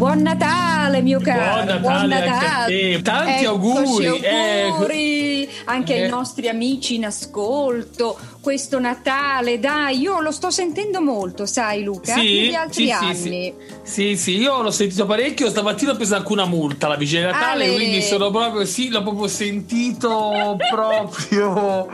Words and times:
Buon 0.00 0.22
Natale 0.22 1.02
mio 1.02 1.20
caro! 1.20 1.78
Buon 1.78 2.06
Natale, 2.08 2.24
anche 2.24 2.46
a 2.46 2.64
te. 2.64 3.02
Tanti 3.02 3.30
Eccoci, 3.44 3.44
auguri. 3.44 4.06
auguri 4.06 5.29
anche 5.64 5.94
Eh. 5.96 6.02
ai 6.04 6.08
nostri 6.08 6.48
amici 6.48 6.94
in 6.96 7.04
ascolto. 7.06 8.18
Questo 8.40 8.78
Natale, 8.80 9.58
dai, 9.58 9.98
io 10.00 10.20
lo 10.20 10.30
sto 10.30 10.50
sentendo 10.50 11.02
molto, 11.02 11.44
sai 11.44 11.82
Luca? 11.82 12.14
Sì, 12.14 12.20
di 12.48 12.54
altri 12.54 12.84
sì, 12.86 12.86
sì, 12.86 13.28
anni. 13.28 13.54
sì, 13.82 14.16
sì, 14.16 14.36
io 14.38 14.62
l'ho 14.62 14.70
sentito 14.70 15.04
parecchio. 15.04 15.50
Stamattina 15.50 15.92
ho 15.92 15.96
preso 15.96 16.14
anche 16.14 16.32
una 16.32 16.46
multa 16.46 16.86
alla 16.86 16.96
vigilia 16.96 17.26
di 17.26 17.32
Natale, 17.32 17.64
Ale. 17.64 17.74
quindi 17.74 18.00
sono 18.02 18.30
proprio, 18.30 18.64
sì, 18.64 18.88
l'ho 18.88 19.02
proprio 19.02 19.28
sentito 19.28 20.56
proprio. 20.70 21.88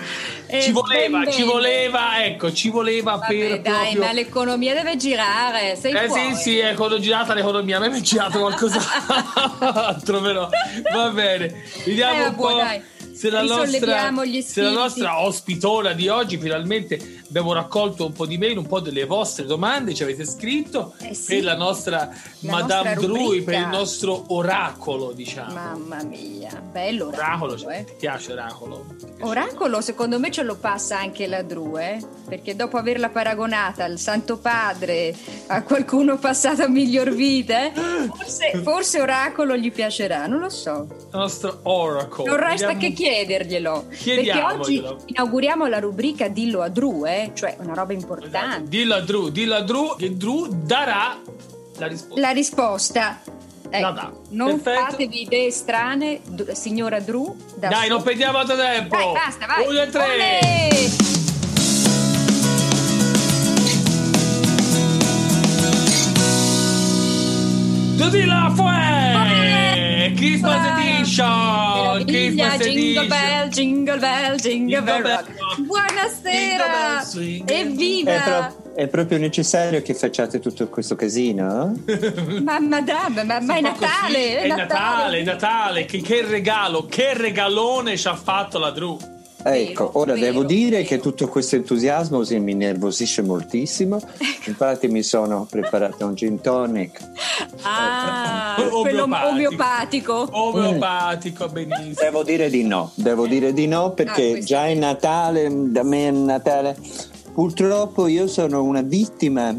Eh, 0.47 0.63
ci 0.63 0.71
voleva, 0.71 1.19
ben 1.19 1.33
ci 1.33 1.41
bene. 1.41 1.53
voleva, 1.53 2.25
ecco, 2.25 2.53
ci 2.53 2.69
voleva 2.71 3.17
Vabbè, 3.17 3.27
per 3.37 3.61
dai, 3.63 3.73
proprio. 3.91 4.01
ma 4.03 4.13
l'economia 4.13 4.75
deve 4.75 4.97
girare, 4.97 5.75
sei 5.75 5.93
Eh 5.95 6.07
fuori. 6.07 6.35
sì, 6.37 6.43
sì, 6.43 6.59
ecco, 6.61 6.87
l'ho 6.87 7.01
girata 7.01 7.35
l'economia, 7.35 7.79
a 7.79 7.81
me 7.81 7.89
mi 7.89 7.99
è 7.99 8.03
girato 8.03 8.39
qualcos'altro, 8.39 10.21
però 10.23 10.49
va 10.93 11.09
bene. 11.11 11.53
Vediamo 11.85 12.23
Eh, 12.25 12.29
un 12.29 12.35
po' 12.37 12.53
dai. 12.55 12.81
Se 13.17 13.31
la, 13.31 13.43
nostra, 13.43 14.25
gli 14.25 14.43
se 14.43 14.61
la 14.61 14.71
nostra 14.71 15.23
ospitona 15.23 15.93
di 15.93 16.09
oggi 16.09 16.39
finalmente 16.39 17.16
abbiamo 17.29 17.53
raccolto 17.53 18.07
un 18.07 18.13
po' 18.13 18.27
di 18.27 18.39
mail, 18.39 18.59
un 18.59 18.67
po' 18.67 18.81
delle 18.81 19.05
vostre 19.05 19.45
domande, 19.47 19.95
ci 19.95 20.03
avete 20.03 20.25
scritto 20.25 20.95
Eh 21.01 21.15
sì. 21.15 21.35
per 21.35 21.45
la 21.45 21.57
nostra 21.57 22.09
La 22.41 22.51
Madame 22.53 22.95
nostra 22.95 23.07
Drui, 23.07 23.43
per 23.43 23.55
il 23.59 23.67
nostro 23.69 24.25
oracolo, 24.29 25.13
diciamo. 25.13 25.53
Mamma 25.53 26.03
mia, 26.05 26.63
bello 26.71 27.09
Oracolo, 27.09 27.53
oracolo, 27.55 27.71
eh. 27.71 27.85
ti 27.85 27.93
piace 27.99 28.33
oracolo? 28.33 28.85
Ti 28.99 29.05
piace? 29.07 29.23
Oracolo 29.23 29.81
secondo 29.81 30.19
me 30.19 30.31
ce 30.31 30.43
lo 30.43 30.57
passa 30.57 30.99
anche 30.99 31.27
la 31.27 31.43
Dru, 31.43 31.77
eh? 31.79 31.99
perché 32.29 32.55
dopo 32.57 32.77
averla 32.77 33.09
paragonata 33.09 33.85
al 33.85 33.99
Santo 33.99 34.39
Padre, 34.39 35.15
a 35.47 35.63
qualcuno 35.63 36.19
passato 36.19 36.63
a 36.63 36.69
miglior 36.69 37.11
vita, 37.15 37.67
eh, 37.67 37.73
forse, 38.15 38.61
forse 38.65 39.01
Oracolo 39.01 39.57
gli 39.57 39.73
piacerà, 39.73 40.27
non 40.27 40.41
lo 40.41 40.49
so. 40.51 40.87
Il 40.91 41.07
nostro 41.13 41.61
oracle. 41.63 42.25
Non 42.25 42.37
resta 42.37 42.69
Vediamo- 42.69 42.81
che 42.81 42.93
chiederglielo, 42.93 43.87
perché 44.05 44.43
oggi 44.43 44.85
inauguriamo 45.07 45.67
la 45.67 45.79
rubrica 45.79 46.29
Dillo 46.29 46.63
a 46.63 46.69
Dru, 46.69 47.05
eh? 47.23 47.31
cioè 47.35 47.57
una 47.61 47.75
roba 47.75 47.93
importante. 47.93 48.69
Dillo 48.69 48.95
a 48.95 49.01
Drew, 49.01 49.29
dillo 49.29 49.55
a 49.55 49.61
Drew 49.63 49.97
che 49.97 50.17
Drew 50.17 50.49
darà 50.65 51.19
la 51.79 51.87
risposta. 51.87 52.21
La 52.21 52.31
risposta. 52.31 53.21
Ecco, 53.69 53.91
dà. 53.91 54.13
non 54.31 54.61
Perfetto. 54.61 54.91
fatevi 54.93 55.23
idee 55.23 55.51
strane, 55.51 56.21
D- 56.25 56.53
signora 56.53 57.01
Dru. 57.01 57.37
Da 57.57 57.69
Dai, 57.69 57.89
non 57.89 57.99
sola. 57.99 58.03
perdiamo 58.11 58.39
altro 58.39 58.57
tempo. 58.57 58.97
Dai, 58.97 59.13
basta, 59.13 59.47
vai. 59.47 59.63
Uno, 59.65 59.73
due, 59.73 59.89
tre. 59.91 60.05
Olè! 60.15 60.69
Dudilla 67.97 68.53
Fue! 68.55 70.13
Christmas! 70.17 70.79
Edition! 70.79 72.05
Christmas 72.07 72.59
jingle 72.59 72.71
Edition! 72.71 73.09
bell, 73.09 73.49
jingle 73.49 73.99
bell, 73.99 74.37
jingle 74.37 74.77
Jingle 74.77 74.83
bell 74.83 75.03
bell. 75.03 75.25
Buonasera! 75.59 77.03
Evviva! 77.47 78.13
È, 78.13 78.23
pro- 78.23 78.73
è 78.75 78.89
proprio 78.89 79.19
necessario 79.19 79.81
che 79.81 79.95
facciate 79.95 80.39
tutto 80.39 80.69
questo 80.69 80.97
casino? 80.97 81.75
Ma 82.43 82.61
madame, 82.61 83.25
ma, 83.25 83.41
ma 83.41 83.57
è 83.57 83.61
Natale! 83.61 84.39
È 84.41 84.47
Natale, 84.49 85.19
è 85.19 85.23
Natale! 85.25 85.85
Che, 85.87 86.01
che 86.01 86.23
regalo, 86.27 86.87
che 86.87 87.15
regalone 87.15 87.97
ci 87.97 88.07
ha 88.09 88.15
fatto 88.15 88.59
la 88.59 88.71
Drew! 88.71 89.16
Ecco, 89.49 89.91
ora 89.95 90.15
vero, 90.15 90.27
devo 90.27 90.45
dire 90.45 90.77
vero. 90.79 90.89
che 90.89 90.99
tutto 90.99 91.29
questo 91.29 91.57
entusiasmo 91.57 92.25
sì, 92.25 92.39
mi 92.39 92.55
nervosisce 92.55 93.23
moltissimo. 93.23 94.01
Infatti 94.47 94.89
mi 94.89 95.03
sono 95.03 95.47
preparato 95.49 96.05
un 96.07 96.15
gin 96.15 96.41
tonic. 96.41 97.01
Ah, 97.63 98.57
Omeopatico. 98.59 98.81
quello 98.81 99.03
omeopatico. 99.05 100.29
Omeopatico, 100.31 101.49
benissimo. 101.49 101.95
Devo 102.01 102.23
dire 102.23 102.51
di 102.51 102.65
no, 102.65 102.91
devo 102.95 103.27
dire 103.27 103.53
di 103.53 103.67
no 103.67 103.85
Ah, 103.85 103.91
perché 103.91 104.31
questo 104.31 104.47
già 104.47 104.67
è 104.67 104.75
Natale, 104.75 105.49
da 105.71 105.83
me 105.83 106.09
è 106.09 106.11
Natale. 106.11 106.77
Purtroppo 107.33 108.07
io 108.07 108.27
sono 108.29 108.63
una 108.63 108.81
vittima 108.83 109.55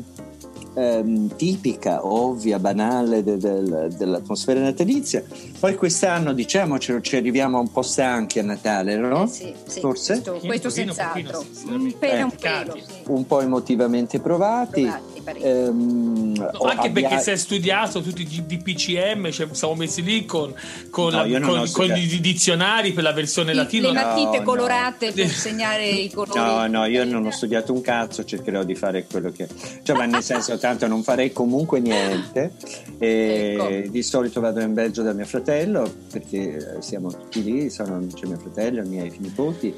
ehm, 0.78 1.36
tipica, 1.36 2.06
ovvia, 2.06 2.60
banale 2.60 3.24
de- 3.24 3.38
del- 3.38 3.94
dell'atmosfera 3.98 4.60
natalizia. 4.60 5.24
Poi 5.60 5.76
quest'anno, 5.76 6.34
diciamocelo, 6.34 7.02
ci 7.02 7.16
arriviamo 7.16 7.60
un 7.60 7.72
po' 7.72 7.82
stanchi 7.82 8.38
a 8.40 8.44
Natale, 8.44 8.96
no? 8.96 9.24
Eh 9.24 9.28
sì, 9.28 9.54
sì, 9.66 9.80
Forse? 9.80 10.14
Questo, 10.14 10.34
Un 10.34 10.40
questo 10.48 10.70
senz'altro. 10.70 11.40
un 11.68 11.94
pelo, 12.00 12.26
un 12.26 12.34
Peccati. 12.38 12.66
pelo. 12.72 12.76
Sì. 12.86 13.02
Un 13.08 13.26
po' 13.26 13.42
emotivamente 13.42 14.20
provati. 14.20 14.82
Provati. 14.84 15.17
Ehm, 15.36 16.16
No, 16.38 16.50
anche 16.60 16.92
perché 16.92 17.08
abbia- 17.08 17.20
si 17.20 17.32
è 17.32 17.36
studiato 17.36 18.02
tutti 18.02 18.22
i 18.22 18.46
DPCM, 18.46 19.32
cioè, 19.32 19.48
siamo 19.54 19.74
messi 19.74 20.04
lì 20.04 20.24
con, 20.26 20.54
con, 20.92 21.12
No, 21.14 21.26
la- 21.26 21.40
con- 21.40 21.70
con 21.72 21.96
i 21.96 22.20
dizionari 22.22 22.92
per 22.94 23.04
la 23.04 23.12
versione 23.12 23.54
Le 23.54 23.62
latina. 23.64 23.92
matite 23.92 24.38
no. 24.38 24.44
colorate 24.44 25.12
per 25.12 25.28
segnare 25.30 25.88
i 25.88 26.12
colori. 26.12 26.40
No, 26.40 26.68
no, 26.68 26.86
io 26.86 27.04
non 27.06 27.26
ho 27.26 27.32
studiato 27.32 27.74
un 27.74 27.82
cazzo, 27.82 28.24
cercherò 28.24 28.64
di 28.64 28.76
fare 28.76 29.06
quello 29.10 29.32
che... 29.32 29.48
Cioè, 29.84 29.96
ma 29.98 30.06
nel 30.06 30.22
senso, 30.24 30.58
tanto 30.60 30.86
non 30.88 31.02
farei 31.04 31.34
comunque 31.34 31.80
niente. 31.80 32.52
E 33.00 33.56
Ecco. 33.60 33.90
Di 33.90 34.04
solito 34.04 34.40
vado 34.40 34.60
in 34.62 34.74
Belgio 34.74 35.02
da 35.02 35.14
mio 35.14 35.26
fratello, 35.26 35.92
perché 36.12 36.76
eh, 36.78 36.82
siamo 36.82 37.10
tutti 37.12 37.44
lì, 37.44 37.70
sono, 37.70 38.06
c'è 38.14 38.26
mio 38.28 38.38
fratello, 38.38 38.84
i 38.84 38.88
miei 38.88 39.12
nipoti. 39.18 39.74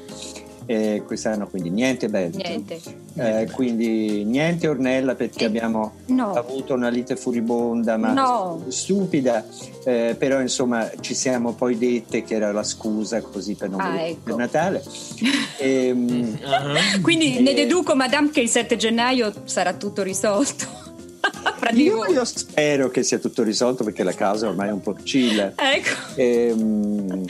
E 0.66 1.02
quest'anno 1.06 1.48
quindi 1.48 1.70
niente 1.70 2.08
Belgio. 2.08 2.38
Niente. 2.38 2.80
Eh, 3.14 3.48
quindi 3.52 4.24
niente 4.24 4.68
Ornella 4.68 5.14
perché 5.16 5.44
Eh, 5.44 5.46
abbiamo 5.46 5.94
no. 6.06 6.32
avuto 6.34 6.74
una 6.74 6.88
lite 6.88 7.16
furibonda 7.16 7.96
ma 7.96 8.12
No. 8.12 8.64
stupida 8.68 9.44
eh, 9.84 10.14
però 10.16 10.40
insomma 10.40 10.88
ci 11.00 11.14
siamo 11.14 11.54
poi 11.54 11.76
dette 11.76 12.22
che 12.22 12.34
era 12.36 12.52
la 12.52 12.62
scusa 12.62 13.20
così 13.20 13.54
per 13.54 13.68
non 13.70 13.80
Ah, 13.80 13.90
vedere 13.90 14.08
ecco. 14.10 14.20
per 14.22 14.34
Natale 14.36 14.82
Ehm, 15.58 16.38
Ah. 16.44 17.00
Quindi 17.02 17.36
Eh. 17.38 17.40
ne 17.40 17.54
deduco, 17.54 17.94
madame, 17.94 18.30
che 18.30 18.40
il 18.40 18.48
7 18.48 18.76
gennaio 18.76 19.32
sarà 19.44 19.72
tutto 19.74 20.02
risolto. 20.02 20.78
Io, 21.74 22.04
io 22.06 22.24
spero 22.24 22.88
che 22.90 23.02
sia 23.02 23.18
tutto 23.18 23.42
risolto 23.42 23.84
perché 23.84 24.02
la 24.02 24.14
casa 24.14 24.48
ormai 24.48 24.68
è 24.68 24.72
un 24.72 24.80
po' 24.80 24.94
chill 24.94 25.38
Ecco. 25.54 25.90
Ehm, 26.16 27.24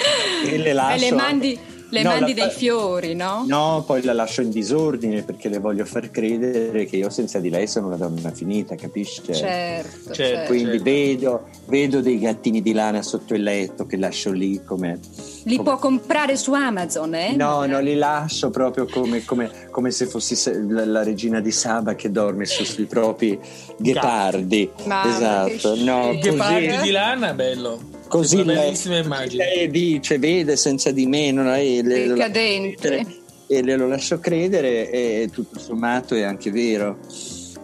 e 0.47 0.57
le 0.57 0.73
lascio 0.73 1.05
E 1.07 1.11
le 1.11 1.17
mandi, 1.17 1.59
le 1.91 2.03
No, 2.03 2.11
mandi 2.11 2.34
la- 2.34 2.47
dei 2.47 2.54
fiori, 2.54 3.15
no? 3.15 3.45
No, 3.47 3.83
poi 3.87 4.03
la 4.03 4.13
lascio 4.13 4.41
in 4.42 4.51
disordine 4.51 5.22
perché 5.22 5.48
le 5.48 5.59
voglio 5.59 5.84
far 5.84 6.10
credere 6.10 6.87
che 6.87 6.97
io 6.97 7.10
senza 7.10 7.39
di 7.41 7.51
lei 7.51 7.66
sono 7.66 7.89
una 7.89 7.97
donna 7.97 8.31
finita, 8.33 8.75
capisci? 8.77 9.22
Certo, 9.25 9.34
Certo. 9.37 10.13
certo. 10.15 10.47
Quindi 10.47 10.71
certo. 10.78 10.83
vedo, 10.84 11.48
vedo 11.66 12.01
dei 12.01 12.19
gattini 12.19 12.63
di 12.63 12.72
lana 12.72 13.03
sotto 13.03 13.34
il 13.34 13.42
letto 13.42 13.87
che 13.87 13.97
lascio 13.97 14.31
lì 14.33 14.63
come... 14.65 14.98
Li 15.45 15.57
come- 15.57 15.69
può 15.71 15.78
comprare 15.78 16.37
su 16.37 16.53
Amazon, 16.53 17.15
eh? 17.15 17.34
No, 17.34 17.65
no, 17.66 17.81
li 17.81 17.95
lascio 17.97 18.51
proprio 18.51 18.87
come, 18.87 19.25
come- 19.25 19.51
come 19.71 19.91
se 19.91 20.07
fossi 20.07 20.37
la, 20.69 20.84
la 20.84 21.03
regina 21.03 21.41
di 21.41 21.51
Saba 21.51 21.95
che 21.95 22.10
dorme 22.10 22.45
su- 22.47 22.65
sui 22.65 22.84
propri 22.84 23.39
ghepardi. 23.78 24.71
Ma 24.84 25.09
esatto, 25.09 25.75
no, 25.83 26.16
così, 26.21 26.78
di 26.83 26.91
lana, 26.91 27.33
bello. 27.34 27.98
Così 28.10 28.45
lei, 28.45 28.57
bellissima 28.57 28.98
immagine. 28.98 29.45
lei 29.45 29.71
dice, 29.71 30.18
vede 30.18 30.57
senza 30.57 30.91
di 30.91 31.07
me, 31.07 31.30
non 31.30 31.47
è, 31.47 31.62
le, 31.80 32.09
Decadente. 32.09 33.07
e 33.47 33.62
le 33.62 33.77
lo 33.77 33.86
lascio 33.86 34.18
credere 34.18 34.91
e 34.91 35.30
tutto 35.33 35.59
sommato 35.59 36.15
è 36.15 36.22
anche 36.22 36.51
vero. 36.51 36.98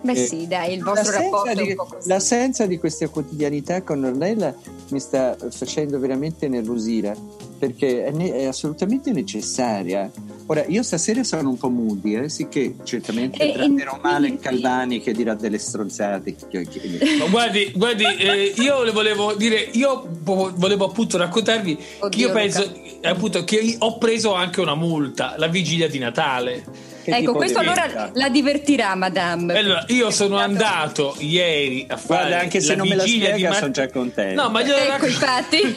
Beh 0.06 0.22
Eh, 0.22 0.26
sì, 0.26 0.46
dai, 0.46 0.74
il 0.74 0.82
vostro 0.82 1.02
L'assenza 1.10 1.22
rapporto 1.22 1.48
è 1.50 1.54
di- 1.62 1.68
un 1.70 1.74
po' 1.76 1.84
così. 1.84 2.08
L'assenza 2.08 2.66
di 2.66 2.78
questa 2.78 3.08
quotidianità 3.08 3.82
con 3.82 4.02
Ornella 4.04 4.54
mi 4.90 5.00
sta 5.00 5.36
facendo 5.50 5.98
veramente 5.98 6.48
nervosire. 6.48 7.44
perché 7.58 8.04
è, 8.04 8.10
ne- 8.10 8.34
è 8.34 8.44
assolutamente 8.44 9.12
necessaria. 9.12 10.10
Ora, 10.48 10.66
io 10.66 10.82
stasera 10.82 11.24
sono 11.24 11.48
un 11.48 11.56
po' 11.56 11.70
moody, 11.70 12.14
eh, 12.14 12.28
sì 12.28 12.48
che 12.48 12.74
certamente 12.84 13.38
E- 13.38 13.52
tratterò 13.54 13.94
in- 13.94 14.00
male 14.02 14.28
in- 14.28 14.38
Calvani 14.38 15.00
che 15.00 15.12
dirà 15.12 15.32
delle 15.32 15.56
stronzate. 15.56 16.34
che- 16.36 16.66
che- 16.68 16.68
che- 16.68 16.98
Ma 17.18 17.24
guardi, 17.28 17.72
guardi 17.74 18.04
eh, 18.04 18.52
io 18.58 18.82
le 18.82 18.90
volevo 18.90 19.32
dire, 19.32 19.56
io 19.72 20.06
vo- 20.22 20.52
volevo 20.54 20.84
appunto 20.84 21.16
raccontarvi 21.16 21.76
che 21.76 21.82
Oddio, 22.00 22.26
io 22.26 22.32
penso 22.34 22.60
Luca. 22.60 22.78
eh, 23.00 23.08
appunto 23.08 23.44
che 23.44 23.76
ho 23.78 23.96
preso 23.96 24.34
anche 24.34 24.60
una 24.60 24.74
multa 24.74 25.34
la 25.38 25.46
vigilia 25.48 25.88
di 25.88 25.98
Natale. 25.98 26.62
Ecco, 27.10 27.34
questo 27.34 27.60
di 27.60 27.66
allora 27.66 27.86
vita? 27.86 28.10
la 28.14 28.28
divertirà, 28.28 28.94
madame. 28.94 29.58
Allora, 29.58 29.84
io 29.88 30.10
sono 30.10 30.38
andato 30.38 31.16
ieri 31.18 31.86
a 31.88 31.96
fare 31.96 32.28
Guarda, 32.28 32.38
anche 32.40 32.60
se 32.60 32.70
la 32.70 32.76
non 32.76 32.88
me 32.88 32.94
la 32.96 33.06
spiega, 33.06 33.36
di 33.36 33.42
Mat- 33.42 33.58
sono 33.58 33.70
già 33.70 33.88
contento. 33.88 34.42
No, 34.42 34.50
ma 34.50 34.62
glielo 34.62 34.76
Ecco, 34.76 35.06
infatti. 35.06 35.60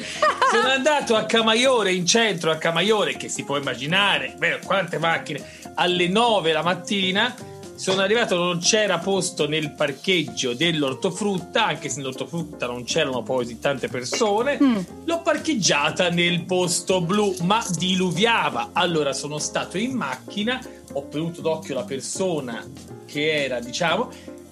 Sono 0.51 0.69
andato 0.69 1.15
a 1.15 1.25
Camaiore 1.25 1.93
in 1.93 2.05
centro 2.05 2.49
a 2.51 2.55
Camaiore, 2.55 3.15
che 3.17 3.29
si 3.29 3.43
può 3.43 3.57
immaginare, 3.57 4.33
beh, 4.35 4.61
quante 4.65 4.97
macchine, 4.97 5.43
alle 5.75 6.07
9 6.07 6.51
la 6.51 6.63
mattina. 6.63 7.35
Sono 7.75 8.01
arrivato, 8.01 8.35
non 8.35 8.59
c'era 8.59 8.97
posto 8.97 9.47
nel 9.47 9.71
parcheggio 9.71 10.53
dell'ortofrutta, 10.53 11.65
anche 11.65 11.87
se 11.87 11.97
nell'ortofrutta 11.97 12.65
non 12.65 12.83
c'erano 12.83 13.23
poi 13.23 13.45
così 13.45 13.59
tante 13.59 13.87
persone. 13.87 14.57
Mm. 14.61 14.77
L'ho 15.05 15.21
parcheggiata 15.21 16.09
nel 16.09 16.43
posto 16.43 16.99
blu, 16.99 17.33
ma 17.43 17.63
diluviava. 17.77 18.71
Allora 18.73 19.13
sono 19.13 19.37
stato 19.37 19.77
in 19.77 19.93
macchina, 19.93 20.59
ho 20.93 21.07
tenuto 21.07 21.41
d'occhio 21.41 21.75
la 21.75 21.83
persona 21.83 22.65
che 23.05 23.43
era, 23.43 23.59
diciamo, 23.59 24.09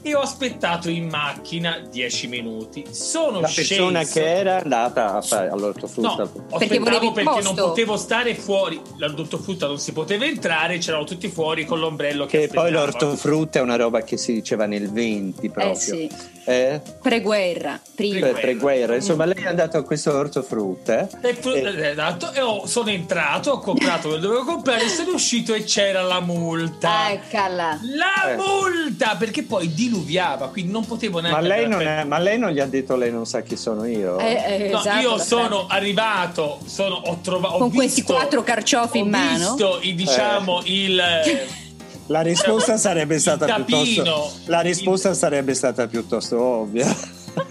e 0.09 0.15
ho 0.15 0.19
aspettato 0.21 0.89
in 0.89 1.07
macchina 1.09 1.79
10 1.79 2.27
minuti. 2.27 2.85
Sono 2.91 3.39
la 3.39 3.49
persona 3.53 4.01
sceso. 4.03 4.19
che 4.19 4.25
era 4.35 4.61
andata 4.61 5.15
a 5.15 5.21
fare 5.21 5.49
all'ortofrutta. 5.49 6.29
No, 6.49 6.57
Perché 6.57 6.79
perché 6.79 7.41
non 7.41 7.55
potevo 7.55 7.97
stare 7.97 8.35
fuori. 8.35 8.79
L'ortofrutta 8.97 9.67
non 9.67 9.79
si 9.79 9.91
poteva 9.93 10.25
entrare, 10.25 10.77
c'erano 10.77 11.03
tutti 11.03 11.27
fuori 11.29 11.65
con 11.65 11.79
l'ombrello 11.79 12.25
che, 12.25 12.41
che 12.41 12.47
poi 12.47 12.71
l'ortofrutta 12.71 13.59
è 13.59 13.61
una 13.61 13.75
roba 13.75 14.01
che 14.01 14.17
si 14.17 14.33
diceva 14.33 14.65
nel 14.65 14.91
20 14.91 15.49
proprio. 15.49 15.71
Eh 15.73 15.75
sì, 15.75 16.09
Eh? 16.45 16.81
preguerra, 17.01 17.79
prima. 17.95 18.27
Per 18.27 18.39
preguerra. 18.41 18.95
Insomma, 18.95 19.25
lei 19.25 19.43
è 19.43 19.47
andato 19.47 19.77
a 19.77 19.83
questo 19.83 20.13
ortofrutta. 20.13 21.07
E, 21.21 21.33
fu- 21.33 21.49
Eh. 21.49 21.89
esatto, 21.91 22.31
e 22.33 22.41
ho- 22.41 22.65
sono 22.65 22.89
entrato, 22.89 23.51
ho 23.51 23.59
comprato 23.59 24.07
quello 24.07 24.15
che 24.15 24.21
dovevo 24.27 24.43
comprare, 24.45 24.87
sono 24.89 25.13
uscito 25.13 25.53
e 25.53 25.63
c'era 25.63 26.01
la 26.03 26.19
multa. 26.21 27.11
Eccola. 27.11 27.77
La 27.95 28.31
Eh. 28.31 28.35
multa! 28.35 29.15
Perché 29.17 29.43
poi 29.43 29.73
diluviava, 29.97 30.49
quindi 30.49 30.71
non 30.71 30.85
potevo 30.85 31.19
neanche. 31.19 31.41
Ma 31.41 31.47
lei, 31.47 31.67
non 31.67 31.81
è- 31.81 32.03
ma 32.03 32.17
lei 32.19 32.37
non 32.37 32.51
gli 32.51 32.59
ha 32.59 32.65
detto 32.65 32.95
lei 32.95 33.11
non 33.11 33.25
sa 33.25 33.41
chi 33.41 33.55
sono 33.55 33.85
io? 33.85 34.17
Eh, 34.19 34.43
eh, 34.65 34.69
No, 34.69 34.79
esatto, 34.79 34.99
io 35.01 35.17
sono 35.17 35.65
frase. 35.65 35.79
arrivato, 35.79 36.59
sono, 36.65 36.95
ho 36.95 37.17
trovato. 37.21 37.57
Con 37.57 37.71
questi 37.73 38.01
quattro 38.03 38.43
carciofi 38.43 38.99
ho 38.99 39.03
in 39.03 39.09
mano. 39.09 39.37
visto 39.37 39.79
i- 39.81 39.95
diciamo 39.95 40.61
il. 40.65 41.01
La 42.09 42.21
risposta 42.21 42.77
sarebbe 42.77 43.15
il 43.15 43.19
stata 43.19 43.45
tapino, 43.45 43.81
piuttosto 43.83 44.31
La 44.45 44.61
risposta 44.61 45.13
sarebbe 45.13 45.53
stata 45.53 45.87
piuttosto 45.87 46.41
ovvia. 46.41 46.87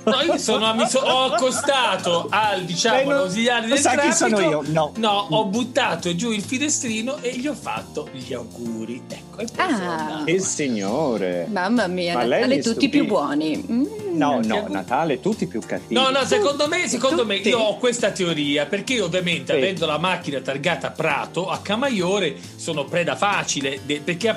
No, 0.04 0.20
io 0.22 0.38
sono, 0.38 0.74
mi 0.74 0.86
so- 0.88 1.00
ho 1.00 1.32
accostato 1.32 2.26
al 2.30 2.64
diciamo 2.64 3.02
non- 3.02 3.12
all'ausiliare 3.12 3.60
non 3.60 3.68
del 3.70 3.78
sa 3.78 3.90
chi 3.90 3.96
traffico. 3.96 4.36
sono 4.36 4.40
io? 4.50 4.62
No. 4.96 5.26
ho 5.30 5.44
buttato 5.46 6.14
giù 6.14 6.30
il 6.32 6.42
finestrino 6.42 7.18
e 7.20 7.36
gli 7.36 7.46
ho 7.46 7.54
fatto 7.54 8.08
gli 8.12 8.32
auguri. 8.32 9.02
Ecco, 9.08 9.38
e 9.40 9.46
poi 9.54 9.64
Ah. 9.66 10.22
Che 10.24 10.38
signore. 10.40 11.46
Mamma 11.50 11.86
mia, 11.86 12.14
Ma 12.14 12.24
Natale 12.24 12.58
tutti 12.60 12.88
più 12.88 13.06
buoni. 13.06 13.64
Mm. 13.70 13.84
No, 14.16 14.40
no. 14.42 14.66
Natale 14.68 15.20
tutti 15.20 15.46
più 15.46 15.60
cattivi. 15.60 15.92
No, 15.94 16.08
no, 16.10 16.24
secondo 16.24 16.68
me, 16.68 16.88
secondo 16.88 17.26
me 17.26 17.36
Tutti. 17.36 17.48
io 17.50 17.58
ho 17.58 17.76
questa 17.76 18.10
teoria 18.10 18.64
perché 18.66 18.94
io 18.94 19.04
ovviamente 19.04 19.52
Sì. 19.52 19.58
avendo 19.58 19.84
la 19.86 19.98
macchina 19.98 20.40
targata 20.40 20.90
Prato 20.90 21.48
a 21.50 21.58
Camaiore 21.58 22.36
sono 22.56 22.84
preda 22.84 23.14
facile 23.16 23.80
de- 23.84 24.00
perché 24.02 24.34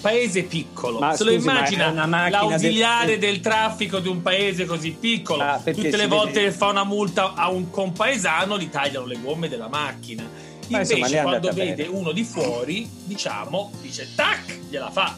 paese 0.00 0.42
piccolo. 0.44 0.98
Ma 0.98 1.14
Se 1.14 1.24
lo 1.24 1.32
scusi, 1.32 1.46
ma 1.46 1.52
immagina 1.68 2.28
l'ausiliare 2.28 3.18
del- 3.18 3.30
del... 3.32 3.40
traffico 3.40 3.98
di 3.98 4.08
un 4.08 4.22
paese 4.22 4.64
così 4.64 4.92
piccolo, 4.98 5.42
Ah, 5.42 5.60
tutte 5.64 5.96
le 5.96 6.06
volte 6.06 6.32
vede- 6.40 6.44
che 6.46 6.52
fa 6.52 6.66
una 6.68 6.84
multa 6.84 7.34
a 7.34 7.48
un 7.50 7.70
compaesano 7.70 8.58
gli 8.58 8.68
tagliano 8.70 9.06
le 9.06 9.18
gomme 9.20 9.48
della 9.48 9.68
macchina. 9.68 10.22
Ma 10.68 10.78
insomma, 10.78 10.98
Invece 11.06 11.18
è 11.18 11.22
quando 11.22 11.50
vede 11.52 11.74
bene. 11.84 11.88
uno 11.98 12.12
di 12.12 12.24
fuori, 12.24 12.88
diciamo, 13.04 13.72
dice 13.80 14.08
tac, 14.14 14.58
gliela 14.70 14.90
fa. 14.90 15.16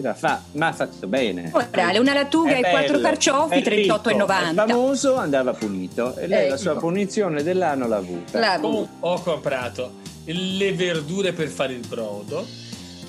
La 0.00 0.14
fa, 0.14 0.42
ma 0.52 0.68
ha 0.68 0.72
fatto 0.72 1.06
bene. 1.06 1.50
Morale, 1.52 1.98
una 1.98 2.14
lattuga 2.14 2.52
È 2.56 2.58
e 2.66 2.70
quattro 2.70 2.98
carciofi, 2.98 3.54
è 3.58 3.62
38,90. 3.62 3.68
ricco, 3.68 4.62
È 4.62 4.66
famoso, 4.66 5.16
andava 5.16 5.52
punito 5.52 6.16
e 6.16 6.26
lei 6.26 6.48
la 6.48 6.54
Ecco. 6.54 6.62
sua 6.62 6.76
punizione 6.76 7.42
dell'anno 7.44 7.86
l'ha 7.86 7.96
avuta. 7.96 8.38
La- 8.40 8.58
Comunque, 8.58 8.96
ho 9.00 9.20
comprato 9.20 9.92
le 10.24 10.72
verdure 10.72 11.32
per 11.32 11.48
fare 11.48 11.74
il 11.74 11.86
brodo. 11.86 12.44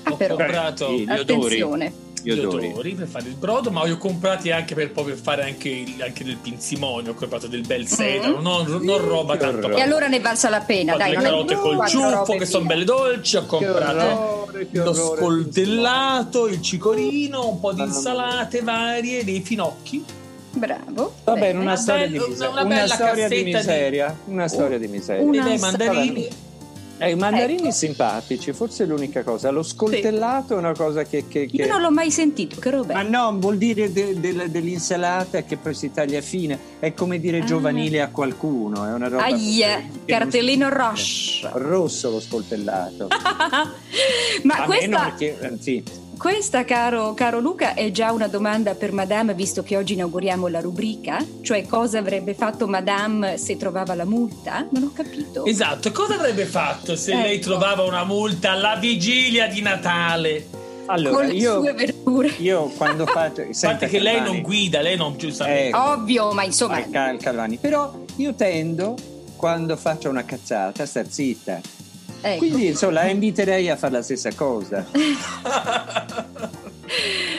Ah, 0.08 0.12
ho 0.12 0.16
però. 0.16 0.36
comprato 0.36 0.92
gli 0.92 1.02
odori. 1.02 1.20
Attenzione. 1.20 1.92
gli 2.22 2.32
Gli 2.32 2.38
odori. 2.40 2.70
odori 2.72 2.94
per 2.94 3.06
fare 3.08 3.26
il 3.28 3.34
brodo, 3.34 3.70
ma 3.70 3.84
li 3.84 3.90
ho 3.92 3.98
comprati 3.98 4.50
anche 4.50 4.74
per 4.74 4.90
poi 4.92 5.04
per 5.04 5.16
fare 5.16 5.42
anche, 5.44 5.84
anche 6.00 6.24
del 6.24 6.36
pinzimonio. 6.36 7.10
Ho 7.12 7.14
comprato 7.14 7.46
del 7.48 7.60
bel 7.66 7.86
sedano, 7.88 8.40
non, 8.40 8.66
non 8.82 8.98
roba 8.98 9.34
Che 9.34 9.38
tanto. 9.40 9.70
E 9.76 9.80
allora 9.80 10.06
ne 10.08 10.20
valsa 10.20 10.48
la 10.48 10.60
pena, 10.60 10.94
Ho 10.94 10.96
dai, 10.98 11.10
le 11.10 11.16
carote 11.20 11.54
col 11.56 11.76
quattro 11.76 12.00
ciuffo 12.00 12.36
che 12.36 12.46
sono 12.46 12.64
belle 12.66 12.84
dolci. 12.84 13.36
Ho 13.36 13.40
Che 13.42 13.46
comprato 13.46 14.42
orrore, 14.42 14.68
che 14.70 14.78
lo 14.78 14.90
orrore. 14.90 15.20
scoltellato, 15.20 16.46
il 16.48 16.60
cicorino, 16.62 17.48
un 17.48 17.60
po' 17.60 17.72
di 17.72 17.82
insalate 17.82 18.60
varie, 18.62 19.24
dei 19.24 19.40
finocchi. 19.42 20.04
Bravo. 20.52 21.14
Va 21.24 21.34
bene, 21.34 21.58
una 21.58 21.76
storia 21.76 22.06
bella- 22.08 22.24
di 22.24 22.28
miseria. 22.30 22.50
una 22.50 22.62
Una, 22.62 22.74
bella 22.74 22.94
storia 22.94 23.12
di 23.12 23.20
cassetta 23.20 23.44
di- 23.44 23.52
miseria. 23.54 24.18
Una 24.24 24.48
storia 24.48 24.78
di 24.78 24.86
miseria. 24.88 25.22
Una 25.22 25.44
dei 25.44 25.58
storia- 25.58 25.84
mandarini. 25.92 26.28
Eh, 26.98 27.10
I 27.10 27.14
mandarini 27.14 27.60
Ecco. 27.64 27.70
simpatici, 27.72 28.52
forse 28.54 28.84
è 28.84 28.86
l'unica 28.86 29.22
cosa. 29.22 29.50
Lo 29.50 29.62
scoltellato 29.62 30.54
è 30.54 30.56
una 30.56 30.72
cosa 30.74 31.02
che. 31.04 31.24
che- 31.28 31.46
che- 31.46 31.56
Io 31.56 31.66
non 31.66 31.82
l'ho 31.82 31.90
mai 31.90 32.10
sentito, 32.10 32.58
che 32.58 32.70
roba. 32.70 32.94
Ma 32.94 33.02
no, 33.02 33.36
vuol 33.38 33.58
dire 33.58 33.92
de- 33.92 34.18
de- 34.18 34.50
dell'insalata 34.50 35.42
che 35.42 35.56
poi 35.58 35.74
si 35.74 35.90
taglia 35.92 36.20
fine. 36.22 36.58
È 36.78 36.94
come 36.94 37.20
dire 37.20 37.40
Ah. 37.40 37.44
giovanile 37.44 38.00
a 38.00 38.08
qualcuno. 38.08 38.86
È 38.86 38.92
una 38.94 39.08
roba. 39.08 39.24
Aia, 39.24 39.82
cartellino 40.06 40.70
rosso. 40.70 41.50
Rosso 41.52 42.10
lo 42.10 42.20
scoltellato. 42.20 43.08
Ma 44.44 44.54
A 44.54 44.66
meno 44.66 44.66
questa, 44.66 45.00
perché, 45.04 45.38
eh, 45.38 45.52
sì. 45.60 45.82
Questa 46.18 46.64
caro, 46.64 47.14
caro 47.14 47.40
Luca, 47.40 47.74
è 47.74 47.90
già 47.90 48.10
una 48.12 48.26
domanda 48.26 48.74
per 48.74 48.92
Madame, 48.92 49.34
visto 49.34 49.62
che 49.62 49.76
oggi 49.76 49.92
inauguriamo 49.94 50.48
la 50.48 50.60
rubrica. 50.60 51.24
Cioè, 51.42 51.66
cosa 51.66 51.98
avrebbe 51.98 52.34
fatto 52.34 52.66
Madame 52.66 53.36
se 53.38 53.56
trovava 53.56 53.94
la 53.94 54.04
multa? 54.04 54.66
Non 54.70 54.84
ho 54.84 54.92
capito. 54.94 55.44
Esatto, 55.44 55.92
cosa 55.92 56.14
avrebbe 56.14 56.44
fatto 56.46 56.96
se 56.96 57.12
Ecco. 57.12 57.20
lei 57.22 57.38
trovava 57.38 57.82
una 57.84 58.04
multa 58.04 58.52
alla 58.52 58.76
vigilia 58.76 59.46
di 59.46 59.60
Natale? 59.60 60.46
Allora, 60.86 61.16
Con 61.16 61.26
le 61.26 61.32
io, 61.34 61.60
sue 61.62 61.72
verdure. 61.72 62.28
io 62.38 62.64
quando 62.76 63.06
faccio. 63.06 63.42
A 63.48 63.48
parte 63.60 63.88
che 63.88 63.98
lei 63.98 64.20
non 64.20 64.40
guida, 64.40 64.80
lei 64.80 64.96
non 64.96 65.16
giustamente. 65.16 65.68
Eh, 65.68 65.74
Ovvio, 65.74 66.32
ma 66.32 66.44
insomma... 66.44 66.76
al 66.76 66.88
Cal- 66.90 67.18
Calvani. 67.18 67.56
Però 67.58 67.92
io 68.16 68.34
tendo, 68.34 68.94
quando 69.34 69.76
faccio 69.76 70.08
una 70.08 70.24
cazzata, 70.24 70.84
a 70.84 70.86
star 70.86 71.06
zitta. 71.08 71.60
Ecco. 72.28 72.38
Quindi, 72.38 72.66
insomma, 72.68 72.92
la 72.92 73.06
inviterei 73.06 73.68
a 73.68 73.76
fare 73.76 73.92
la 73.94 74.02
stessa 74.02 74.30
cosa. 74.34 74.84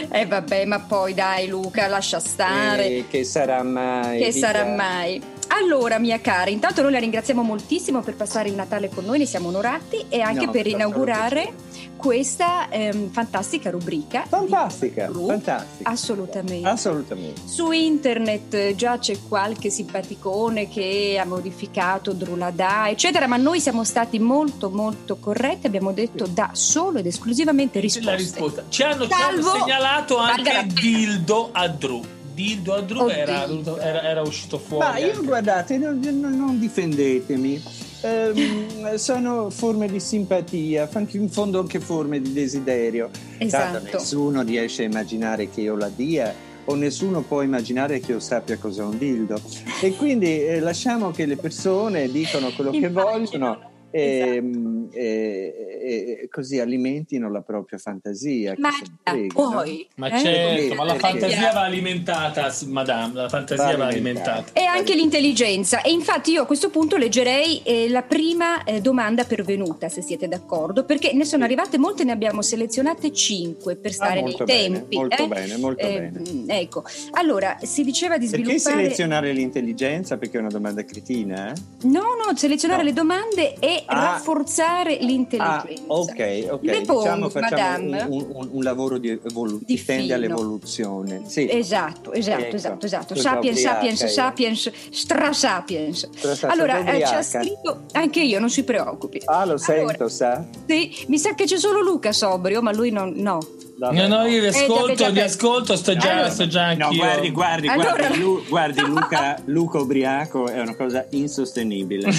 Eh 0.09 0.25
vabbè, 0.25 0.65
ma 0.65 0.79
poi 0.79 1.13
dai 1.13 1.47
Luca, 1.47 1.87
lascia 1.87 2.19
stare. 2.19 2.87
Eh, 2.87 3.05
che 3.09 3.23
sarà 3.23 3.63
mai? 3.63 4.19
Che 4.19 4.31
vita? 4.31 4.47
sarà 4.47 4.65
mai? 4.65 5.21
Allora, 5.49 5.97
mia 5.97 6.19
cara, 6.19 6.49
intanto 6.49 6.81
noi 6.81 6.91
la 6.91 6.99
ringraziamo 6.99 7.41
moltissimo 7.41 8.01
per 8.01 8.15
passare 8.15 8.49
il 8.49 8.55
Natale 8.55 8.89
con 8.89 9.05
noi, 9.05 9.19
ne 9.19 9.25
siamo 9.25 9.47
onorati 9.47 10.05
e 10.09 10.21
anche 10.21 10.45
No, 10.45 10.51
per 10.51 10.67
inaugurare 10.67 11.53
questa 11.97 12.69
ehm, 12.69 13.09
fantastica 13.11 13.69
rubrica. 13.69 14.23
Fantastica, 14.27 15.11
fantastica. 15.11 15.89
Assolutamente. 15.89 16.67
Assolutamente. 16.67 17.41
Su 17.45 17.71
internet 17.71 18.53
eh, 18.53 18.75
già 18.75 18.97
c'è 18.97 19.17
qualche 19.27 19.69
simpaticone 19.69 20.69
che 20.69 21.17
ha 21.19 21.25
modificato 21.25 22.13
Drulada, 22.13 22.87
eccetera, 22.89 23.27
ma 23.27 23.35
noi 23.37 23.59
siamo 23.59 23.83
stati 23.83 24.19
molto 24.19 24.69
molto 24.69 25.17
corretti, 25.17 25.67
abbiamo 25.67 25.91
detto 25.91 26.25
da 26.27 26.51
solo 26.53 26.99
ed 26.99 27.07
esclusivamente 27.07 27.79
risposte. 27.79 28.09
La 28.09 28.15
risposta. 28.15 28.63
Ci 28.69 28.83
hanno, 28.83 29.07
ci 29.07 29.13
hanno 29.13 29.41
segnalato 29.59 30.17
anche. 30.17 30.67
Dildo 30.67 31.49
a 31.51 31.67
Drew. 31.67 32.01
Dildo 32.33 32.73
a 32.75 32.81
Drew 32.81 33.01
Oddio. 33.01 33.15
era, 33.15 33.45
era- 33.79 34.01
era 34.03 34.21
uscito 34.21 34.59
fuori. 34.59 34.85
Ma 34.85 34.97
io 34.99 35.13
anche. 35.13 35.25
guardate, 35.25 35.77
non, 35.77 35.99
non- 35.99 36.37
non 36.37 36.59
difendetemi. 36.59 37.63
Ehm, 38.07 38.95
sono 38.95 39.49
forme 39.49 39.87
di 39.87 39.99
simpatia, 39.99 40.89
in 41.11 41.29
fondo 41.29 41.59
anche 41.59 41.79
forme 41.79 42.21
di 42.21 42.31
desiderio. 42.31 43.09
Tanto 43.37 43.45
Esatto. 43.45 43.97
nessuno 43.97 44.41
riesce 44.43 44.83
a 44.83 44.85
immaginare 44.85 45.49
che 45.49 45.61
io 45.61 45.75
la 45.75 45.89
dia 45.93 46.33
o 46.65 46.75
nessuno 46.75 47.21
può 47.21 47.41
immaginare 47.41 47.99
che 47.99 48.13
io 48.13 48.19
sappia 48.19 48.57
cos'è 48.57 48.83
un 48.83 48.97
dildo. 48.97 49.39
E 49.81 49.95
quindi 49.95 50.45
eh, 50.45 50.59
lasciamo 50.59 51.11
che 51.11 51.25
le 51.25 51.35
persone 51.35 52.09
dicano 52.09 52.51
quello 52.51 52.71
che 52.71 52.89
vogliono 52.89 53.75
e, 53.97 54.17
esatto. 54.17 54.97
e, 54.97 56.19
e, 56.21 56.27
così 56.29 56.59
alimentino 56.59 57.29
la 57.29 57.41
propria 57.41 57.79
fantasia. 57.79 58.53
Ma 58.57 58.69
frega, 59.03 59.33
poi, 59.33 59.87
no? 59.89 60.07
ma 60.07 60.07
eh? 60.09 60.19
certo, 60.19 60.75
ma 60.75 60.83
la 60.83 60.95
fantasia 60.95 61.51
va 61.51 61.63
alimentata, 61.63 62.53
madame, 62.67 63.13
la 63.13 63.29
fantasia 63.29 63.77
va, 63.77 63.77
va 63.77 63.87
alimentata. 63.87 64.51
E 64.53 64.63
anche 64.63 64.93
l'intelligenza. 64.93 65.81
E 65.81 65.91
infatti 65.91 66.31
io 66.31 66.43
a 66.43 66.45
questo 66.45 66.69
punto 66.69 66.97
leggerei 66.97 67.61
eh, 67.63 67.89
la 67.89 68.03
prima 68.03 68.63
eh, 68.63 68.81
domanda 68.81 69.23
pervenuta, 69.23 69.89
se 69.89 70.01
siete 70.01 70.27
d'accordo, 70.27 70.85
perché 70.85 71.13
ne 71.13 71.25
sono 71.25 71.43
arrivate 71.43 71.77
molte, 71.77 72.03
ne 72.03 72.11
abbiamo 72.11 72.41
selezionate 72.41 73.11
cinque 73.11 73.75
per 73.75 73.91
ah, 73.91 73.93
stare 73.93 74.19
ah, 74.19 74.23
nei 74.23 74.35
bene, 74.45 74.73
tempi. 74.73 74.97
Molto 74.97 75.23
eh? 75.23 75.27
bene, 75.27 75.57
molto 75.57 75.85
eh, 75.85 76.09
bene. 76.11 76.59
Ecco, 76.59 76.83
allora, 77.11 77.57
si 77.61 77.83
diceva 77.83 78.17
di 78.17 78.27
sviluppare... 78.27 78.59
Perché 78.61 78.81
selezionare 78.81 79.31
l'intelligenza? 79.31 80.17
Perché 80.17 80.37
è 80.37 80.39
una 80.39 80.49
domanda 80.49 80.83
cretina, 80.83 81.51
eh? 81.51 81.53
No, 81.83 82.15
no, 82.15 82.35
selezionare 82.35 82.83
no. 82.83 82.89
le 82.89 82.93
domande 82.93 83.55
e 83.59 83.83
ah. 83.87 84.11
rafforzare 84.11 84.97
l'intelligenza. 85.01 85.83
Ah, 85.87 85.93
ok, 85.93 86.47
ok. 86.51 86.63
Le 86.63 86.79
diciamo 86.81 87.29
facciamo 87.29 87.83
un, 87.83 88.27
un, 88.33 88.49
un, 88.51 88.63
lavoro 88.63 88.97
di 88.97 89.09
evolu- 89.09 89.63
di 89.63 89.83
tende 89.83 90.13
all'evoluzione. 90.13 91.23
Sì. 91.25 91.47
Esatto, 91.49 92.11
esatto, 92.13 92.43
ecco. 92.43 92.55
esatto, 92.55 92.85
esatto. 92.85 93.15
Sapiens, 93.15 93.59
sapiens, 93.59 94.05
sapiens, 94.05 94.71
strasapiens. 94.89 96.09
Allora, 96.43 96.83
eh, 96.85 97.03
ha 97.03 97.21
scritto 97.21 97.85
anche 97.93 98.21
io, 98.21 98.39
non 98.39 98.49
si 98.49 98.63
preoccupi. 98.63 99.21
Ah, 99.25 99.45
lo 99.45 99.57
sento, 99.57 100.07
sa? 100.09 100.45
Sì, 100.67 101.05
mi 101.07 101.17
sa 101.17 101.33
che 101.33 101.45
c'è 101.45 101.57
solo 101.57 101.81
Luca 101.81 102.11
sobrio, 102.11 102.61
ma 102.61 102.71
lui 102.71 102.91
non, 102.91 103.13
no. 103.15 103.39
No, 103.79 104.07
no, 104.07 104.25
io 104.25 104.39
vi 104.39 104.45
eh, 104.45 104.49
ascolto, 104.49 105.05
eh, 105.05 105.11
vi 105.11 105.19
ascolto, 105.19 105.75
sto 105.75 105.95
già, 105.95 106.13
allora, 106.13 106.29
sto 106.31 106.47
già 106.47 106.65
anch'io. 106.65 106.87
No, 106.87 106.95
guardi, 106.95 107.29
guardi, 107.29 107.67
allora... 107.67 107.93
guardi, 107.93 108.19
Lu, 108.19 108.43
guardi 108.47 108.81
Luca, 108.87 109.39
Luca 109.45 109.77
ubriaco 109.77 110.47
è 110.47 110.59
una 110.59 110.75
cosa 110.75 111.05
insostenibile. 111.11 112.09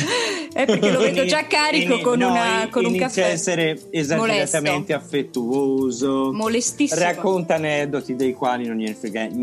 è 0.52 0.64
perché 0.66 0.92
lo 0.92 1.00
vedo 1.00 1.24
già 1.24 1.46
carico 1.48 1.96
in, 1.96 2.02
con, 2.02 2.18
no, 2.20 2.30
una, 2.30 2.68
con 2.70 2.84
un 2.84 2.92
caffè. 2.92 3.20
Inizia 3.20 3.24
a 3.24 3.28
essere 3.28 3.80
esageratamente 3.90 4.92
Molesto. 4.92 4.94
affettuoso. 4.94 6.32
Molestissimo. 6.32 7.00
Racconta 7.00 7.56
aneddoti 7.56 8.14
dei 8.14 8.34
quali 8.34 8.64
non 8.64 8.76
gliene 8.76 8.94
frega 8.94 9.22
niente, 9.24 9.34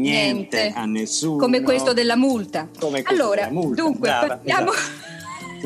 niente. 0.61 0.73
a 0.73 0.85
nessuno. 0.85 1.37
Come 1.37 1.61
questo 1.63 1.91
della 1.91 2.15
multa. 2.15 2.69
Come 2.79 3.01
allora, 3.03 3.47
della 3.47 3.51
multa. 3.51 3.81
dunque, 3.81 4.07
Brava, 4.07 4.27
partiamo... 4.27 4.71
Esatto. 4.71 5.13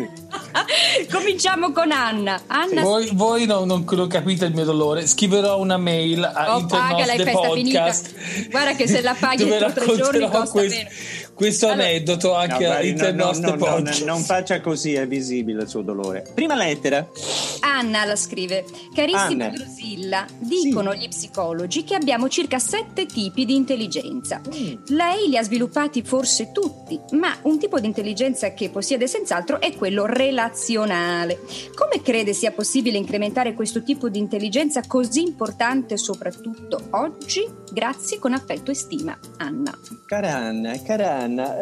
Cominciamo 1.12 1.72
con 1.72 1.91
Anna. 1.91 2.41
Anna 2.48 2.82
voi, 2.82 3.10
voi 3.13 3.46
non, 3.46 3.68
non, 3.68 3.86
capite 4.08 4.46
il 4.46 4.53
mio 4.53 4.65
dolore. 4.65 5.08
Scriverò 5.08 5.60
una 5.60 5.77
mail 5.77 6.24
a 6.24 6.56
oh, 6.56 6.65
pagala, 6.65 7.13
Podcast. 7.32 8.13
Finita. 8.13 8.50
Guarda 8.50 8.75
che 8.75 8.88
se 8.88 9.01
la 9.01 9.15
paghi 9.18 9.46
due 9.46 9.72
tre 9.74 9.96
giorni 9.96 10.29
costa 10.29 10.60
questo, 10.60 10.77
meno. 10.77 10.89
Questo 11.39 11.67
allora, 11.69 11.86
aneddoto 11.86 12.36
anche 12.36 12.67
no, 12.67 12.74
all'interno 12.74 13.31
no, 13.31 13.39
no, 13.39 13.55
Podcast. 13.55 14.03
non 14.03 14.22
faccia 14.24 14.60
così, 14.60 14.96
è 14.96 15.08
visibile 15.08 15.62
il 15.62 15.69
suo 15.69 15.81
dolore. 15.81 16.29
Prima 16.34 16.53
lettera. 16.53 17.08
Anna 17.62 18.03
la 18.03 18.17
scrive. 18.17 18.65
Carissima 18.93 19.46
Anna. 19.46 19.50
Drusilla, 19.50 20.25
dicono 20.38 20.91
sì. 20.91 20.98
gli 20.98 21.08
psicologi 21.08 21.86
che 21.86 21.96
abbiamo 21.96 22.27
circa 22.27 22.60
sette 22.60 23.05
tipi 23.05 23.46
di 23.46 23.55
intelligenza. 23.55 24.41
Mm. 24.53 24.74
Lei 24.88 25.29
li 25.29 25.38
ha 25.38 25.43
sviluppati 25.43 26.01
forse 26.01 26.51
tutti, 26.51 27.00
ma 27.12 27.34
un 27.43 27.58
tipo 27.58 27.79
di 27.79 27.88
intelligenza 27.88 28.53
che 28.53 28.69
possiede 28.69 29.08
senz'altro 29.08 29.62
è 29.62 29.74
quello 29.77 30.05
relazionale. 30.05 31.39
Come 31.74 32.01
crede 32.01 32.34
sia 32.34 32.51
possibile 32.51 32.98
incrementare 32.98 33.53
questo 33.53 33.81
tipo 33.81 34.10
di 34.10 34.19
intelligenza 34.19 34.81
così 34.86 35.22
importante 35.22 35.96
soprattutto 35.96 36.88
oggi? 36.89 37.48
Grazie 37.71 38.19
con 38.19 38.33
affetto 38.33 38.71
e 38.71 38.73
stima, 38.73 39.17
Anna. 39.38 39.77
Cara 40.05 40.35
Anna, 40.35 40.81
cara 40.81 41.19
Anna, 41.19 41.59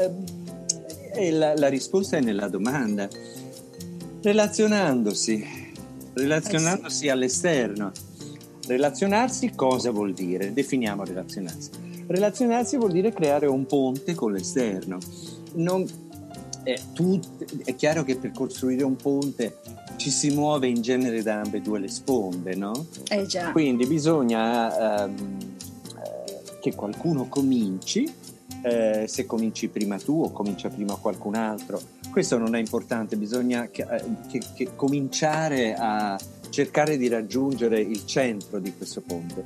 eh, 1.14 1.32
la, 1.32 1.54
la 1.56 1.68
risposta 1.68 2.18
è 2.18 2.22
nella 2.22 2.48
domanda. 2.48 3.08
Relazionandosi, 4.22 5.46
relazionandosi 6.14 6.96
eh 6.96 7.08
sì. 7.08 7.10
all'esterno. 7.10 7.92
Relazionarsi 8.68 9.52
cosa 9.56 9.92
vuol 9.92 10.14
dire? 10.14 10.54
Definiamo 10.54 11.04
relazionarsi. 11.04 11.70
Relazionarsi 12.08 12.78
vuol 12.78 12.92
dire 12.92 13.14
creare 13.14 13.48
un 13.48 13.66
ponte 13.66 14.16
con 14.16 14.32
l'esterno. 14.32 14.98
Non, 15.54 15.86
eh, 16.64 16.80
tut, 16.94 17.64
è 17.64 17.76
chiaro 17.76 18.04
che 18.04 18.18
per 18.18 18.32
costruire 18.32 18.84
un 18.84 18.96
ponte 18.96 19.58
ci 19.96 20.10
si 20.10 20.30
muove 20.32 20.68
in 20.68 20.82
genere 20.82 21.24
da 21.24 21.42
ambedue 21.42 21.80
le 21.80 21.88
sponde, 21.88 22.56
no? 22.56 22.88
Eh 23.10 23.26
già. 23.26 23.52
Quindi 23.52 23.86
bisogna 23.88 25.06
eh, 25.06 25.10
che 26.70 26.76
qualcuno 26.76 27.28
cominci, 27.30 28.12
eh, 28.62 29.06
se 29.08 29.26
cominci 29.26 29.70
prima 29.70 29.98
tu 29.98 30.22
o 30.24 30.32
comincia 30.32 30.68
prima 30.68 30.96
qualcun 30.96 31.36
altro, 31.36 31.80
questo 32.12 32.38
non 32.38 32.56
è 32.56 32.60
importante, 32.60 33.16
bisogna 33.16 33.68
che, 33.68 33.86
eh, 33.90 34.04
che, 34.28 34.42
che 34.54 34.76
cominciare 34.76 35.76
a 35.78 36.20
cercare 36.50 36.98
di 36.98 37.08
raggiungere 37.08 37.80
il 37.80 38.06
centro 38.06 38.60
di 38.60 38.76
questo 38.76 39.02
ponte. 39.02 39.46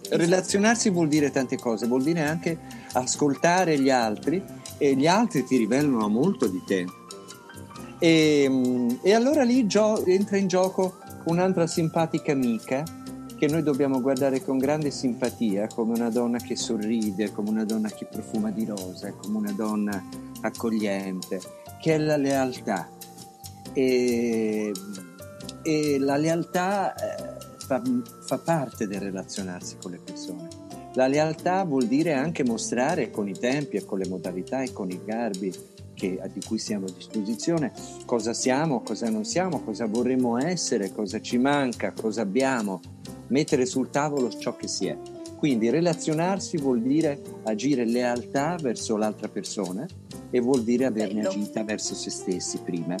Esatto. 0.00 0.16
Relazionarsi 0.16 0.88
vuol 0.90 1.08
dire 1.08 1.30
tante 1.30 1.56
cose, 1.58 1.86
vuol 1.86 2.02
dire 2.02 2.22
anche 2.22 2.58
ascoltare 2.92 3.78
gli 3.78 3.90
altri 3.90 4.42
e 4.78 4.94
gli 4.94 5.06
altri 5.06 5.44
ti 5.44 5.58
rivelano 5.58 6.08
molto 6.08 6.46
di 6.46 6.62
te. 6.66 6.86
E, 7.98 8.46
mm, 8.48 8.88
e 9.02 9.12
allora 9.12 9.42
lì 9.42 9.66
gio- 9.66 10.04
entra 10.06 10.38
in 10.38 10.48
gioco 10.48 10.96
un'altra 11.24 11.66
simpatica 11.66 12.32
amica 12.32 12.82
che 13.42 13.48
noi 13.48 13.64
dobbiamo 13.64 14.00
guardare 14.00 14.40
con 14.40 14.56
grande 14.56 14.92
simpatia, 14.92 15.66
come 15.66 15.94
una 15.94 16.10
donna 16.10 16.38
che 16.38 16.54
sorride, 16.54 17.32
come 17.32 17.50
una 17.50 17.64
donna 17.64 17.88
che 17.88 18.04
profuma 18.04 18.52
di 18.52 18.64
rosa, 18.64 19.12
come 19.14 19.38
una 19.38 19.50
donna 19.50 20.00
accogliente, 20.42 21.40
che 21.80 21.94
è 21.94 21.98
la 21.98 22.16
lealtà. 22.16 22.88
E, 23.72 24.70
e 25.60 25.98
la 25.98 26.16
lealtà 26.18 26.94
eh, 26.94 27.36
fa, 27.66 27.82
fa 28.20 28.38
parte 28.38 28.86
del 28.86 29.00
relazionarsi 29.00 29.76
con 29.82 29.90
le 29.90 29.98
persone. 29.98 30.46
La 30.94 31.08
lealtà 31.08 31.64
vuol 31.64 31.86
dire 31.86 32.12
anche 32.12 32.44
mostrare 32.44 33.10
con 33.10 33.26
i 33.26 33.36
tempi 33.36 33.76
e 33.76 33.84
con 33.84 33.98
le 33.98 34.06
modalità 34.06 34.62
e 34.62 34.72
con 34.72 34.88
i 34.88 35.00
garbi 35.04 35.52
che, 35.94 36.20
di 36.32 36.40
cui 36.46 36.58
siamo 36.58 36.86
a 36.86 36.92
disposizione 36.92 37.72
cosa 38.04 38.32
siamo, 38.32 38.82
cosa 38.82 39.10
non 39.10 39.24
siamo, 39.24 39.62
cosa 39.62 39.86
vorremmo 39.86 40.38
essere, 40.38 40.92
cosa 40.92 41.20
ci 41.20 41.38
manca, 41.38 41.92
cosa 41.92 42.22
abbiamo, 42.22 42.80
mettere 43.32 43.66
sul 43.66 43.90
tavolo 43.90 44.30
ciò 44.30 44.54
che 44.54 44.68
si 44.68 44.86
è. 44.86 44.96
Quindi 45.36 45.70
relazionarsi 45.70 46.56
vuol 46.58 46.80
dire 46.80 47.20
agire 47.42 47.84
lealtà 47.84 48.56
verso 48.60 48.96
l'altra 48.96 49.26
persona 49.26 49.84
e 50.30 50.40
vuol 50.40 50.62
dire 50.62 50.84
averne 50.84 51.22
Bello. 51.22 51.30
agita 51.30 51.64
verso 51.64 51.96
se 51.96 52.10
stessi 52.10 52.58
prima, 52.58 52.94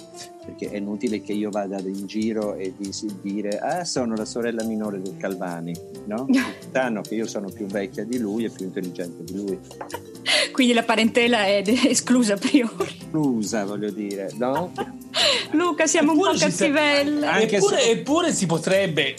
perché 0.44 0.68
è 0.68 0.78
inutile 0.78 1.22
che 1.22 1.32
io 1.32 1.50
vada 1.50 1.78
in 1.78 2.06
giro 2.06 2.56
e 2.56 2.74
di, 2.76 2.90
dire 3.22 3.58
ah 3.60 3.84
sono 3.84 4.16
la 4.16 4.24
sorella 4.24 4.64
minore 4.64 5.00
del 5.00 5.16
Calvani, 5.16 5.72
no? 6.06 6.26
Sanno 6.72 7.02
che 7.02 7.14
io 7.14 7.28
sono 7.28 7.48
più 7.48 7.66
vecchia 7.66 8.04
di 8.04 8.18
lui 8.18 8.44
e 8.44 8.50
più 8.50 8.66
intelligente 8.66 9.22
di 9.22 9.34
lui. 9.36 9.58
Quindi 10.50 10.72
la 10.72 10.82
parentela 10.82 11.44
è 11.44 11.62
esclusa 11.86 12.34
a 12.34 12.38
priori. 12.38 12.92
Esclusa, 12.98 13.64
voglio 13.64 13.90
dire, 13.90 14.32
no? 14.36 14.72
Luca, 15.52 15.86
siamo 15.86 16.12
eppure 16.12 16.30
un 16.30 16.38
po' 16.38 16.44
cattivelle. 16.44 17.42
Eppure, 17.42 17.78
se... 17.78 17.90
eppure 17.90 18.32
si 18.32 18.46
potrebbe 18.46 19.14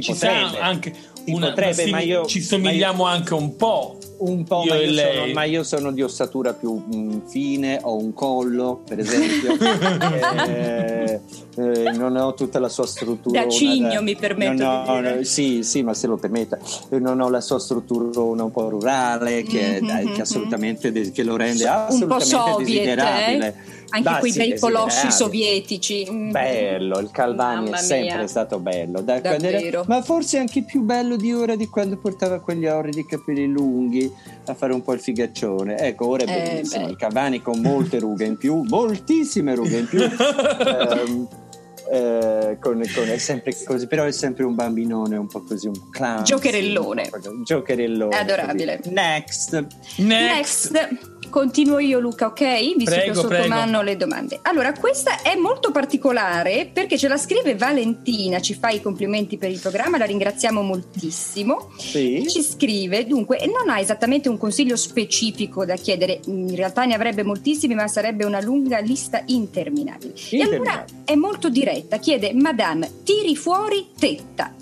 ci 0.00 0.12
potrebbe. 0.12 0.58
anche 0.58 0.94
una, 1.26 1.48
potrebbe, 1.48 1.86
ma, 1.90 2.00
si, 2.00 2.06
io, 2.06 2.26
ci 2.26 2.40
somigliamo 2.40 3.04
io, 3.04 3.08
anche 3.08 3.34
un 3.34 3.56
po' 3.56 3.98
un 4.22 4.44
po', 4.44 4.62
io 4.64 4.72
ma, 4.72 4.78
io 4.80 4.94
sono, 4.94 5.32
ma, 5.32 5.44
io 5.44 5.62
sono, 5.64 5.92
di 5.92 6.02
ossatura 6.02 6.52
più 6.52 6.74
mh, 6.74 7.28
fine, 7.28 7.80
ho 7.82 7.96
un 7.96 8.12
collo, 8.12 8.82
per 8.86 9.00
esempio, 9.00 9.56
eh, 10.48 11.20
eh, 11.56 11.90
non 11.92 12.16
ho 12.16 12.34
tutta 12.34 12.58
la 12.58 12.68
sua 12.68 12.86
struttura. 12.86 13.44
Da 13.44 13.50
cigno, 13.50 14.00
mi 14.02 14.14
permetto 14.14 14.64
ho, 14.64 15.00
no, 15.00 15.22
sì, 15.22 15.62
sì, 15.62 15.82
ma 15.82 15.94
se 15.94 16.06
lo 16.06 16.16
permetta, 16.16 16.58
non 16.90 17.20
ho 17.20 17.28
la 17.28 17.40
sua 17.40 17.58
struttura 17.58 18.20
un 18.20 18.50
po' 18.52 18.68
rurale, 18.68 19.42
che, 19.42 19.80
mm-hmm, 19.82 20.14
che 20.14 20.20
assolutamente 20.20 21.10
che 21.10 21.22
lo 21.24 21.36
rende 21.36 21.66
assolutamente 21.66 22.24
soviet, 22.24 22.58
desiderabile. 22.58 23.46
Eh? 23.48 23.80
Anche 23.92 24.08
bah, 24.08 24.18
quei 24.18 24.32
sì, 24.32 24.38
bei 24.38 24.58
colossi 24.58 25.10
sovietici. 25.10 26.08
Mm. 26.10 26.30
Bello, 26.30 26.98
il 26.98 27.10
Calvani 27.10 27.64
Mamma 27.64 27.76
è 27.76 27.80
sempre 27.80 28.18
mia. 28.18 28.26
stato 28.26 28.58
bello. 28.58 29.00
Da 29.00 29.22
era, 29.22 29.84
ma 29.86 30.02
forse 30.02 30.38
anche 30.38 30.62
più 30.62 30.82
bello 30.82 31.16
di 31.16 31.32
ora 31.32 31.56
di 31.56 31.68
quando 31.68 31.96
portava 31.96 32.40
quegli 32.40 32.66
orridi 32.66 33.04
capelli 33.04 33.46
lunghi 33.46 34.10
a 34.46 34.54
fare 34.54 34.72
un 34.72 34.82
po' 34.82 34.94
il 34.94 35.00
figaccione. 35.00 35.78
Ecco, 35.78 36.08
ora 36.08 36.24
è 36.24 36.30
eh, 36.30 36.42
bellissimo. 36.54 36.88
il 36.88 36.96
Calvani 36.96 37.42
con 37.42 37.60
molte 37.60 37.98
rughe 37.98 38.24
in 38.24 38.36
più, 38.36 38.62
moltissime 38.62 39.54
rughe 39.54 39.78
in 39.78 39.86
più. 39.86 40.00
um, 40.00 41.28
eh, 41.92 42.56
con, 42.58 42.82
con, 42.94 43.08
è 43.08 43.18
sempre 43.18 43.54
così, 43.64 43.86
però 43.86 44.04
è 44.04 44.12
sempre 44.12 44.44
un 44.44 44.54
bambinone 44.54 45.16
un 45.16 45.26
po' 45.26 45.42
così, 45.42 45.66
un 45.66 45.90
clown. 45.90 46.24
Giocherellone. 46.24 47.10
Un 47.12 47.42
giocherellone. 47.44 48.16
È 48.16 48.20
adorabile. 48.20 48.80
Next. 48.86 49.66
Next. 49.98 50.70
Next. 50.70 51.10
Continuo 51.32 51.78
io 51.78 51.98
Luca, 51.98 52.26
ok? 52.26 52.76
Visto 52.76 52.84
Prego, 52.84 53.02
che 53.04 53.10
ho 53.10 53.14
sotto 53.14 53.28
prego. 53.28 53.48
mano 53.48 53.80
le 53.80 53.96
domande. 53.96 54.38
Allora, 54.42 54.72
questa 54.74 55.22
è 55.22 55.34
molto 55.34 55.70
particolare 55.72 56.68
perché 56.70 56.98
ce 56.98 57.08
la 57.08 57.16
scrive 57.16 57.56
Valentina, 57.56 58.38
ci 58.40 58.52
fa 58.54 58.68
i 58.68 58.82
complimenti 58.82 59.38
per 59.38 59.50
il 59.50 59.58
programma, 59.58 59.96
la 59.96 60.04
ringraziamo 60.04 60.60
moltissimo. 60.60 61.70
Sì. 61.78 62.24
Ci 62.28 62.42
scrive, 62.42 63.06
dunque, 63.06 63.38
non 63.46 63.70
ha 63.74 63.80
esattamente 63.80 64.28
un 64.28 64.36
consiglio 64.36 64.76
specifico 64.76 65.64
da 65.64 65.76
chiedere, 65.76 66.20
in 66.26 66.54
realtà 66.54 66.84
ne 66.84 66.94
avrebbe 66.94 67.22
moltissimi, 67.22 67.74
ma 67.74 67.88
sarebbe 67.88 68.24
una 68.26 68.40
lunga 68.42 68.78
lista 68.78 69.22
interminabile. 69.26 70.12
E 70.30 70.42
allora 70.42 70.56
Interminabile. 70.58 70.98
è 71.04 71.14
molto 71.14 71.48
diretta, 71.48 71.96
chiede, 71.96 72.34
Madame, 72.34 72.90
tiri 73.04 73.34
fuori 73.36 73.86
tetta. 73.98 74.52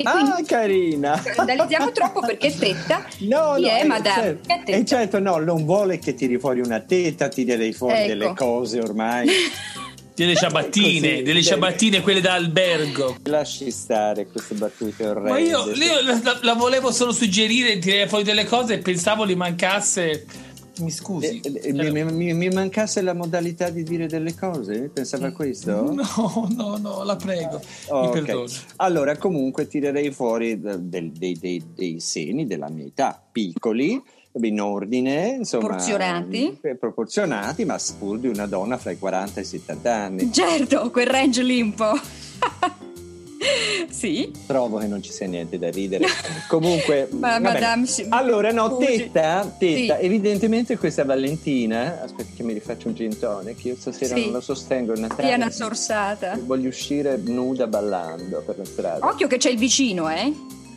E 0.00 0.02
quindi 0.02 0.30
Ah, 0.30 0.44
carina! 0.46 1.22
scandalizziamo 1.22 1.92
troppo 1.92 2.20
perché 2.20 2.56
tetta 2.56 3.04
No, 3.18 3.54
chi 3.56 3.62
no, 3.62 3.68
è 3.68 3.80
eh, 3.82 3.84
Madame? 3.84 4.22
certo. 4.22 4.48
È 4.52 4.62
tetta? 4.64 4.78
E 4.78 4.84
certo, 4.86 5.18
no, 5.18 5.36
non 5.36 5.66
vuole 5.66 5.98
che 5.98 6.14
tiri 6.14 6.38
fuori 6.38 6.60
una 6.60 6.80
tetta, 6.80 7.28
tirerei 7.28 7.74
fuori 7.74 7.98
Ecco. 7.98 8.06
delle 8.06 8.32
cose 8.34 8.80
ormai. 8.80 9.28
Delle 10.20 10.34
ciabattine, 10.36 11.10
Così, 11.12 11.22
delle 11.22 11.42
ciabattine, 11.42 12.02
quelle 12.02 12.20
da 12.20 12.34
albergo. 12.34 13.16
Lasci 13.24 13.70
stare 13.70 14.26
queste 14.26 14.54
battute 14.54 15.06
orrende. 15.06 15.30
Ma 15.30 15.38
io, 15.38 15.70
io 15.72 16.02
la, 16.02 16.20
la- 16.22 16.38
la 16.42 16.52
volevo 16.52 16.92
solo 16.92 17.10
suggerire, 17.12 17.78
tirare 17.78 18.06
fuori 18.06 18.22
delle 18.24 18.44
cose 18.44 18.74
e 18.74 18.78
pensavo 18.78 19.24
li 19.24 19.34
mancasse. 19.34 20.26
Mi 20.80 20.90
scusi. 20.90 21.40
Eh, 21.40 21.60
eh, 21.64 21.72
mi, 21.72 21.90
mi- 21.90 22.04
mi- 22.12 22.32
mi 22.34 22.48
mancasse 22.48 23.00
la 23.02 23.12
modalità 23.14 23.68
di 23.70 23.82
dire 23.82 24.06
delle 24.06 24.34
cose? 24.34 24.90
Pensava 24.92 25.28
a 25.28 25.32
questo? 25.32 25.68
No, 26.00 26.48
no, 26.56 26.76
no, 26.78 27.02
la 27.04 27.16
prego. 27.16 27.60
Oh, 27.88 28.00
Mi 28.00 28.06
ok. 28.08 28.12
perdoni. 28.12 28.52
Allora, 28.76 29.16
comunque 29.16 29.66
tirerei 29.66 30.10
fuori 30.10 30.58
del- 30.60 31.10
dei, 31.12 31.36
dei- 31.38 31.62
dei 31.74 32.00
seni 32.00 32.46
della 32.46 32.68
mia 32.68 32.86
età, 32.86 33.20
piccoli, 33.30 34.00
in 34.32 34.60
ordine, 34.60 35.36
insomma, 35.38 35.64
Proporzionati. 35.66 36.58
eh, 36.62 36.76
proporzionati, 36.76 37.64
ma 37.64 37.76
pur 37.98 38.18
di 38.18 38.28
una 38.28 38.46
donna 38.46 38.78
fra 38.78 38.92
i 38.92 38.98
40 38.98 39.40
e 39.40 39.42
i 39.42 39.46
70 39.46 39.94
anni. 39.94 40.32
Certo, 40.32 40.90
quel 40.90 41.06
range 41.06 41.42
lì 41.42 41.60
un 41.60 41.74
po'. 41.74 41.92
sì. 43.90 44.30
Trovo 44.46 44.78
che 44.78 44.86
non 44.86 45.02
ci 45.02 45.12
sia 45.12 45.26
niente 45.26 45.58
da 45.58 45.70
ridere. 45.70 46.06
Comunque, 46.48 47.08
Ma 47.18 47.38
madame, 47.38 47.86
allora 48.10 48.52
no, 48.52 48.68
Scusi. 48.68 48.86
tetta, 49.12 49.54
tetta, 49.58 49.98
Sì. 49.98 50.04
evidentemente 50.04 50.76
questa 50.76 51.04
Valentina, 51.04 52.02
aspetta 52.02 52.30
che 52.36 52.42
mi 52.42 52.52
rifaccio 52.52 52.88
un 52.88 52.94
gin 52.94 53.18
tonic, 53.18 53.64
io 53.64 53.76
stasera 53.78 54.14
Sì. 54.14 54.24
non 54.24 54.32
lo 54.34 54.40
sostengo, 54.40 54.92
è 54.92 54.98
Natale. 54.98 55.22
Piena 55.28 55.50
sorsata. 55.50 56.38
Voglio 56.44 56.68
uscire 56.68 57.16
nuda 57.24 57.66
ballando 57.66 58.42
per 58.44 58.58
la 58.58 58.64
strada. 58.64 59.06
Occhio 59.06 59.26
che 59.26 59.38
c'è 59.38 59.50
il 59.50 59.58
vicino, 59.58 60.08
eh? 60.10 60.32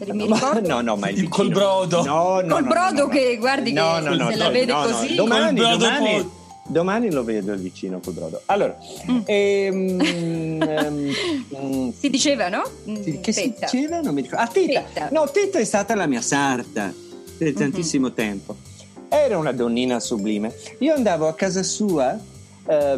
Mi 0.05 0.27
Ma- 0.27 0.59
no, 0.61 0.81
no, 0.81 0.95
ma 0.97 1.07
il 1.09 1.17
Il- 1.19 1.29
col 1.29 1.47
vicino- 1.47 1.65
brodo. 1.65 2.03
No, 2.03 2.41
no, 2.41 2.55
Col 2.55 2.63
no, 2.63 2.69
brodo 2.69 2.93
no, 2.93 3.03
no. 3.03 3.07
che, 3.07 3.37
guardi, 3.37 3.71
che 3.71 3.79
No, 3.79 3.99
no, 3.99 4.15
no, 4.15 4.29
se 4.31 4.35
la 4.35 4.45
no, 4.45 4.51
vede 4.51 4.71
no, 4.73 4.79
no. 4.85 4.91
così. 4.91 5.15
Domani, 5.15 5.45
Col 5.45 5.53
brodo 5.77 5.77
domani. 5.85 6.29
Domani 6.67 7.11
lo 7.11 7.23
vedo 7.23 7.51
il 7.53 7.59
vicino 7.59 7.99
col 7.99 8.13
brodo. 8.13 8.41
Allora, 8.45 8.77
Mm. 9.09 9.19
ehm, 9.25 9.99
ehm, 10.61 11.13
mm, 11.61 11.89
Si 11.97 12.09
diceva, 12.09 12.49
no? 12.49 12.63
Mm, 12.89 13.19
che 13.21 13.31
si 13.31 13.53
tetta. 13.53 13.67
diceva? 13.71 14.01
Non 14.01 14.13
mi 14.13 14.21
ricordo. 14.21 14.43
Ah, 14.43 14.47
Tetta. 14.47 14.81
Tetta. 14.81 15.09
No, 15.11 15.29
Tetta 15.29 15.59
è 15.59 15.63
stata 15.65 15.95
la 15.95 16.05
mia 16.07 16.21
sarta 16.21 16.93
per 17.37 17.53
tantissimo 17.53 18.11
tempo. 18.13 18.55
Era 19.09 19.37
una 19.37 19.51
donnina 19.51 19.99
sublime. 19.99 20.53
Io 20.79 20.93
andavo 20.93 21.27
a 21.27 21.33
casa 21.35 21.61
sua 21.63 22.17
a- 22.65 22.93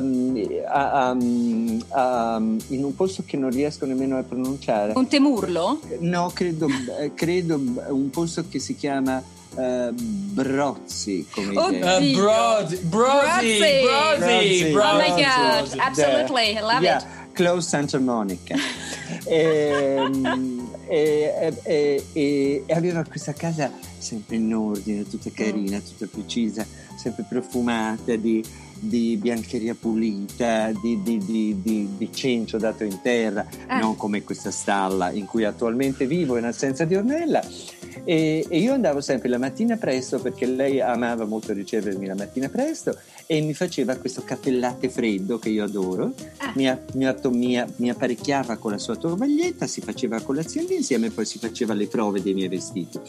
a- 0.67 1.09
a- 1.09 2.37
in 2.37 2.83
un 2.83 2.95
posto 2.95 3.23
che 3.25 3.35
non 3.35 3.49
riesco 3.49 3.85
nemmeno 3.87 4.15
a 4.17 4.21
pronunciare. 4.23 4.93
Montemurlo? 4.93 5.79
No, 6.01 6.29
credo, 6.33 6.67
eh, 6.99 7.13
credo 7.15 7.55
un 7.55 8.09
posto 8.11 8.45
che 8.47 8.59
si 8.59 8.75
chiama 8.75 9.21
eh, 9.57 9.91
Brozzi. 9.93 11.25
Come 11.31 11.57
Oh. 11.57 11.67
Uh, 11.67 11.99
Dio. 11.99 12.21
Brody, 12.21 12.77
Brody, 12.77 13.57
Brozzi. 13.57 13.81
Brody, 13.83 13.83
Brozzi. 13.83 14.63
Oh 14.63 14.67
my 14.67 14.71
Brody. 14.71 15.23
God, 15.23 15.67
Brozzi. 15.67 15.77
absolutely, 15.79 16.49
I 16.57 16.59
love 16.61 16.81
Yeah, 16.83 16.97
it. 17.01 17.05
Close 17.33 17.67
Santa 17.67 17.99
Monica. 17.99 18.55
Ehm, 19.27 20.67
e, 20.87 21.33
e- 21.39 21.53
e- 21.63 22.03
e- 22.13 22.63
e 22.65 22.73
aveva 22.73 23.03
questa 23.03 23.33
casa 23.33 23.71
sempre 23.97 24.35
in 24.35 24.53
ordine, 24.53 25.07
tutta 25.07 25.29
carina, 25.33 25.79
tutta 25.79 26.07
precisa, 26.11 26.65
sempre 26.95 27.25
profumata 27.27 28.15
di, 28.15 28.43
di 28.79 29.17
biancheria 29.19 29.73
pulita, 29.75 30.71
di, 30.79 31.01
di- 31.01 31.17
di- 31.17 31.59
di- 31.61 31.89
di 31.97 32.13
cencio 32.13 32.57
dato 32.57 32.83
in 32.83 32.99
terra, 33.01 33.45
Ah. 33.67 33.79
non 33.79 33.95
come 33.95 34.23
questa 34.23 34.51
stalla 34.51 35.11
in 35.11 35.25
cui 35.25 35.43
attualmente 35.43 36.05
vivo 36.07 36.37
in 36.37 36.45
assenza 36.45 36.85
di 36.85 36.95
Ornella. 36.95 37.43
E, 38.05 38.45
e 38.47 38.59
io 38.59 38.73
andavo 38.73 39.01
sempre 39.01 39.27
la 39.29 39.37
mattina 39.37 39.75
presto 39.75 40.19
perché 40.19 40.45
lei 40.45 40.79
amava 40.79 41.25
molto 41.25 41.51
ricevermi 41.51 42.05
la 42.05 42.15
mattina 42.15 42.47
presto 42.49 42.97
e 43.25 43.41
mi 43.41 43.53
faceva 43.53 43.95
questo 43.95 44.21
caffè 44.23 44.51
latte 44.51 44.89
freddo 44.89 45.39
che 45.39 45.49
io 45.49 45.63
adoro. 45.63 46.13
Ah. 46.37 46.53
Mi, 46.55 46.71
mi 46.93 47.65
mi 47.77 47.89
apparecchiava 47.89 48.57
con 48.57 48.71
la 48.71 48.77
sua 48.77 48.95
tovaglietta, 48.95 49.65
si 49.67 49.81
faceva 49.81 50.21
colazione 50.21 50.75
insieme 50.75 51.07
e 51.07 51.11
poi 51.11 51.25
si 51.25 51.39
faceva 51.39 51.73
le 51.73 51.87
prove 51.87 52.21
dei 52.21 52.33
miei 52.33 52.47
vestiti. 52.47 52.99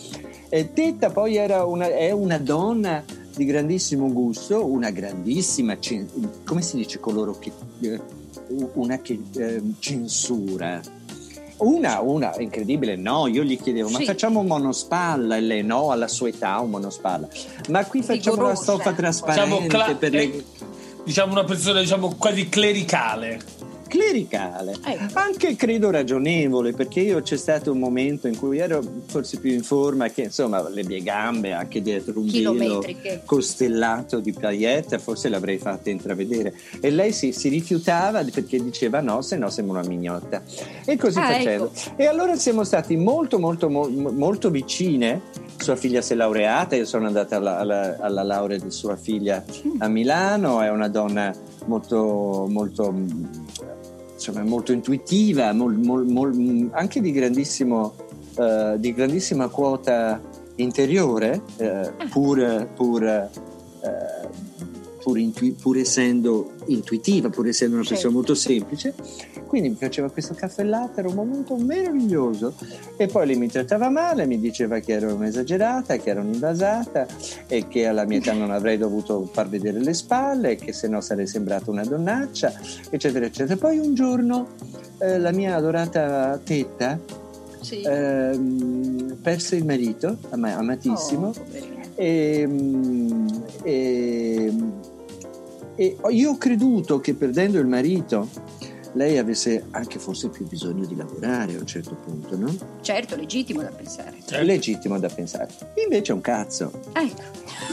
E 0.48 0.72
Tetta 0.72 1.10
poi 1.10 1.36
era 1.36 1.64
una, 1.64 1.88
è 1.88 2.10
una 2.10 2.38
donna 2.38 3.04
di 3.36 3.44
grandissimo 3.44 4.10
gusto, 4.10 4.64
una 4.64 4.90
grandissima, 4.90 5.76
come 6.44 6.62
si 6.62 6.76
dice 6.76 6.98
coloro 6.98 7.38
che, 7.38 7.52
eh, 7.80 8.00
una 8.74 8.98
che 9.00 9.20
eh, 9.36 9.62
censura. 9.78 10.80
Una, 11.58 12.00
una, 12.00 12.34
incredibile, 12.38 12.96
no, 12.96 13.26
io 13.28 13.42
gli 13.42 13.58
chiedevo, 13.58 13.88
ma 13.88 13.98
Sì. 13.98 14.04
facciamo 14.04 14.40
un 14.40 14.46
monospalla? 14.46 15.36
E 15.36 15.40
lei 15.40 15.62
no, 15.62 15.90
alla 15.90 16.08
sua 16.08 16.28
età 16.28 16.58
un 16.60 16.68
monospalla. 16.70 17.26
Ma 17.70 17.84
qui 17.86 18.02
facciamo 18.02 18.36
la 18.36 18.42
Vigorosa. 18.48 18.62
stoffa 18.62 18.92
trasparente 18.92 19.62
Diciamo, 19.62 19.66
cla- 19.66 19.94
per 19.94 20.12
le... 20.12 20.22
eh, 20.22 20.44
diciamo 21.04 21.32
una 21.32 21.44
persona 21.44 21.80
diciamo 21.80 22.14
quasi 22.18 22.48
clericale. 22.50 23.40
Clericale, 23.96 24.74
Ecco. 24.84 25.18
anche 25.18 25.56
credo 25.56 25.90
ragionevole, 25.90 26.72
perché 26.72 27.00
io 27.00 27.20
c'è 27.22 27.36
stato 27.36 27.72
un 27.72 27.78
momento 27.78 28.28
in 28.28 28.36
cui 28.38 28.58
ero 28.58 28.82
forse 29.06 29.38
più 29.38 29.52
in 29.52 29.62
forma 29.62 30.08
che 30.08 30.22
insomma 30.22 30.66
le 30.68 30.84
mie 30.84 31.02
gambe 31.02 31.52
anche 31.52 31.80
dietro 31.80 32.18
un 32.20 32.26
velo 32.26 32.82
costellato 33.24 34.20
di 34.20 34.32
paillette 34.32 34.98
forse 34.98 35.28
l'avrei 35.28 35.58
fatta 35.58 35.90
intravedere. 35.90 36.54
E 36.80 36.90
lei 36.90 37.12
si, 37.12 37.32
si 37.32 37.48
rifiutava 37.48 38.22
perché 38.24 38.62
diceva 38.62 39.00
no 39.00 39.22
se 39.22 39.36
no 39.36 39.50
sembra 39.50 39.80
una 39.80 39.88
mignotta. 39.88 40.42
E 40.84 40.96
così 40.96 41.18
Ah, 41.18 41.32
facevo 41.32 41.70
e 41.96 42.06
allora 42.06 42.36
siamo 42.36 42.62
stati 42.64 42.96
molto 42.96 43.38
molto 43.38 43.68
mo- 43.70 43.88
molto 43.88 44.50
vicine. 44.50 45.20
Sua 45.56 45.74
figlia 45.76 46.02
si 46.02 46.12
è 46.12 46.16
laureata 46.16 46.76
io 46.76 46.84
sono 46.84 47.06
andata 47.06 47.36
alla, 47.36 47.58
alla- 47.58 47.96
alla 47.98 48.22
laurea 48.22 48.58
di 48.58 48.70
sua 48.70 48.94
figlia 48.96 49.42
a 49.78 49.88
Milano 49.88 50.60
è 50.60 50.68
una 50.70 50.88
donna 50.88 51.34
molto 51.64 52.46
molto 52.48 52.94
insomma 54.16 54.42
molto 54.42 54.72
intuitiva 54.72 55.52
mol- 55.52 55.76
mol- 55.78 56.06
mol- 56.06 56.68
anche 56.72 57.00
di 57.00 57.12
grandissimo 57.12 57.94
eh, 58.38 58.74
di 58.78 58.92
grandissima 58.92 59.48
quota 59.48 60.20
interiore 60.56 61.40
eh, 61.56 61.92
pur, 62.10 62.68
pur, 62.74 63.04
eh, 63.04 63.28
pur, 65.06 65.18
intui- 65.18 65.52
pur 65.52 65.76
essendo 65.78 66.54
intuitiva 66.66 67.28
pur 67.30 67.46
essendo 67.46 67.76
una 67.76 67.84
persona 67.86 68.00
Certo. 68.10 68.16
molto 68.16 68.34
semplice 68.34 68.92
quindi 69.46 69.68
mi 69.68 69.76
faceva 69.76 70.10
questo 70.10 70.34
caffè 70.34 70.64
latte 70.64 70.98
era 70.98 71.08
un 71.08 71.14
momento 71.14 71.54
meraviglioso 71.54 72.54
e 72.96 73.06
poi 73.06 73.24
lei 73.28 73.36
mi 73.36 73.46
trattava 73.46 73.88
male 73.88 74.26
mi 74.26 74.40
diceva 74.40 74.80
che 74.80 74.94
ero 74.94 75.14
un'esagerata 75.14 75.96
che 75.98 76.10
ero 76.10 76.22
un'invasata 76.22 77.06
e 77.46 77.68
che 77.68 77.86
alla 77.86 78.04
mia 78.04 78.18
età 78.18 78.32
non 78.32 78.50
avrei 78.50 78.78
dovuto 78.78 79.28
far 79.32 79.48
vedere 79.48 79.78
le 79.78 79.94
spalle 79.94 80.50
e 80.50 80.56
che 80.56 80.72
se 80.72 80.88
no 80.88 81.00
sarei 81.00 81.28
sembrata 81.28 81.70
una 81.70 81.84
donnaccia 81.84 82.52
eccetera 82.90 83.26
eccetera 83.26 83.56
poi 83.56 83.78
un 83.78 83.94
giorno 83.94 84.48
eh, 84.98 85.20
la 85.20 85.30
mia 85.30 85.54
adorata 85.54 86.36
tetta 86.42 86.98
Sì. 87.60 87.80
ehm, 87.82 89.18
perse 89.22 89.54
il 89.54 89.64
marito 89.64 90.16
ama- 90.30 90.56
amatissimo 90.56 91.28
Oh, 91.28 91.30
poverina. 91.32 91.74
e, 91.94 92.44
mm, 92.46 93.28
e- 93.62 94.52
e 95.76 95.96
io 96.10 96.30
ho 96.30 96.38
creduto 96.38 96.98
che 97.00 97.14
perdendo 97.14 97.58
il 97.58 97.66
marito 97.66 98.28
lei 98.94 99.18
avesse 99.18 99.66
anche 99.72 99.98
forse 99.98 100.30
più 100.30 100.46
bisogno 100.48 100.86
di 100.86 100.96
lavorare 100.96 101.54
a 101.54 101.58
un 101.58 101.66
certo 101.66 101.94
punto, 102.02 102.34
no? 102.38 102.56
Certo, 102.80 103.14
legittimo 103.14 103.60
da 103.60 103.68
pensare. 103.68 104.14
È 104.26 104.42
legittimo 104.42 104.98
da 104.98 105.08
pensare. 105.10 105.48
Invece 105.84 106.12
è 106.12 106.14
un 106.14 106.22
cazzo. 106.22 106.70
Ecco, 106.94 107.20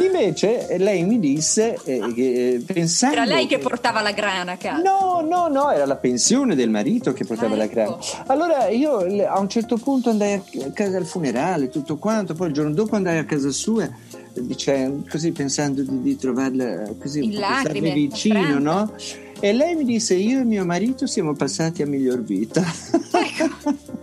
Invece 0.03 0.67
eh, 0.67 0.77
lei 0.79 1.03
mi 1.05 1.19
disse 1.19 1.77
eh, 1.85 2.11
che 2.13 2.53
eh, 2.55 2.59
pensando 2.59 3.15
era 3.15 3.25
lei 3.25 3.47
che 3.47 3.57
portava 3.57 4.01
la 4.01 4.11
grana 4.11 4.53
a 4.53 4.57
casa. 4.57 4.81
No, 4.81 5.21
no, 5.25 5.47
no, 5.47 5.71
era 5.71 5.85
la 5.85 5.95
pensione 5.95 6.55
del 6.55 6.69
marito 6.69 7.13
che 7.13 7.23
portava 7.23 7.53
Ah, 7.53 7.57
la 7.57 7.63
ecco. 7.65 7.73
grana. 7.73 7.97
Allora 8.25 8.67
io 8.67 8.97
a 9.25 9.39
un 9.39 9.47
certo 9.47 9.77
punto 9.77 10.09
andai 10.09 10.33
a 10.33 10.71
casa 10.73 10.97
al 10.97 11.05
funerale, 11.05 11.69
tutto 11.69 11.95
quanto, 11.97 12.33
poi 12.33 12.47
il 12.47 12.53
giorno 12.53 12.73
dopo 12.73 12.97
andai 12.97 13.17
a 13.17 13.23
casa 13.23 13.49
sua, 13.51 13.89
eh, 14.33 14.45
dice, 14.45 15.03
così 15.09 15.31
pensando 15.31 15.81
di, 15.83 16.01
di 16.01 16.17
trovarla 16.17 16.89
eh, 16.89 16.97
così 16.97 17.19
In 17.19 17.25
un 17.25 17.31
po' 17.31 17.37
starle 17.37 17.63
lacrime, 17.63 17.93
vicino, 17.93 18.59
no? 18.59 18.93
E 19.39 19.51
lei 19.53 19.75
mi 19.75 19.83
disse, 19.83 20.15
io 20.15 20.39
e 20.39 20.43
mio 20.43 20.65
marito 20.65 21.05
siamo 21.05 21.33
passati 21.33 21.81
a 21.81 21.85
miglior 21.85 22.21
vita. 22.23 22.63
Ecco. 23.11 24.01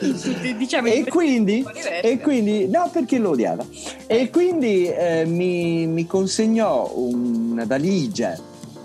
diciamo, 0.56 0.88
e, 0.88 1.04
quindi, 1.04 1.64
e 2.02 2.18
quindi, 2.18 2.68
no, 2.68 2.88
perché 2.92 3.18
lo 3.18 3.30
odiava. 3.30 3.66
E 4.06 4.20
Eh. 4.20 4.30
quindi 4.30 4.86
eh, 4.86 5.24
mi, 5.26 5.86
mi 5.86 6.06
consegnò 6.06 6.92
una 6.94 7.64
valigia 7.66 8.38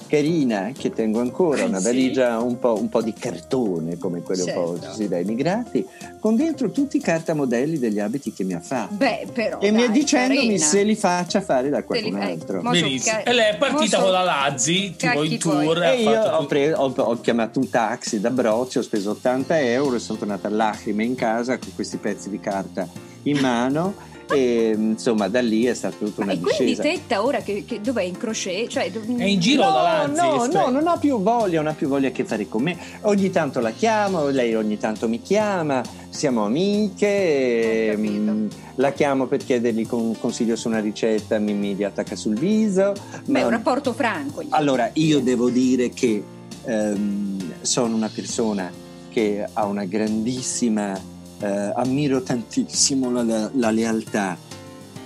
carina 0.07 0.71
che 0.77 0.91
tengo 0.91 1.19
ancora, 1.19 1.63
Ah, 1.63 1.67
una 1.67 1.79
valigia 1.79 2.39
un 2.39 2.59
po', 2.59 2.77
un 2.79 2.89
po' 2.89 3.01
di 3.01 3.13
cartone 3.13 3.97
come 3.97 4.21
quelle 4.21 4.43
un 4.43 4.53
po' 4.53 4.71
Certo. 4.73 4.87
così 4.87 5.07
da 5.07 5.17
immigrati, 5.19 5.85
con 6.19 6.35
dentro 6.35 6.71
tutti 6.71 6.97
i 6.97 6.99
cartamodelli 6.99 7.77
degli 7.79 7.99
abiti 7.99 8.31
che 8.33 8.43
mi 8.43 8.53
ha 8.53 8.59
fatto. 8.59 8.95
Beh, 8.95 9.27
però. 9.33 9.59
e 9.59 9.71
mi 9.71 9.81
è 9.83 9.85
dai, 9.87 9.91
dicendomi 9.99 10.39
carina. 10.47 10.65
se 10.65 10.83
li 10.83 10.95
faccia 10.95 11.41
fare 11.41 11.69
da 11.69 11.83
qualcun 11.83 12.15
altro. 12.15 12.61
Benissimo. 12.61 13.19
E 13.23 13.33
lei 13.33 13.51
è 13.53 13.57
partita 13.57 13.99
con 14.01 14.11
la 14.11 14.23
Lazzi, 14.23 14.95
tipo 14.97 15.23
in 15.23 15.37
tour. 15.39 15.81
E 15.83 16.01
io 16.01 16.19
ho, 16.21 16.31
tutto. 16.37 16.45
pre- 16.47 16.73
ho- 16.73 16.93
ho 16.95 17.21
chiamato 17.21 17.59
un 17.59 17.69
taxi 17.69 18.19
da 18.19 18.29
Brozzi, 18.29 18.77
ho 18.77 18.81
speso 18.81 19.11
80 19.11 19.59
euro 19.61 19.95
e 19.95 19.99
sono 19.99 20.17
tornata 20.19 20.47
a 20.47 20.51
lacrime 20.51 21.03
in 21.03 21.15
casa 21.15 21.57
con 21.57 21.69
questi 21.75 21.97
pezzi 21.97 22.29
di 22.29 22.39
carta 22.39 22.87
in 23.23 23.37
mano 23.39 23.93
e 24.31 24.73
insomma 24.77 25.27
da 25.27 25.41
lì 25.41 25.65
è 25.65 25.73
stata 25.73 25.95
tutta 25.97 26.23
Ma 26.25 26.31
una 26.31 26.33
e 26.33 26.39
quindi 26.39 26.65
discesa. 26.75 26.81
Tetta 26.83 27.23
ora 27.23 27.39
che, 27.39 27.63
che 27.67 27.81
dov'è 27.81 28.03
in 28.03 28.17
crochet? 28.17 28.67
Cioè, 28.67 28.91
È 28.91 29.23
in 29.23 29.39
giro 29.39 29.63
No, 29.63 29.69
Lazzi. 29.71 30.15
no, 30.15 30.45
no, 30.45 30.69
non 30.69 30.87
ha 30.87 30.97
più 30.97 31.21
voglia, 31.21 31.61
non 31.61 31.71
ha 31.71 31.73
più 31.75 31.87
voglia 31.87 32.09
che 32.11 32.23
fare 32.25 32.47
con 32.47 32.63
me. 32.63 32.77
Ogni 33.01 33.29
tanto 33.29 33.59
la 33.59 33.71
chiamo, 33.71 34.27
lei 34.29 34.55
ogni 34.55 34.77
tanto 34.77 35.07
mi 35.07 35.21
chiama, 35.21 35.81
siamo 36.09 36.45
amiche, 36.45 37.07
e, 37.07 37.91
capito. 37.95 38.31
mm, 38.31 38.47
la 38.75 38.91
chiamo 38.91 39.25
per 39.27 39.43
chiedergli 39.43 39.85
un 39.91 40.17
consiglio 40.19 40.55
su 40.55 40.67
una 40.67 40.79
ricetta, 40.79 41.37
mi, 41.39 41.53
mi 41.53 41.83
attacca 41.83 42.15
sul 42.15 42.37
viso. 42.37 42.93
Beh, 43.25 43.39
ma- 43.39 43.45
un 43.45 43.51
rapporto 43.51 43.93
franco. 43.93 44.43
allora, 44.49 44.89
io 44.93 45.19
devo 45.19 45.49
dire 45.49 45.89
che 45.89 46.23
ehm, 46.65 47.53
sono 47.61 47.95
una 47.95 48.09
persona 48.13 48.71
che 49.09 49.45
ha 49.51 49.65
una 49.65 49.85
grandissima, 49.85 50.99
eh, 51.43 51.71
ammiro 51.75 52.21
tantissimo 52.23 53.11
la, 53.11 53.23
la- 53.23 53.51
la 53.53 53.71
lealtà 53.71 54.37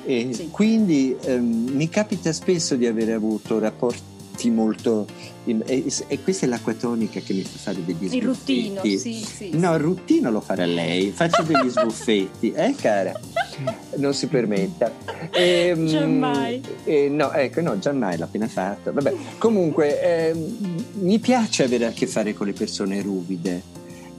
e 0.06 0.30
Sì. 0.32 0.50
quindi 0.52 1.16
ehm, 1.22 1.70
mi 1.74 1.90
capita 1.90 2.32
spesso 2.32 2.76
di 2.76 2.86
avere 2.86 3.12
avuto 3.14 3.60
rapporti 3.60 4.06
molto... 4.52 5.06
e, 5.46 5.84
e 6.08 6.22
questa 6.24 6.46
è 6.46 6.50
l'acqua 6.50 6.74
tonica 6.74 7.20
che 7.20 7.34
mi 7.34 7.42
fa 7.42 7.58
fare 7.58 7.84
degli 7.84 8.14
Il 8.16 8.22
ruttino, 8.22 8.82
sbuffetti. 8.82 8.98
sì, 9.00 9.26
sì. 9.26 9.50
No, 9.58 9.74
il 9.74 9.80
ruttino 9.82 10.30
lo 10.32 10.40
farà 10.40 10.66
lei, 10.66 11.12
faccio 11.12 11.42
degli 11.44 11.68
sbuffetti, 11.70 12.52
eh 12.54 12.74
cara? 12.80 13.20
Non 13.96 14.14
si 14.14 14.28
permetta. 14.28 14.92
Ehm, 15.32 15.88
Giammai. 15.88 16.62
eh, 16.86 17.10
no, 17.10 17.32
ecco, 17.34 17.60
no, 17.62 17.78
giammai 17.80 18.18
l'ha 18.18 18.26
appena 18.26 18.48
fatto. 18.48 18.94
Vabbè, 18.94 19.14
comunque 19.40 20.00
ehm, 20.30 20.56
mi 21.02 21.18
piace 21.20 21.64
avere 21.64 21.86
a 21.88 21.92
che 21.92 22.06
fare 22.08 22.34
con 22.36 22.46
le 22.48 22.54
persone 22.54 23.02
ruvide, 23.02 23.62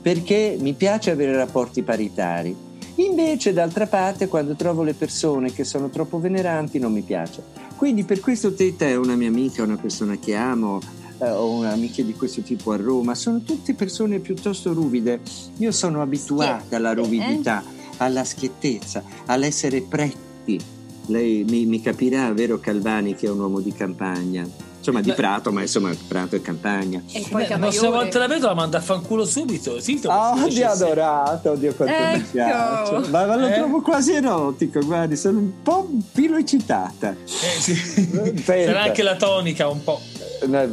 perché 0.00 0.56
mi 0.58 0.74
piace 0.74 1.10
avere 1.10 1.36
rapporti 1.36 1.82
paritari. 1.82 2.66
Invece, 2.96 3.52
d'altra 3.52 3.86
parte, 3.86 4.26
quando 4.26 4.54
trovo 4.54 4.82
le 4.82 4.94
persone 4.94 5.52
che 5.52 5.62
sono 5.62 5.88
troppo 5.88 6.18
veneranti, 6.18 6.78
non 6.78 6.92
mi 6.92 7.02
piace. 7.02 7.42
Quindi, 7.76 8.02
per 8.04 8.18
questo 8.20 8.54
Tetta 8.54 8.86
è 8.86 8.96
una 8.96 9.14
mia 9.14 9.28
amica, 9.28 9.62
una 9.62 9.76
persona 9.76 10.16
che 10.18 10.34
amo, 10.34 10.80
eh, 11.18 11.30
ho 11.30 11.62
amiche 11.62 12.04
di 12.04 12.14
questo 12.14 12.42
tipo 12.42 12.72
a 12.72 12.76
Roma, 12.76 13.14
sono 13.14 13.42
tutte 13.42 13.74
persone 13.74 14.18
piuttosto 14.18 14.72
ruvide. 14.72 15.20
Io 15.58 15.70
sono 15.70 16.02
abituata 16.02 16.76
alla 16.76 16.90
eh? 16.90 16.94
ruvidità, 16.94 17.62
alla 17.98 18.24
schiettezza, 18.24 19.02
all'essere 19.26 19.80
pretti. 19.82 20.58
Lei 21.06 21.44
mi, 21.44 21.66
mi 21.66 21.80
capirà, 21.80 22.32
vero 22.32 22.58
Calvani, 22.58 23.14
che 23.14 23.26
è 23.26 23.30
un 23.30 23.38
uomo 23.40 23.60
di 23.60 23.72
campagna. 23.72 24.67
Insomma, 24.78 25.00
di. 25.00 25.12
Prato, 25.12 25.52
ma 25.52 25.60
insomma, 25.62 25.90
Prato 26.06 26.36
è 26.36 26.40
campagna. 26.40 27.02
E 27.12 27.26
poi 27.30 27.42
Beh, 27.42 27.48
la 27.48 27.58
prossima 27.58 27.90
volta 27.90 28.18
la 28.18 28.26
vedo 28.28 28.46
la 28.46 28.54
manda 28.54 28.78
a 28.78 28.80
fanculo 28.80 29.24
subito. 29.24 29.72
Lo 29.72 29.78
Oh, 30.10 30.34
dice, 30.34 30.48
Dio 30.48 30.50
sì. 30.50 30.62
adorato, 30.82 31.54
Dio 31.56 31.74
quanto 31.74 31.94
mi 31.94 32.14
Ecco. 32.14 32.30
piace. 32.32 33.08
Ma, 33.10 33.26
ma 33.26 33.36
lo 33.36 33.46
Eh? 33.48 33.54
trovo 33.54 33.80
quasi 33.82 34.12
erotico, 34.12 34.80
guardi, 34.84 35.16
sono 35.16 35.38
un 35.38 35.62
po' 35.62 35.88
filo 36.12 36.36
eccitata. 36.36 37.10
Eh, 37.24 37.60
sì. 37.60 38.42
Sarà 38.44 38.82
anche 38.82 39.02
la 39.02 39.16
tonica 39.16 39.68
un 39.68 39.82
po'. 39.82 40.00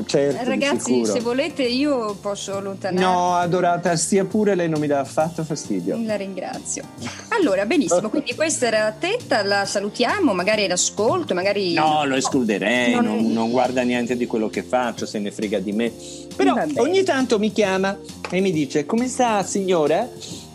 Certo, 0.06 0.44
Ragazzi, 0.50 1.06
se 1.06 1.20
volete 1.22 1.64
io 1.64 2.16
posso 2.22 2.56
allontanare. 2.58 3.04
No, 3.06 3.34
adorata, 3.36 3.96
stia 3.96 4.24
pure, 4.26 4.54
lei 4.56 4.70
non 4.70 4.80
mi 4.80 4.88
dà 4.88 5.00
affatto 5.00 5.44
fastidio. 5.44 6.00
La 6.04 6.16
ringrazio. 6.16 6.84
Allora, 7.30 7.66
benissimo, 7.66 8.10
quindi 8.10 8.36
questa 8.36 8.68
era 8.68 8.96
Tetta, 8.98 9.44
la 9.44 9.66
salutiamo, 9.66 10.34
magari 10.34 10.68
l'ascolto, 10.68 11.34
magari... 11.34 11.74
No, 11.74 12.06
lo 12.06 12.16
escluderei, 12.16 12.94
Non- 12.94 13.06
non, 13.06 13.32
non 13.32 13.52
guarda 13.52 13.82
niente 13.82 14.16
di 14.16 14.26
quello 14.28 14.50
che 14.50 14.62
faccio, 14.64 15.06
se 15.06 15.20
ne 15.20 15.32
frega 15.32 15.60
di 15.60 15.72
me. 15.72 15.92
Però 16.36 16.56
ogni 16.76 17.04
tanto 17.04 17.40
mi 17.40 17.52
chiama 17.52 17.98
e 18.30 18.40
mi 18.42 18.52
dice 18.52 18.86
come 18.86 19.08
sta 19.08 19.42
signora? 19.44 20.08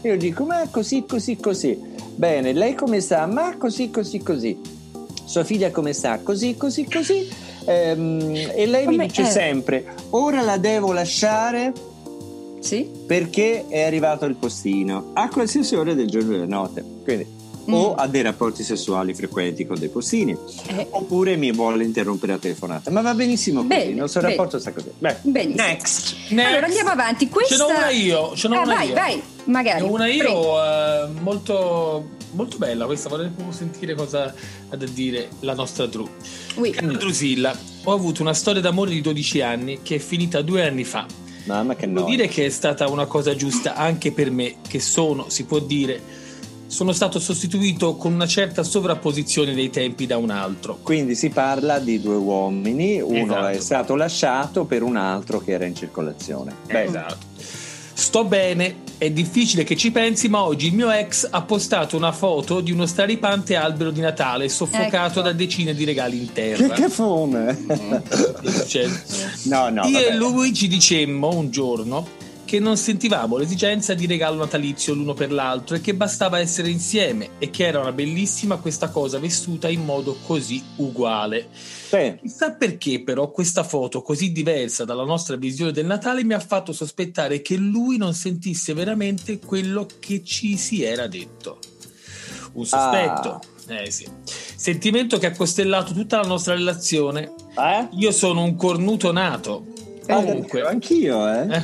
Io 0.03 0.17
dico 0.17 0.45
ma 0.45 0.67
così, 0.71 1.05
così, 1.07 1.37
così. 1.37 1.79
Bene, 2.15 2.53
lei 2.53 2.75
come 2.75 3.01
sta? 3.01 3.27
Ma 3.27 3.57
così, 3.57 3.91
così, 3.91 4.19
così. 4.23 4.59
Sua 5.25 5.45
figlia 5.45 5.71
come 5.71 5.93
sta? 5.93 6.19
Così, 6.21 6.57
così, 6.57 6.87
così. 6.91 7.29
Ehm, 7.67 8.35
e 8.55 8.67
lei 8.67 8.87
mi 8.87 8.93
Come- 8.97 9.07
dice 9.07 9.23
eh. 9.23 9.27
sempre, 9.27 9.85
ora 10.11 10.41
la 10.43 10.57
devo 10.57 10.93
lasciare 10.93 11.73
Sì? 12.61 12.89
perché 13.07 13.67
è 13.69 13.83
arrivato 13.83 14.25
il 14.27 14.35
postino 14.37 15.11
a 15.15 15.29
qualsiasi 15.29 15.75
ora 15.77 15.95
del 15.95 16.09
giorno 16.09 16.29
e 16.31 16.39
della 16.39 16.47
notte. 16.47 16.85
Quindi 17.05 17.39
o 17.73 17.91
Mm. 17.93 17.99
ha 17.99 18.07
dei 18.09 18.23
rapporti 18.23 18.65
sessuali 18.65 19.13
frequenti 19.15 19.67
con 19.67 19.79
dei 19.79 19.91
postini 19.91 20.37
Eh, 20.69 20.87
oppure 20.91 21.37
mi 21.37 21.53
vuole 21.53 21.85
interrompere 21.85 22.33
la 22.33 22.39
telefonata. 22.39 22.91
Ma 22.91 23.01
va 23.03 23.15
benissimo 23.15 23.59
così, 23.61 23.69
Bene, 23.69 23.91
il 23.91 23.97
nostro 23.97 24.23
bene. 24.23 24.35
rapporto 24.35 24.59
sta 24.59 24.73
così. 24.73 24.91
Beh, 24.99 25.17
Benissimo. 25.23 25.67
next. 25.67 26.15
Next. 26.31 26.47
Allora 26.49 26.67
andiamo 26.67 26.91
avanti. 26.91 27.29
Questa... 27.29 27.55
Ce 27.55 27.61
n'ho 27.63 27.69
una 27.69 27.91
io, 27.91 28.35
ce 28.35 28.49
n'ho 28.49 28.55
Ah, 28.57 28.63
una 28.63 28.75
vai, 28.75 28.89
io. 28.89 28.95
vai, 28.95 29.23
magari. 29.45 29.85
Una 29.87 30.07
io 30.09 30.65
eh, 30.65 31.09
molto, 31.21 32.05
molto 32.33 32.57
bella 32.59 32.87
questa, 32.87 33.09
vorrei 33.09 33.29
proprio 33.29 33.55
sentire 33.55 33.95
cosa 33.95 34.33
ha 34.69 34.77
da 34.77 34.87
dire 34.87 35.29
la 35.41 35.55
nostra 35.55 35.87
Drew. 35.87 36.09
Ui. 36.57 36.71
Cara 36.71 36.87
Drusilla, 36.93 37.57
ho 37.85 37.93
avuto 37.93 38.23
una 38.23 38.35
storia 38.35 38.61
d'amore 38.61 38.91
di 38.91 39.01
12 39.01 39.41
anni 39.41 39.81
che 39.83 39.97
è 39.97 39.99
finita 39.99 40.43
due 40.43 40.67
anni 40.67 40.85
fa. 40.85 41.07
Mamma 41.45 41.75
che 41.75 41.87
Devo 41.87 42.01
no. 42.01 42.07
dire 42.07 42.29
che 42.29 42.47
è 42.47 42.51
stata 42.51 42.89
una 42.89 43.07
cosa 43.07 43.35
giusta 43.35 43.75
anche 43.75 44.13
per 44.13 44.31
me, 44.31 44.57
che 44.69 44.79
sono, 44.79 45.27
si 45.29 45.45
può 45.45 45.59
dire, 45.59 46.01
sono 46.67 46.93
stato 46.93 47.19
sostituito 47.19 47.97
con 47.97 48.13
una 48.13 48.27
certa 48.27 48.63
sovrapposizione 48.63 49.55
dei 49.55 49.71
tempi 49.71 50.07
da 50.07 50.17
un 50.19 50.31
altro. 50.31 50.79
Quindi 50.83 51.15
si 51.17 51.31
parla 51.31 51.79
di 51.79 52.01
due 52.01 52.15
uomini, 52.15 53.01
uno 53.01 53.23
Esatto. 53.25 53.47
è 53.49 53.59
stato 53.61 53.97
lasciato 53.97 54.65
per 54.67 54.83
un 54.83 54.97
altro 54.97 55.41
che 55.41 55.53
era 55.53 55.65
in 55.65 55.75
circolazione. 55.75 56.55
Beh, 56.67 56.85
Esatto. 56.85 57.17
Sto 57.93 58.25
bene, 58.25 58.77
è 59.01 59.11
difficile 59.11 59.65
che 59.65 59.77
ci 59.79 59.91
pensi, 59.91 60.29
ma 60.29 60.43
oggi 60.45 60.67
il 60.67 60.75
mio 60.75 60.91
ex 60.91 61.27
ha 61.31 61.41
postato 61.41 61.97
una 61.97 62.13
foto 62.13 62.61
di 62.61 62.71
uno 62.71 62.85
straripante 62.85 63.57
albero 63.57 63.91
di 63.91 64.01
Natale 64.03 64.51
soffocato 64.51 65.21
Ecco. 65.21 65.23
da 65.23 65.33
decine 65.33 65.73
di 65.75 65.85
regali 65.85 66.19
in 66.19 66.27
Che 66.27 66.55
terra. 66.57 66.75
cafone! 66.75 67.57
Cioè, 68.67 68.87
no, 69.45 69.71
no, 69.71 69.87
Io 69.87 69.93
vabbè. 69.99 70.07
e 70.11 70.15
lui 70.17 70.53
ci 70.53 70.69
dicemmo 70.69 71.35
un 71.35 71.51
giorno 71.51 72.07
che 72.51 72.59
non 72.59 72.77
sentivamo 72.77 73.37
l'esigenza 73.37 73.95
di 73.95 74.09
regalo 74.09 74.37
natalizio 74.37 74.93
l'uno 74.93 75.15
per 75.15 75.31
l'altro 75.31 75.77
e 75.77 75.81
che 75.81 75.95
bastava 75.95 76.41
essere 76.41 76.69
insieme 76.69 77.31
e 77.39 77.49
che 77.49 77.65
era 77.65 77.79
una 77.79 77.93
bellissima 77.93 78.57
questa 78.57 78.89
cosa 78.89 79.21
vissuta 79.21 79.69
in 79.69 79.85
modo 79.85 80.17
così 80.27 80.61
uguale. 80.79 81.47
Sì. 81.53 82.17
Chissà 82.21 82.51
perché 82.55 83.05
però 83.05 83.31
questa 83.31 83.63
foto 83.63 84.03
così 84.03 84.33
diversa 84.33 84.85
dalla 84.85 85.05
nostra 85.05 85.37
visione 85.37 85.71
del 85.71 85.87
Natale 85.87 86.25
mi 86.25 86.35
ha 86.35 86.41
fatto 86.41 86.73
sospettare 86.73 87.41
che 87.41 87.55
lui 87.55 87.99
non 87.99 88.15
sentisse 88.15 88.75
veramente 88.75 89.39
quello 89.39 89.87
che 90.01 90.25
ci 90.25 90.57
si 90.57 90.83
era 90.83 91.07
detto. 91.07 91.61
Un 92.55 92.67
sospetto. 92.67 93.41
Eh 93.69 93.93
sì. 93.93 94.09
Sentimento 94.25 95.19
che 95.19 95.27
ha 95.27 95.33
costellato 95.37 95.93
tutta 95.93 96.17
la 96.17 96.27
nostra 96.27 96.55
relazione. 96.55 97.33
Eh? 97.57 97.89
Io 97.93 98.11
sono 98.11 98.43
un 98.43 98.57
cornuto 98.57 99.13
nato. 99.13 99.67
Comunque. 100.05 100.63
Ah, 100.63 100.71
Anch'io, 100.71 101.29
eh. 101.33 101.63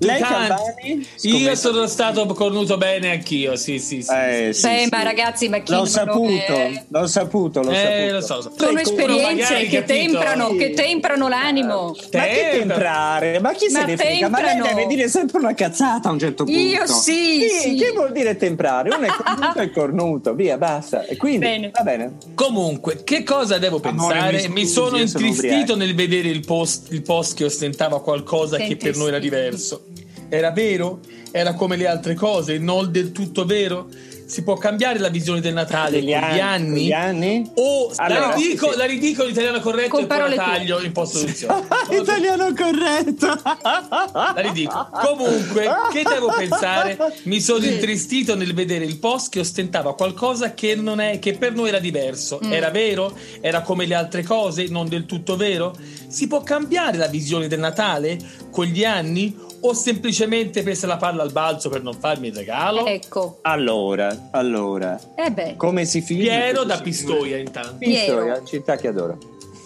Eh, 0.00 0.06
Lei 0.06 0.20
Calvani? 0.20 1.06
Io 1.22 1.54
sono 1.56 1.86
stato 1.88 2.24
cornuto 2.26 2.76
bene 2.76 3.10
anch'io, 3.10 3.56
sì, 3.56 3.78
sì, 3.80 4.02
sì. 4.02 4.12
Eh, 4.12 4.50
sì. 4.52 4.60
sì, 4.60 4.66
Beh, 4.68 4.82
sì. 4.84 4.88
ma 4.92 5.02
ragazzi, 5.02 5.48
ma 5.48 5.58
chi 5.58 5.72
L'ho 5.72 5.78
non 5.78 5.86
saputo, 5.88 6.52
è- 6.52 6.84
l'ho 6.88 7.06
saputo, 7.08 7.62
l'ho 7.62 7.70
Eh, 7.72 7.74
saputo. 7.74 8.12
lo 8.12 8.20
so. 8.20 8.52
Sono 8.56 8.78
esperienze 8.78 9.42
magari, 9.52 9.66
che 9.68 9.82
temprano, 9.84 10.54
che 10.54 10.70
temprano 10.70 11.28
l'animo. 11.28 11.96
Ma 12.12 12.22
che 12.22 12.48
Tempra. 12.50 12.58
temprare? 12.58 13.40
Ma 13.40 13.52
chi 13.54 13.66
se 13.68 13.78
Ma 13.78 13.84
ne 13.86 13.96
frega? 13.96 14.28
Ma 14.28 14.40
lei 14.42 14.60
deve 14.60 14.86
dire 14.86 15.08
sempre 15.08 15.38
una 15.38 15.54
cazzata 15.54 16.08
a 16.08 16.12
un 16.12 16.18
certo 16.20 16.44
punto. 16.44 16.58
Io 16.60 16.86
sì, 16.86 17.46
sì. 17.48 17.74
Che 17.74 17.90
vuol 17.92 18.12
dire 18.12 18.36
temprare? 18.36 18.90
Uno 18.94 19.04
è 19.04 19.10
cornuto 19.18 19.58
e 19.60 19.70
cornuto, 19.72 20.34
via, 20.34 20.56
basta. 20.58 21.04
E 21.06 21.16
quindi 21.16 21.38
Bene. 21.40 21.70
va 21.72 21.82
bene. 21.82 22.12
Comunque, 22.34 23.02
che 23.02 23.24
cosa 23.24 23.58
devo 23.58 23.80
Amore, 23.82 24.14
pensare? 24.18 24.48
mi 24.48 24.54
mi, 24.54 24.60
scusi, 24.62 24.72
sono 24.72 24.96
io 24.98 25.06
sono 25.08 25.24
intristito 25.24 25.72
ubriaco. 25.72 25.74
nel 25.76 25.94
vedere 25.96 26.28
il 26.28 26.44
post, 26.46 26.92
il 26.92 27.02
post 27.02 27.34
che 27.34 27.44
ostentava 27.44 28.00
qualcosa 28.00 28.58
che 28.58 28.76
per 28.76 28.94
noi 28.96 29.08
era 29.08 29.16
Senti, 29.20 29.28
diverso. 29.28 29.82
Era 30.28 30.50
vero? 30.50 31.00
Era 31.30 31.54
come 31.54 31.76
le 31.76 31.86
altre 31.86 32.14
cose, 32.14 32.58
non 32.58 32.90
del 32.90 33.12
tutto 33.12 33.44
vero? 33.44 33.88
Si 34.28 34.42
può 34.42 34.58
cambiare 34.58 34.98
la 34.98 35.08
visione 35.08 35.40
del 35.40 35.54
Natale 35.54 35.92
Degli 36.02 36.12
con 36.12 36.20
gli 36.20 36.38
anni- 36.38 36.40
anni? 36.40 36.68
con 36.68 36.78
gli 36.82 36.92
anni? 36.92 37.50
O 37.54 37.90
Allora, 37.96 38.20
la, 38.28 38.34
ridico, 38.34 38.66
sì, 38.66 38.72
sì. 38.72 38.78
la 38.78 38.84
ridico 38.84 39.24
in 39.24 39.30
italiano 39.30 39.60
corretto 39.60 39.88
Con 39.88 40.02
e 40.02 40.34
taglio 40.34 40.82
in 40.82 40.92
post-produzione. 40.92 41.66
Italiano 41.98 42.52
corretto. 42.54 43.26
La 43.26 44.34
ridico. 44.36 44.90
Comunque, 45.02 45.66
che 45.90 46.02
devo 46.02 46.30
pensare? 46.36 46.98
Mi 47.22 47.40
sono 47.40 47.64
intristito 47.64 48.34
nel 48.36 48.52
vedere 48.52 48.84
il 48.84 48.98
post 48.98 49.30
che 49.30 49.40
ostentava 49.40 49.94
qualcosa 49.94 50.52
che, 50.52 50.74
non 50.74 51.00
è, 51.00 51.18
che 51.18 51.32
per 51.38 51.54
noi 51.54 51.68
era 51.68 51.78
diverso. 51.78 52.38
Mm. 52.44 52.52
Era 52.52 52.68
vero? 52.68 53.16
Era 53.40 53.62
come 53.62 53.86
le 53.86 53.94
altre 53.94 54.24
cose? 54.24 54.66
Non 54.68 54.88
del 54.88 55.06
tutto 55.06 55.36
vero? 55.36 55.74
Si 56.08 56.26
può 56.26 56.42
cambiare 56.42 56.98
la 56.98 57.06
visione 57.06 57.48
del 57.48 57.60
Natale 57.60 58.18
con 58.50 58.66
gli 58.66 58.84
anni? 58.84 59.46
O 59.60 59.72
semplicemente 59.74 60.62
presa 60.62 60.86
la 60.86 60.96
palla 60.96 61.22
al 61.22 61.32
balzo 61.32 61.68
per 61.68 61.82
non 61.82 61.94
farmi 61.94 62.28
il 62.28 62.34
regalo? 62.34 62.86
Ecco. 62.86 63.38
Allora, 63.42 64.28
allora, 64.30 64.98
Eh 65.16 65.30
beh. 65.32 65.54
come 65.56 65.84
si 65.84 66.00
finisce? 66.00 66.28
Piero 66.28 66.62
da 66.64 66.78
Pistoia 66.80 67.38
intanto. 67.38 67.74
Pistoia, 67.78 68.32
Piero. 68.34 68.44
città 68.46 68.76
che 68.76 68.88
adoro. 68.88 69.18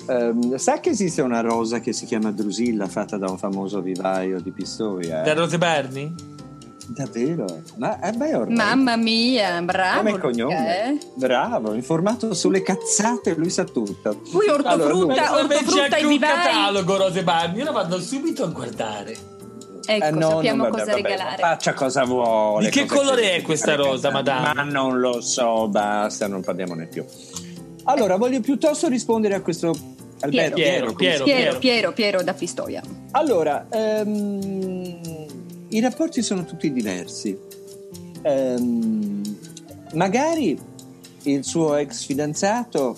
Ehm, 0.08 0.56
sa 0.56 0.80
che 0.80 0.90
esiste 0.90 1.20
una 1.22 1.40
rosa 1.40 1.78
che 1.80 1.92
si 1.92 2.06
chiama 2.06 2.32
Drusilla 2.32 2.86
fatta 2.88 3.18
da 3.18 3.30
un 3.30 3.36
famoso 3.38 3.80
vivaio 3.80 4.40
di 4.40 4.50
Pistoia? 4.50 5.20
Da 5.22 5.34
Rose 5.34 5.58
Berni? 5.58 6.30
Davvero? 6.88 7.44
Ma 7.76 8.00
eh 8.00 8.12
beh, 8.12 8.34
ormai. 8.34 8.56
Mamma 8.56 8.96
mia, 8.96 9.62
bravo. 9.62 10.08
E 10.08 10.10
Luca, 10.10 10.22
cognome. 10.22 10.84
eh. 10.88 10.98
Bravo, 11.14 11.74
informato 11.74 12.34
sulle 12.34 12.62
cazzate, 12.62 13.34
lui 13.36 13.50
sa 13.50 13.64
tutto. 13.64 14.20
Poi 14.32 14.48
Allora, 14.48 14.72
ortofrutta, 14.74 15.14
c'è 15.14 15.30
ortofrutta 15.30 15.82
anche 15.84 15.98
e 15.98 16.02
un 16.02 16.08
vivai. 16.08 16.30
catalogo 16.30 16.96
Rose 16.96 17.22
Berni. 17.22 17.58
Io 17.58 17.64
la 17.64 17.70
vado 17.70 18.00
subito 18.00 18.42
a 18.42 18.48
guardare. 18.48 19.16
Ecco, 19.84 20.04
Eh, 20.04 20.10
no, 20.10 20.30
sappiamo 20.30 20.64
no, 20.64 20.70
cosa 20.70 20.84
vabbè, 20.84 21.00
vabbè, 21.00 21.08
regalare. 21.10 21.42
Faccia 21.42 21.74
cosa 21.74 22.04
vuole. 22.04 22.66
Di 22.66 22.70
che 22.70 22.86
colore 22.86 23.32
è 23.36 23.42
questa 23.42 23.74
rosa, 23.74 24.10
madame? 24.10 24.52
Ma 24.54 24.62
non 24.62 25.00
lo 25.00 25.20
so, 25.20 25.68
basta, 25.68 26.28
non 26.28 26.40
parliamone 26.40 26.86
più. 26.86 27.04
Allora, 27.84 28.16
voglio 28.16 28.40
piuttosto 28.40 28.88
rispondere 28.88 29.34
a 29.34 29.40
questo 29.40 29.76
Alberto. 30.20 30.54
Piero, 30.54 30.88
si 30.88 30.94
Piero, 30.94 31.24
Piero, 31.24 31.58
Piero, 31.58 31.92
Piero 31.92 32.22
da 32.22 32.32
Pistoia. 32.32 32.82
Allora, 33.12 33.66
ehm, 33.70 35.26
i 35.68 35.80
rapporti 35.80 36.22
sono 36.22 36.44
tutti 36.44 36.72
diversi. 36.72 37.36
Ehm, 38.22 39.36
magari 39.94 40.56
il 41.24 41.44
suo 41.44 41.74
ex 41.74 42.04
fidanzato, 42.04 42.96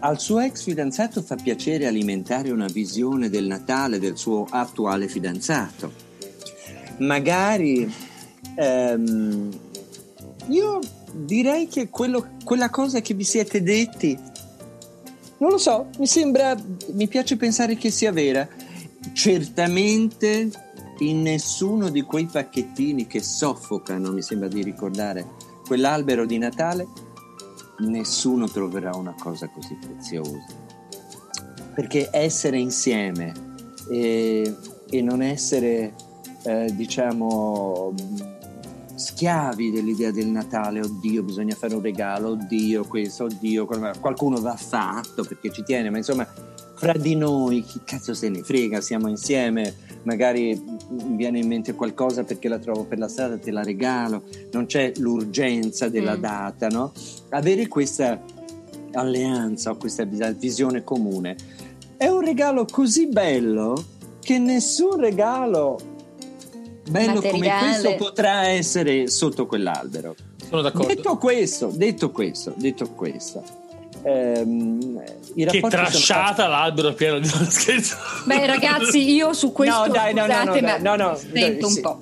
al 0.00 0.20
suo 0.20 0.40
ex 0.40 0.62
fidanzato 0.64 1.22
fa 1.22 1.36
piacere 1.36 1.86
alimentare 1.86 2.50
una 2.50 2.66
visione 2.66 3.30
del 3.30 3.46
Natale 3.46 3.98
del 3.98 4.18
suo 4.18 4.46
attuale 4.50 5.08
fidanzato. 5.08 6.08
Magari 7.00 7.92
ehm, 8.54 9.48
io 10.48 10.78
direi 11.12 11.66
che 11.68 11.88
quello- 11.88 12.36
quella 12.44 12.70
cosa 12.70 13.00
che 13.00 13.14
vi 13.14 13.24
siete 13.24 13.62
detti 13.62 14.18
non 15.40 15.50
lo 15.50 15.58
so, 15.58 15.88
mi 15.98 16.06
sembra, 16.06 16.54
mi 16.92 17.08
piace 17.08 17.36
pensare 17.36 17.74
che 17.76 17.90
sia 17.90 18.12
vera. 18.12 18.46
Certamente 19.14 20.50
in 20.98 21.22
nessuno 21.22 21.88
di 21.88 22.02
quei 22.02 22.26
pacchettini 22.26 23.06
che 23.06 23.22
soffocano, 23.22 24.12
mi 24.12 24.20
sembra 24.20 24.48
di 24.48 24.62
ricordare, 24.62 25.26
quell'albero 25.66 26.26
di 26.26 26.36
Natale, 26.36 26.86
nessuno 27.78 28.48
troverà 28.48 28.94
una 28.94 29.14
cosa 29.18 29.48
così 29.48 29.78
preziosa. 29.80 30.44
Perché 31.74 32.10
essere 32.12 32.58
insieme 32.58 33.32
e, 33.90 34.54
e 34.90 35.00
non 35.00 35.22
essere, 35.22 35.94
eh, 36.42 36.72
diciamo, 36.74 37.92
schiavi 38.94 39.70
dell'idea 39.70 40.10
del 40.10 40.26
Natale, 40.28 40.80
oddio 40.80 41.22
bisogna 41.22 41.54
fare 41.54 41.74
un 41.74 41.82
regalo, 41.82 42.30
oddio 42.30 42.84
questo, 42.84 43.24
oddio, 43.24 43.66
qualcuno 44.00 44.40
va 44.40 44.56
fatto 44.56 45.24
perché 45.24 45.50
ci 45.50 45.62
tiene, 45.62 45.90
ma 45.90 45.96
insomma 45.98 46.26
fra 46.74 46.92
di 46.92 47.14
noi 47.14 47.62
chi 47.62 47.80
cazzo 47.84 48.14
se 48.14 48.28
ne 48.30 48.42
frega, 48.42 48.80
siamo 48.80 49.08
insieme, 49.08 49.74
magari 50.04 50.58
mi 50.88 51.16
viene 51.16 51.38
in 51.38 51.46
mente 51.46 51.74
qualcosa 51.74 52.24
perché 52.24 52.48
la 52.48 52.58
trovo 52.58 52.84
per 52.84 52.98
la 52.98 53.08
strada, 53.08 53.36
te 53.38 53.50
la 53.50 53.62
regalo, 53.62 54.22
non 54.52 54.66
c'è 54.66 54.92
l'urgenza 54.96 55.88
della 55.88 56.16
Mm. 56.16 56.20
data, 56.20 56.68
no? 56.68 56.92
Avere 57.30 57.68
questa 57.68 58.18
alleanza 58.92 59.70
o 59.70 59.76
questa 59.76 60.04
vis- 60.04 60.36
visione 60.36 60.82
comune 60.82 61.36
è 61.96 62.08
un 62.08 62.20
regalo 62.22 62.64
così 62.64 63.06
bello 63.08 63.84
che 64.20 64.38
nessun 64.38 64.96
regalo 64.98 65.78
bello 66.88 67.20
come 67.20 67.30
Materiale. 67.32 67.80
questo 67.80 67.94
potrà 67.96 68.48
essere 68.48 69.08
sotto 69.08 69.46
quell'albero. 69.46 70.14
Sono 70.48 70.62
d'accordo. 70.62 70.86
Detto 70.86 71.16
questo, 71.16 71.70
detto 71.72 72.10
questo, 72.10 72.52
detto 72.56 72.90
questo, 72.90 73.42
ehm, 74.02 75.02
Che 75.02 75.44
rapporti 75.44 75.58
sono 75.58 75.68
trasciata 75.68 76.46
l'albero 76.48 76.92
pieno 76.94 77.18
di 77.18 77.28
scherzo. 77.28 77.96
Beh, 78.26 78.46
ragazzi, 78.46 79.12
io 79.12 79.32
su 79.32 79.52
questo 79.52 79.86
No, 79.86 79.92
dai, 79.92 80.12
no, 80.14 80.26
no, 80.26 80.32
scusate, 80.32 80.60
no, 80.60 80.66
ma 80.66 80.78
no, 80.78 80.96
no, 80.96 81.16
sento 81.16 81.68
sì. 81.68 81.76
un 81.76 81.82
po'. 81.82 82.00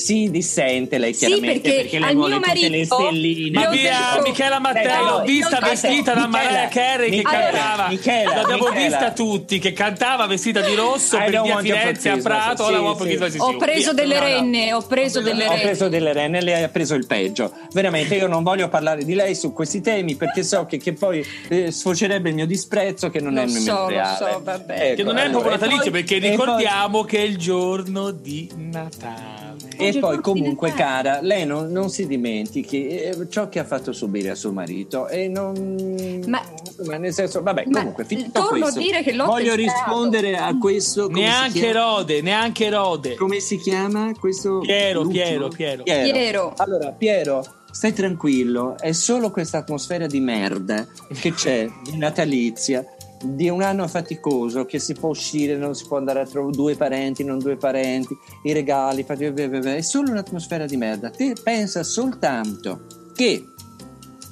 Si 0.00 0.30
dissente 0.30 0.96
lei 0.96 1.12
Sì, 1.12 1.26
chiaramente 1.26 1.72
perché 1.74 1.98
lei 1.98 2.08
al 2.08 2.14
vuole 2.14 2.38
mio 2.38 2.40
tutte 2.46 2.68
le 2.68 2.68
marito- 2.70 2.94
stelline. 2.96 3.50
Ma 3.60 3.68
ho 3.68 3.70
via, 3.70 3.98
detto- 4.14 4.22
Michela 4.28 4.58
Mattei, 4.58 4.86
No, 4.86 5.04
l'ho 5.10 5.22
vista 5.24 5.58
ho 5.58 5.68
vestita 5.68 6.14
da 6.14 6.26
Michela, 6.26 6.44
Mariah 6.44 6.68
Carey 6.68 7.10
che 7.10 7.16
Michela, 7.16 7.40
cantava. 7.50 7.88
Michela, 7.88 8.34
L'abbiamo 8.36 8.68
Michela. 8.68 8.86
vista 8.86 9.12
tutti, 9.12 9.58
che 9.58 9.72
cantava 9.74 10.26
vestita 10.26 10.60
di 10.62 10.74
rosso 10.74 11.16
I 11.16 11.30
per 11.30 11.42
via 11.42 11.58
Firenze 11.58 12.08
a 12.08 12.12
Christmas. 12.12 12.22
Prato. 12.22 12.64
Sì, 12.66 12.72
sì. 12.74 12.80
pochino 12.80 13.28
sì, 13.28 13.38
Ho 13.38 13.56
preso 13.58 13.92
via. 13.92 14.02
delle 14.02 14.18
No, 14.18 14.24
renne, 14.24 14.72
ho 14.72 14.80
preso 14.86 15.20
delle 15.20 15.46
Ho 15.46 15.50
renne. 15.50 15.62
preso 15.62 15.88
delle 15.88 16.12
renne, 16.14 16.40
lei 16.40 16.62
ha 16.62 16.68
preso 16.68 16.94
il 16.94 17.06
peggio. 17.06 17.52
Veramente, 17.72 18.14
io 18.14 18.26
non 18.26 18.42
voglio 18.42 18.68
parlare 18.70 19.04
di 19.04 19.14
lei 19.14 19.34
su 19.34 19.52
questi 19.52 19.80
temi 19.82 20.14
perché 20.16 20.42
so 20.42 20.64
che, 20.64 20.78
che 20.78 20.94
poi 20.94 21.22
eh, 21.48 21.70
sfocerebbe 21.70 22.30
il 22.30 22.34
mio 22.36 22.46
disprezzo, 22.46 23.10
che 23.10 23.20
non 23.20 23.34
Lo 23.34 23.40
è 23.42 23.44
nemmeno 23.44 23.64
so, 23.64 23.72
lo 23.82 23.88
reale. 23.88 24.16
so, 24.16 24.40
vabbè. 24.42 24.94
Che 24.94 25.02
non 25.02 25.18
è 25.18 25.22
allora, 25.24 25.30
proprio 25.40 25.52
natalizio 25.52 25.90
perché 25.90 26.16
ricordiamo 26.18 27.04
che 27.04 27.18
è 27.18 27.22
il 27.22 27.36
giorno 27.36 28.10
di 28.12 28.48
Natale. 28.56 29.39
E 29.80 29.98
poi 29.98 30.20
comunque 30.20 30.72
cara, 30.72 31.20
lei 31.20 31.46
non, 31.46 31.70
non 31.70 31.90
si 31.90 32.06
dimentichi 32.06 32.88
eh, 32.88 33.26
ciò 33.28 33.48
che 33.48 33.58
ha 33.58 33.64
fatto 33.64 33.92
subire 33.92 34.30
a 34.30 34.34
suo 34.34 34.52
marito 34.52 35.08
e 35.08 35.28
non... 35.28 36.24
Ma- 36.26 36.42
insomma, 36.66 36.96
nel 36.96 37.12
senso, 37.12 37.42
vabbè, 37.42 37.64
Ma 37.66 37.78
comunque, 37.78 38.04
finito 38.04 38.30
torno 38.32 38.60
questo, 38.60 38.78
a 38.78 38.82
dire 38.82 39.02
che 39.02 39.12
l'ho 39.12 39.26
voglio 39.26 39.54
testato. 39.54 39.84
rispondere 39.84 40.36
a 40.36 40.56
questo... 40.58 41.08
Neanche? 41.08 41.72
Rode, 41.72 42.20
neanche 42.22 42.70
Rode. 42.70 43.14
Come 43.16 43.40
si 43.40 43.58
chiama 43.58 44.12
questo? 44.18 44.58
Piero, 44.60 45.02
l'ultimo? 45.02 45.48
Piero, 45.48 45.48
Piero. 45.48 45.82
Piero. 45.82 46.52
Allora, 46.56 46.90
Piero, 46.92 47.44
stai 47.70 47.92
tranquillo, 47.92 48.76
è 48.78 48.92
solo 48.92 49.30
questa 49.30 49.58
atmosfera 49.58 50.06
di 50.06 50.20
merda 50.20 50.86
che 51.20 51.32
c'è, 51.32 51.68
di 51.84 51.96
natalizia, 51.96 52.84
di 53.22 53.48
un 53.48 53.62
anno 53.62 53.86
faticoso 53.86 54.64
che 54.64 54.78
si 54.78 54.94
può 54.94 55.10
uscire, 55.10 55.56
non 55.56 55.74
si 55.74 55.86
può 55.86 55.98
andare 55.98 56.20
a 56.20 56.26
trovare 56.26 56.56
due 56.56 56.74
parenti, 56.74 57.22
non 57.22 57.38
due 57.38 57.56
parenti, 57.56 58.16
i 58.44 58.52
regali, 58.52 59.04
è 59.04 59.80
solo 59.82 60.10
un'atmosfera 60.10 60.64
di 60.64 60.76
merda. 60.76 61.10
Te 61.10 61.34
pensa 61.42 61.82
soltanto 61.82 62.86
che 63.14 63.44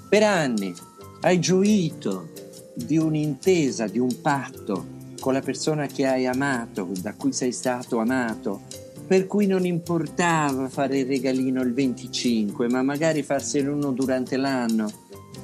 per 0.08 0.22
anni 0.22 0.74
hai 1.20 1.38
gioito 1.38 2.30
di 2.74 2.96
un'intesa, 2.96 3.86
di 3.86 3.98
un 3.98 4.20
patto 4.20 4.96
con 5.20 5.32
la 5.32 5.40
persona 5.40 5.86
che 5.86 6.06
hai 6.06 6.26
amato, 6.26 6.88
da 7.02 7.12
cui 7.14 7.32
sei 7.32 7.52
stato 7.52 7.98
amato, 7.98 8.62
per 9.06 9.26
cui 9.26 9.46
non 9.46 9.66
importava 9.66 10.68
fare 10.68 10.98
il 10.98 11.06
regalino 11.06 11.60
il 11.62 11.74
25, 11.74 12.68
ma 12.68 12.82
magari 12.82 13.22
farsene 13.22 13.68
uno 13.68 13.90
durante 13.90 14.36
l'anno. 14.36 14.90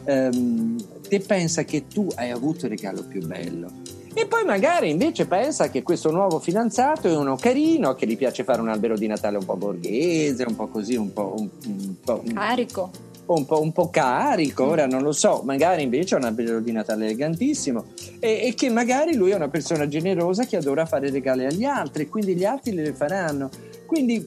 Ehm, 0.05 0.77
te 1.15 1.21
pensa 1.21 1.63
che 1.65 1.87
tu 1.87 2.09
hai 2.17 2.31
avuto 2.31 2.65
il 2.65 2.73
regalo 2.73 3.05
più 3.05 3.25
bello. 3.25 3.71
E 4.17 4.27
poi 4.27 4.45
magari 4.45 4.91
invece 4.91 5.27
pensa 5.27 5.71
che 5.71 5.83
questo 5.83 6.11
nuovo 6.11 6.39
fidanzato 6.39 7.09
è 7.09 7.17
uno 7.17 7.37
carino, 7.37 7.95
che 7.95 8.07
gli 8.07 8.17
piace 8.17 8.45
fare 8.45 8.61
un 8.61 8.69
albero 8.69 8.97
di 8.97 9.07
Natale 9.07 9.39
un 9.39 9.45
po' 9.45 9.57
borghese, 9.57 10.45
un 10.45 10.55
po' 10.55 10.69
così, 10.69 10.95
un 10.95 11.13
po', 11.13 11.35
un, 11.37 11.49
un 11.67 11.95
po', 12.01 12.23
Carico. 12.33 12.91
un 13.27 13.45
po', 13.45 13.61
un 13.61 13.73
po' 13.73 13.91
carico, 13.91 14.65
ora 14.67 14.87
non 14.87 15.03
lo 15.03 15.11
so, 15.11 15.43
magari 15.45 15.83
invece 15.83 16.15
è 16.15 16.19
un 16.19 16.25
albero 16.25 16.61
di 16.61 16.71
Natale 16.71 17.07
elegantissimo 17.07 17.87
e, 18.21 18.47
e 18.47 18.55
che 18.55 18.71
magari 18.71 19.17
lui 19.17 19.31
è 19.31 19.35
una 19.35 19.49
persona 19.49 19.89
generosa 19.89 20.45
che 20.45 20.57
adora 20.57 20.87
fare 20.87 21.11
regali 21.11 21.45
agli 21.45 21.65
altri, 21.65 22.09
quindi 22.09 22.37
gli 22.37 22.45
altri 22.45 22.73
le 22.73 22.93
faranno. 22.93 23.51
Quindi 23.85 24.25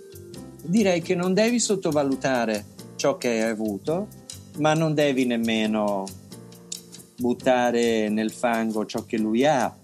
direi 0.63 1.01
che 1.01 1.15
non 1.15 1.33
devi 1.33 1.59
sottovalutare 1.59 2.65
ciò 2.97 3.17
che 3.17 3.29
hai 3.29 3.49
avuto, 3.49 4.07
ma 4.57 4.73
non 4.73 4.93
devi 4.93 5.25
nemmeno 5.25 6.03
buttare 7.17 8.09
nel 8.09 8.31
fango 8.31 8.85
ciò 8.85 9.03
che 9.05 9.17
lui 9.17 9.45
ha. 9.45 9.75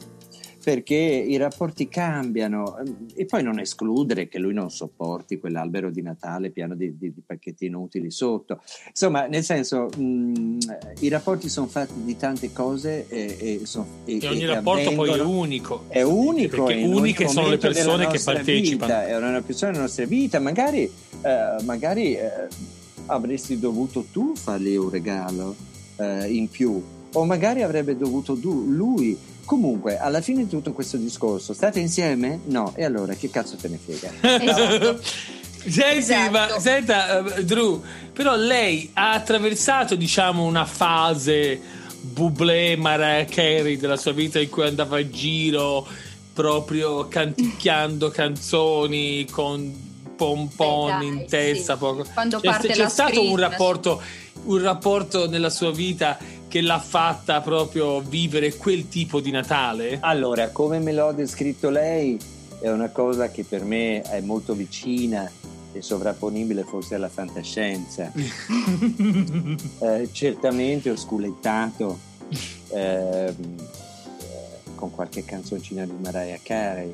perché 0.63 0.95
i 0.95 1.35
rapporti 1.35 1.89
cambiano 1.89 2.77
e 3.13 3.25
poi 3.25 3.43
non 3.43 3.59
escludere 3.59 4.29
che 4.29 4.39
lui 4.39 4.53
non 4.53 4.71
sopporti 4.71 5.37
quell'albero 5.37 5.91
di 5.91 6.01
Natale 6.01 6.51
pieno 6.51 6.73
di, 6.73 6.97
di, 6.97 7.13
di 7.13 7.21
pacchettini 7.25 7.75
utili 7.75 8.09
sotto. 8.09 8.61
Insomma, 8.87 9.25
nel 9.25 9.43
senso, 9.43 9.89
mh, 9.95 10.57
i 11.01 11.09
rapporti 11.09 11.49
sono 11.49 11.67
fatti 11.67 12.01
di 12.03 12.15
tante 12.15 12.53
cose 12.53 13.07
e, 13.09 13.59
e, 13.61 13.65
son, 13.65 13.85
e, 14.05 14.19
e 14.21 14.27
ogni 14.27 14.45
rapporto 14.45 14.93
poi 14.93 15.09
è 15.11 15.21
unico. 15.21 15.83
È 15.89 16.01
unico. 16.01 16.63
Perché 16.63 16.83
uniche 16.83 17.27
sono 17.27 17.49
le 17.49 17.57
persone 17.57 18.07
che 18.07 18.19
partecipano. 18.23 18.93
Vita, 18.93 19.05
è 19.05 19.17
una 19.17 19.41
persona 19.41 19.71
della 19.71 19.83
nostra 19.83 20.05
vita, 20.05 20.39
magari, 20.39 20.83
eh, 20.83 21.63
magari 21.63 22.15
eh, 22.15 22.47
avresti 23.07 23.59
dovuto 23.59 24.05
tu 24.09 24.33
fargli 24.33 24.77
un 24.77 24.89
regalo 24.89 25.55
eh, 25.97 26.31
in 26.31 26.47
più 26.47 26.81
o 27.13 27.25
magari 27.25 27.61
avrebbe 27.61 27.97
dovuto 27.97 28.37
lui 28.41 29.17
Comunque, 29.45 29.97
alla 29.97 30.21
fine 30.21 30.43
di 30.43 30.49
tutto 30.49 30.71
questo 30.71 30.95
discorso, 30.97 31.53
state 31.53 31.79
insieme? 31.79 32.39
No, 32.45 32.71
e 32.75 32.85
allora 32.85 33.13
che 33.13 33.29
cazzo 33.29 33.55
te 33.57 33.67
ne 33.67 33.77
frega? 33.77 34.11
Esatto. 34.41 35.01
Senti, 35.65 35.97
esatto. 35.97 36.31
ma 36.31 36.59
senta, 36.59 37.19
uh, 37.19 37.41
Drew, 37.41 37.81
però 38.11 38.35
lei 38.35 38.89
ha 38.93 39.11
attraversato, 39.11 39.95
diciamo, 39.95 40.43
una 40.43 40.65
fase 40.65 41.59
Bublé, 42.01 42.75
Mariah 42.75 43.25
Carey 43.25 43.77
della 43.77 43.95
sua 43.95 44.11
vita 44.11 44.39
in 44.39 44.49
cui 44.49 44.65
andava 44.65 44.97
a 44.97 45.09
giro 45.09 45.87
proprio 46.33 47.07
canticchiando 47.07 48.09
canzoni 48.11 49.25
con 49.31 49.73
pompon 50.15 50.99
Beh, 50.99 51.05
in 51.05 51.25
testa. 51.27 51.73
Sì. 51.73 51.79
Poco. 51.79 52.05
Quando 52.13 52.39
c'è, 52.39 52.49
parte 52.49 52.67
c'è 52.67 52.89
stato 52.89 53.13
screen, 53.13 53.31
un 53.31 53.37
rapporto, 53.37 54.01
un 54.43 54.61
rapporto 54.61 55.29
nella 55.29 55.49
sua 55.49 55.71
vita 55.71 56.17
che 56.53 56.61
l'ha 56.61 56.77
fatta 56.77 57.41
proprio 57.41 57.99
vivere 57.99 58.55
quel 58.57 58.87
tipo 58.87 59.19
di 59.19 59.31
Natale? 59.31 59.97
Allora, 60.01 60.49
come 60.49 60.77
me 60.77 60.93
l'ho 60.93 61.11
descritto 61.11 61.71
lei, 61.71 62.15
è 62.59 62.69
una 62.69 62.89
cosa 62.89 63.31
che 63.31 63.43
per 63.43 63.63
me 63.63 64.03
è 64.03 64.21
molto 64.21 64.53
vicina 64.53 65.27
e 65.71 65.81
sovrapponibile 65.81 66.61
forse 66.61 66.93
alla 66.93 67.09
fantascienza. 67.09 68.11
eh, 69.79 70.09
certamente 70.11 70.91
ho 70.91 70.95
sculettato 70.95 71.97
eh, 72.69 73.33
con 74.75 74.91
qualche 74.91 75.25
canzoncina 75.25 75.85
di 75.85 75.95
Mariah 76.03 76.37
Carey. 76.43 76.93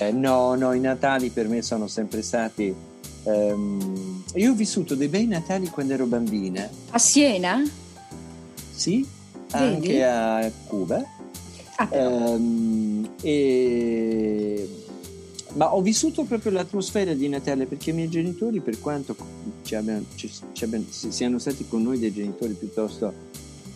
Eh, 0.00 0.10
no, 0.10 0.56
no, 0.56 0.72
i 0.72 0.80
Natali 0.80 1.28
per 1.28 1.46
me 1.46 1.62
sono 1.62 1.86
sempre 1.86 2.22
stati. 2.22 2.74
Um, 3.22 4.24
io 4.34 4.50
ho 4.50 4.54
vissuto 4.54 4.96
dei 4.96 5.06
bei 5.06 5.28
Natali 5.28 5.68
quando 5.68 5.92
ero 5.92 6.06
bambina. 6.06 6.68
A 6.90 6.98
Siena? 6.98 7.62
Sì, 8.80 9.06
anche 9.50 10.02
a 10.02 10.50
Cuba. 10.66 11.04
Ah, 11.76 11.88
ehm, 11.90 13.10
e... 13.20 14.68
Ma 15.52 15.74
ho 15.74 15.82
vissuto 15.82 16.22
proprio 16.22 16.52
l'atmosfera 16.52 17.12
di 17.12 17.28
Natale 17.28 17.66
perché 17.66 17.90
i 17.90 17.92
miei 17.92 18.08
genitori, 18.08 18.60
per 18.60 18.80
quanto 18.80 19.14
ci 19.64 19.74
abbiano, 19.74 20.06
ci, 20.14 20.32
ci 20.52 20.64
abbiano, 20.64 20.86
siano 20.88 21.38
stati 21.38 21.68
con 21.68 21.82
noi 21.82 21.98
dei 21.98 22.10
genitori 22.10 22.54
piuttosto 22.54 23.12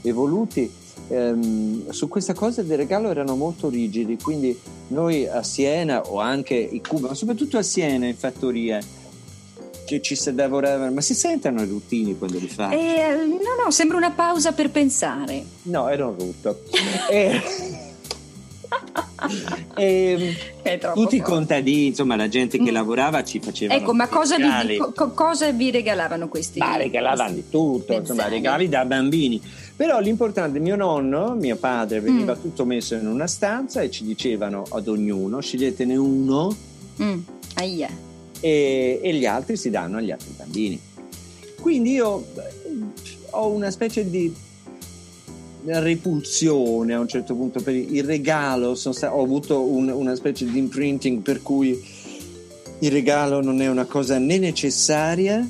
evoluti, 0.01 0.73
ehm, 1.09 1.91
su 1.91 2.09
questa 2.09 2.33
cosa 2.33 2.63
del 2.63 2.79
regalo 2.79 3.11
erano 3.11 3.37
molto 3.37 3.69
rigidi. 3.69 4.17
Quindi 4.17 4.59
noi 4.89 5.29
a 5.29 5.43
Siena 5.43 6.01
o 6.01 6.19
anche 6.19 6.55
in 6.55 6.81
Cuba, 6.81 7.09
ma 7.09 7.15
soprattutto 7.15 7.59
a 7.59 7.63
Siena 7.63 8.07
in 8.07 8.17
fattoria, 8.17 8.81
che 9.85 10.01
ci 10.01 10.17
si 10.17 10.35
lavorava, 10.35 10.91
ma 10.91 11.01
si 11.01 11.15
sentono 11.15 11.63
i 11.63 11.67
ruttini 11.67 12.17
quando 12.17 12.39
li 12.39 12.49
fai? 12.49 12.75
Eh, 12.77 13.15
no, 13.27 13.65
no, 13.65 13.71
sembra 13.71 13.97
una 13.97 14.11
pausa 14.11 14.53
per 14.53 14.71
pensare. 14.71 15.45
No, 15.63 15.89
era 15.89 16.07
un 16.07 16.19
rutto. 16.19 16.63
e, 19.77 20.37
e 20.63 20.79
tutti 20.95 21.17
i 21.17 21.21
contadini, 21.21 21.87
insomma, 21.87 22.17
la 22.17 22.29
gente 22.29 22.59
che 22.59 22.71
mm. 22.71 22.75
lavorava 22.75 23.23
ci 23.23 23.41
faceva. 23.41 23.75
Ecco, 23.75 23.95
ma 23.95 24.09
cosa 24.09 24.37
vi, 24.37 24.77
co- 24.77 25.11
cosa 25.13 25.51
vi, 25.51 25.71
regalavano 25.71 26.29
questi? 26.29 26.59
Ma 26.59 26.77
regalavano 26.77 27.35
di 27.35 27.49
tutto, 27.49 27.93
insomma, 27.93 28.29
regali 28.29 28.69
da 28.69 28.85
bambini. 28.85 29.41
Però 29.77 29.99
l'importante, 29.99 30.59
mio 30.61 30.77
nonno, 30.77 31.35
mio 31.35 31.57
padre, 31.57 32.01
veniva 32.01 32.35
mm. 32.35 32.41
tutto 32.41 32.65
messo 32.65 32.95
in 32.95 33.07
una 33.07 33.27
stanza 33.27 33.81
e 33.81 33.91
ci 33.91 34.05
dicevano 34.05 34.65
ad 34.71 34.89
ognuno: 34.89 35.41
sceglietene 35.41 35.97
uno. 35.97 36.55
Mm. 37.01 37.19
Aia 37.57 38.04
e, 38.45 39.01
e 39.03 39.15
gli 39.15 39.25
altri 39.25 39.57
si 39.57 39.71
danno 39.71 39.97
agli 39.97 40.11
altri 40.11 40.35
bambini. 40.37 40.79
Quindi 41.59 41.93
io 41.93 42.27
ho 43.31 43.49
una 43.49 43.71
specie 43.71 44.11
di 44.11 44.31
repulsione 45.65 46.93
a 46.93 47.01
un 47.01 47.09
certo 47.09 47.35
punto 47.35 47.63
per 47.63 47.75
il 47.75 48.05
regalo, 48.05 48.75
sta- 48.75 49.15
ho 49.15 49.23
avuto 49.23 49.63
un, 49.63 49.89
una 49.89 50.15
specie 50.15 50.45
di 50.45 50.59
imprinting 50.59 51.23
per 51.23 51.41
cui 51.41 51.83
il 52.81 52.91
regalo 52.91 53.41
non 53.41 53.63
è 53.63 53.69
una 53.69 53.87
cosa 53.87 54.19
né 54.19 54.37
necessaria 54.37 55.49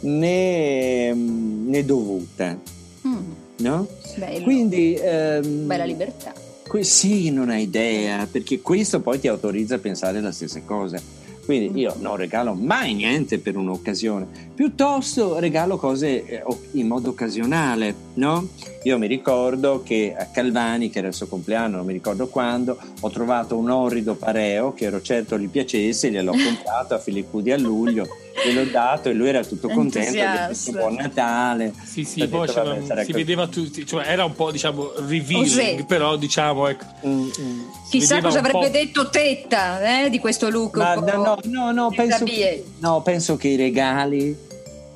né, 0.00 1.12
né 1.12 1.84
dovuta. 1.84 2.58
Mm. 3.06 3.30
No? 3.58 3.86
Bello. 4.16 4.42
Quindi 4.42 4.94
ehm, 4.94 5.66
bella 5.66 5.84
libertà. 5.84 6.32
Que- 6.66 6.82
sì, 6.82 7.30
non 7.30 7.50
hai 7.50 7.64
idea, 7.64 8.26
perché 8.26 8.62
questo 8.62 9.00
poi 9.00 9.20
ti 9.20 9.28
autorizza 9.28 9.74
a 9.74 9.78
pensare 9.78 10.22
la 10.22 10.32
stessa 10.32 10.62
cosa. 10.64 11.20
Quindi 11.44 11.80
io 11.80 11.94
non 11.98 12.16
regalo 12.16 12.54
mai 12.54 12.94
niente 12.94 13.38
per 13.38 13.56
un'occasione, 13.56 14.26
piuttosto 14.54 15.38
regalo 15.38 15.76
cose 15.76 16.24
eh, 16.24 16.42
in 16.72 16.86
modo 16.86 17.10
occasionale, 17.10 17.94
no? 18.14 18.48
Io 18.84 18.98
mi 18.98 19.06
ricordo 19.06 19.82
che 19.84 20.14
a 20.16 20.26
Calvani, 20.26 20.90
che 20.90 20.98
era 20.98 21.08
il 21.08 21.14
suo 21.14 21.26
compleanno, 21.26 21.76
non 21.76 21.86
mi 21.86 21.92
ricordo 21.92 22.28
quando, 22.28 22.78
ho 23.00 23.10
trovato 23.10 23.56
un 23.56 23.70
orrido 23.70 24.14
pareo 24.14 24.72
che 24.72 24.84
ero 24.84 25.00
certo 25.02 25.38
gli 25.38 25.48
piacesse, 25.48 26.10
gliel'ho 26.10 26.32
comprato 26.42 26.94
a 26.94 26.98
Filippo 26.98 27.40
di 27.40 27.50
a 27.50 27.58
luglio 27.58 28.21
gliel'ho 28.44 28.64
dato 28.70 29.08
e 29.08 29.12
lui 29.12 29.28
era 29.28 29.44
tutto 29.44 29.68
contento 29.68 30.12
detto, 30.12 30.72
buon 30.72 30.94
Natale. 30.94 31.72
Sì 31.84 32.04
sì 32.04 32.26
poi 32.26 32.46
detto, 32.46 32.62
vabbè, 32.62 33.04
si 33.04 33.12
vedeva 33.12 33.46
tutti 33.46 33.86
cioè 33.86 34.06
era 34.06 34.24
un 34.24 34.34
po' 34.34 34.50
diciamo 34.50 34.92
revealing 35.06 35.84
però 35.86 36.16
diciamo 36.16 36.66
ecco. 36.68 36.84
Mm, 37.06 37.28
mm. 37.40 37.60
chissà 37.90 38.20
cosa 38.20 38.38
avrebbe 38.38 38.70
detto 38.70 39.08
Tetta 39.08 40.04
eh, 40.04 40.10
di 40.10 40.18
questo 40.18 40.48
look 40.48 40.76
Ma, 40.76 40.94
no 40.94 41.38
no 41.44 41.70
no 41.72 41.90
penso, 41.94 42.24
che, 42.24 42.64
no 42.78 43.02
penso 43.02 43.36
che 43.36 43.48
i 43.48 43.56
regali 43.56 44.36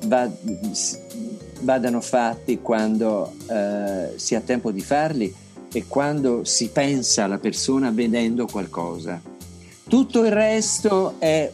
va, 0.05 0.29
vadano 1.61 2.01
fatti 2.01 2.59
quando 2.61 3.33
eh, 3.49 4.13
si 4.15 4.35
ha 4.35 4.41
tempo 4.41 4.71
di 4.71 4.81
farli 4.81 5.33
e 5.71 5.85
quando 5.87 6.43
si 6.43 6.69
pensa 6.69 7.25
alla 7.25 7.37
persona 7.37 7.91
vedendo 7.91 8.45
qualcosa. 8.45 9.21
Tutto 9.87 10.23
il 10.23 10.31
resto 10.31 11.15
è 11.19 11.51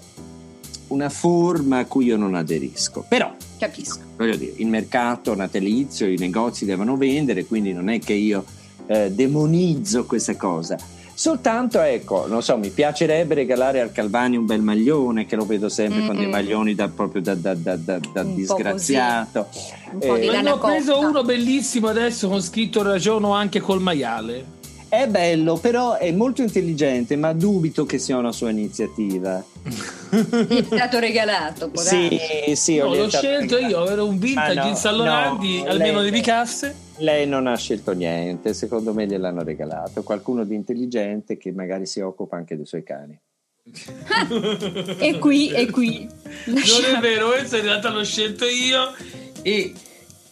una 0.94 1.10
forma 1.10 1.80
a 1.80 1.86
cui 1.86 2.06
io 2.06 2.18
non 2.18 2.36
aderisco. 2.36 3.06
Però, 3.08 3.34
capisco. 3.58 4.00
Voglio 4.16 4.36
dire, 4.36 4.54
il 4.58 4.68
mercato 4.68 5.36
natalizio, 5.36 6.08
i 6.08 6.18
negozi 6.18 6.66
devono 6.66 6.96
vendere, 6.96 7.46
quindi 7.46 7.74
non 7.74 7.90
è 7.90 8.00
che 8.00 8.14
io 8.14 8.46
eh, 8.86 9.12
demonizzo 9.12 10.06
questa 10.06 10.36
cosa. 10.36 10.78
Soltanto, 11.16 11.80
ecco, 11.80 12.26
non 12.28 12.42
so, 12.42 12.58
mi 12.58 12.70
piacerebbe 12.70 13.36
regalare 13.36 13.80
al 13.82 13.92
Calvani 13.92 14.36
un 14.36 14.46
bel 14.46 14.62
maglione, 14.62 15.26
che 15.28 15.36
lo 15.36 15.46
vedo 15.46 15.70
sempre 15.70 16.00
mm-hmm. 16.00 16.08
con 16.08 16.18
dei 16.18 16.28
maglioni 16.28 16.74
da, 16.74 16.88
proprio 16.88 17.22
da, 17.22 17.36
da, 17.36 17.54
da, 17.54 17.76
da 17.76 18.24
disgraziato. 18.24 19.48
Un 19.92 20.00
po' 20.00 20.16
eh, 20.16 20.42
ne 20.42 20.50
ho 20.50 20.58
preso 20.58 21.00
uno 21.00 21.24
bellissimo 21.24 21.88
adesso 21.88 22.28
con 22.28 22.42
scritto 22.42 22.82
ragiono 22.82 23.34
anche 23.34 23.60
col 23.60 23.82
maiale. 23.82 24.62
È 24.94 25.08
bello, 25.08 25.58
però 25.58 25.98
è 25.98 26.12
molto 26.12 26.44
intelligente, 26.44 27.16
ma 27.16 27.34
dubito 27.34 27.84
che 27.84 27.98
sia 27.98 28.16
una 28.16 28.32
sua 28.32 28.52
iniziativa. 28.52 29.44
Gli 29.64 30.56
è 30.56 30.64
stato 30.66 31.00
regalato. 31.00 31.72
Sì, 31.74 32.20
sì, 32.54 32.78
no, 32.78 32.94
l'ho 32.94 33.10
scelto 33.10 33.56
regalato. 33.56 33.86
io, 33.86 33.90
era 33.90 34.04
un 34.04 34.20
vintage 34.20 34.60
ah, 34.60 34.64
no, 34.64 34.70
in 34.70 34.76
San 34.76 34.96
Lorandi, 34.96 35.64
no, 35.64 35.70
almeno 35.72 36.00
lei, 36.00 36.12
di 36.12 36.18
Picasse. 36.20 36.76
Lei 36.98 37.26
non 37.26 37.48
ha 37.48 37.58
scelto 37.58 37.94
niente, 37.94 38.54
secondo 38.54 38.94
me 38.94 39.08
gliel'hanno 39.08 39.42
regalato. 39.42 40.04
Qualcuno 40.04 40.44
di 40.44 40.54
intelligente 40.54 41.38
che 41.38 41.52
magari 41.52 41.88
si 41.88 42.00
occupa 42.00 42.36
anche 42.36 42.56
dei 42.56 42.68
suoi 42.68 42.84
cani. 42.84 43.20
e 45.00 45.18
qui, 45.18 45.50
e 45.50 45.72
qui. 45.72 46.08
Non 46.46 46.96
è 46.96 47.00
vero, 47.00 47.30
questo 47.30 47.58
in 47.58 47.64
realtà 47.64 47.90
l'ho 47.90 48.04
scelto 48.04 48.46
io 48.46 48.94
e 49.42 49.74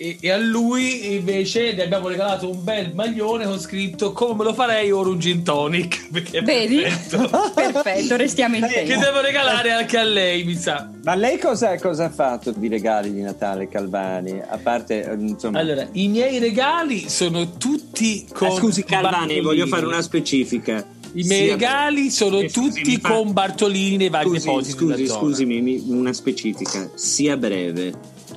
e, 0.01 0.17
e, 0.19 0.31
a 0.31 0.37
lui 0.37 1.13
invece 1.13 1.75
gli 1.75 1.79
abbiamo 1.79 2.07
regalato 2.07 2.49
un 2.49 2.63
bel 2.63 2.91
maglione 2.95 3.45
con 3.45 3.59
scritto 3.59 4.11
come 4.13 4.43
lo 4.43 4.51
farei 4.51 4.89
ora 4.89 5.09
un 5.09 5.19
gin 5.19 5.43
tonic? 5.43 6.09
Vedi? 6.41 6.81
Perfetto. 6.81 7.29
perfetto 7.53 8.15
restiamo 8.15 8.55
in 8.55 8.61
tema. 8.67 8.87
che 8.87 8.97
devo 8.97 9.21
regalare 9.21 9.71
anche 9.71 9.99
a 9.99 10.03
lei 10.03 10.43
mi 10.43 10.55
sa. 10.55 10.89
Ma 11.03 11.13
lei 11.13 11.37
cosa, 11.37 11.77
cosa, 11.77 12.05
ha 12.05 12.09
fatto 12.09 12.51
di 12.51 12.67
regali 12.67 13.13
di 13.13 13.21
Natale 13.21 13.67
Calvani? 13.67 14.41
A 14.41 14.57
parte 14.57 15.15
insomma 15.19 15.59
allora 15.59 15.87
i 15.91 16.07
miei 16.07 16.39
regali 16.39 17.07
sono 17.07 17.57
tutti 17.57 18.25
con 18.33 18.47
ah, 18.47 18.55
scusi 18.55 18.83
Calvani 18.83 19.15
Bartolini. 19.15 19.41
voglio 19.41 19.67
fare 19.67 19.85
una 19.85 20.01
specifica. 20.01 20.83
I 21.13 21.23
miei 21.25 21.49
regali 21.49 22.09
sono 22.09 22.39
eh, 22.39 22.49
tutti 22.49 22.97
fa... 22.97 23.09
con 23.09 23.33
Bartolini 23.33 23.97
nei 23.97 24.09
vari 24.09 24.29
scusi, 24.29 24.45
depositi 24.47 24.77
scusi, 24.77 25.07
scusimi 25.07 25.83
una 25.89 26.11
specifica 26.11 26.89
sia 26.95 27.37
breve. 27.37 27.93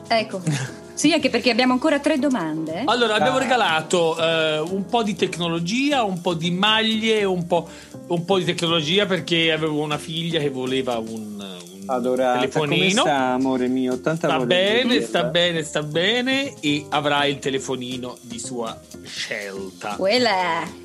Ecco 0.09 0.43
Sì, 0.95 1.13
anche 1.13 1.29
perché 1.29 1.51
abbiamo 1.51 1.73
ancora 1.73 1.99
tre 1.99 2.19
domande. 2.19 2.83
Allora, 2.87 3.15
abbiamo 3.15 3.39
regalato 3.39 4.17
eh, 4.17 4.59
un 4.61 4.87
po' 4.87 5.03
di 5.03 5.17
tecnologia, 5.17 6.05
un 6.05 6.21
po' 6.21 6.35
di 6.35 6.53
maglie, 6.53 7.25
un 7.25 7.47
po', 7.47 7.69
un 8.07 8.25
po' 8.25 8.39
di 8.39 8.45
tecnologia 8.45 9.05
perché 9.05 9.51
avevo 9.51 9.83
una 9.83 9.99
figlia 9.99 10.39
che 10.39 10.51
voleva 10.51 10.99
un, 10.99 11.09
un 11.41 11.83
Adorata, 11.87 12.39
telefonino. 12.39 13.03
come 13.03 13.13
sta, 13.13 13.17
amore 13.33 13.67
mio? 13.67 14.01
Tanta 14.01 14.29
Sta 14.29 14.39
bene, 14.47 15.01
sta 15.01 15.25
bene, 15.25 15.63
sta 15.65 15.83
bene 15.83 16.55
e 16.61 16.87
avrà 16.91 17.25
il 17.25 17.41
telefonino 17.41 18.17
di 18.21 18.39
sua 18.39 18.79
scelta. 19.03 19.97
Quella. 19.97 20.83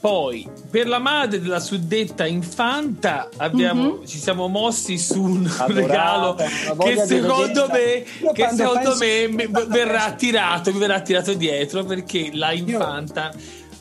Poi, 0.00 0.48
per 0.70 0.88
la 0.88 0.98
madre 0.98 1.40
della 1.42 1.60
suddetta 1.60 2.24
infanta, 2.26 3.28
abbiamo- 3.36 3.96
Mhm. 3.98 4.06
ci 4.06 4.18
siamo 4.18 4.48
mossi 4.48 4.96
su 4.96 5.22
un 5.22 5.44
Adorata, 5.58 5.68
regalo 5.74 6.34
che 6.78 6.96
secondo 7.06 7.66
me. 7.70 8.04
Io 8.22 8.32
che 8.32 8.48
secondo 8.50 8.96
penso- 8.96 9.28
me 9.34 9.46
verrà 9.68 10.12
tirato, 10.12 10.72
mi 10.72 10.78
verrà 10.78 11.00
tirato 11.02 11.34
dietro 11.34 11.84
perché 11.84 12.30
la 12.32 12.52
infanta 12.52 13.30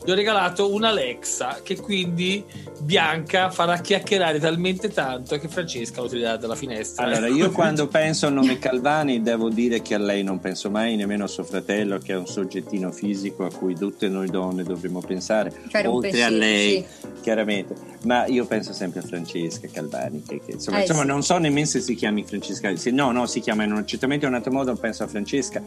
gli 0.09 0.11
ho 0.11 0.15
regalato 0.15 0.73
un'Alexa 0.73 1.59
che 1.61 1.75
quindi 1.75 2.43
Bianca 2.81 3.51
farà 3.51 3.77
chiacchierare 3.77 4.39
talmente 4.39 4.89
tanto 4.89 5.37
che 5.37 5.47
Francesca 5.47 6.01
lo 6.01 6.07
tirerà 6.07 6.35
dalla 6.35 6.55
finestra. 6.55 7.05
Allora, 7.05 7.27
io 7.27 7.51
quando 7.53 7.87
penso 7.87 8.25
al 8.25 8.33
nome 8.33 8.57
Calvani 8.57 9.21
devo 9.21 9.49
dire 9.49 9.83
che 9.83 9.93
a 9.93 9.99
lei 9.99 10.23
non 10.23 10.39
penso 10.39 10.71
mai, 10.71 10.95
nemmeno 10.95 11.25
a 11.25 11.27
suo 11.27 11.43
fratello 11.43 11.99
che 11.99 12.13
è 12.13 12.15
un 12.15 12.25
soggettino 12.25 12.91
fisico 12.91 13.45
a 13.45 13.51
cui 13.51 13.75
tutte 13.75 14.09
noi 14.09 14.31
donne 14.31 14.63
dovremmo 14.63 14.99
pensare, 14.99 15.51
Fare 15.69 15.87
oltre 15.87 16.23
a 16.23 16.29
lei, 16.29 16.83
sì. 16.99 17.07
chiaramente. 17.21 17.75
Ma 18.05 18.25
io 18.25 18.47
penso 18.47 18.73
sempre 18.73 19.01
a 19.01 19.03
Francesca 19.03 19.67
Calvani, 19.71 20.23
che, 20.27 20.41
che, 20.43 20.53
insomma, 20.53 20.77
Eh, 20.77 20.81
insomma, 20.81 21.01
sì. 21.01 21.07
non 21.07 21.21
so 21.21 21.37
nemmeno 21.37 21.67
se 21.67 21.81
si 21.81 21.93
chiami 21.93 22.23
Francesca, 22.25 22.75
se 22.75 22.89
no, 22.89 23.11
no, 23.11 23.27
si 23.27 23.41
chiama 23.41 23.63
in 23.63 23.73
un, 23.73 23.85
certamente 23.85 24.25
in 24.25 24.31
un 24.31 24.37
altro 24.37 24.51
modo, 24.51 24.73
penso 24.73 25.03
a 25.03 25.07
Francesca. 25.07 25.61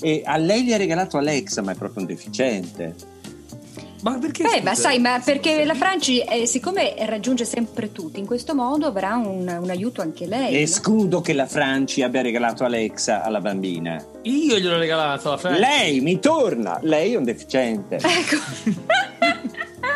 E 0.00 0.22
a 0.24 0.36
lei 0.36 0.62
gli 0.62 0.72
ha 0.72 0.76
regalato 0.76 1.16
Alexa, 1.16 1.62
ma 1.62 1.72
è 1.72 1.74
proprio 1.74 2.02
un 2.02 2.06
deficiente. 2.06 3.20
Ma 4.02 4.18
perché? 4.18 4.42
Beh, 4.42 4.62
ma 4.62 4.74
sai, 4.74 4.98
ma 4.98 5.20
perché 5.24 5.64
la 5.64 5.74
Franci, 5.74 6.20
eh, 6.20 6.46
siccome 6.46 6.94
raggiunge 7.06 7.44
sempre 7.44 7.92
tutti, 7.92 8.18
in 8.18 8.26
questo 8.26 8.54
modo 8.54 8.86
avrà 8.86 9.14
un, 9.14 9.46
un 9.60 9.70
aiuto 9.70 10.00
anche 10.02 10.26
lei. 10.26 10.52
no? 10.52 10.58
Escludo 10.58 11.20
che 11.20 11.32
la 11.32 11.46
Franci 11.46 12.02
abbia 12.02 12.20
regalato 12.20 12.64
Alexa 12.64 13.22
alla 13.22 13.40
bambina. 13.40 14.04
Io 14.22 14.58
gliel'ho 14.58 14.78
regalato 14.78 15.28
alla 15.28 15.36
Francia. 15.38 15.60
Lei 15.60 16.00
mi 16.00 16.18
torna, 16.18 16.78
lei 16.82 17.12
è 17.12 17.16
un 17.16 17.24
deficiente. 17.24 17.96
Ecco. 17.96 18.36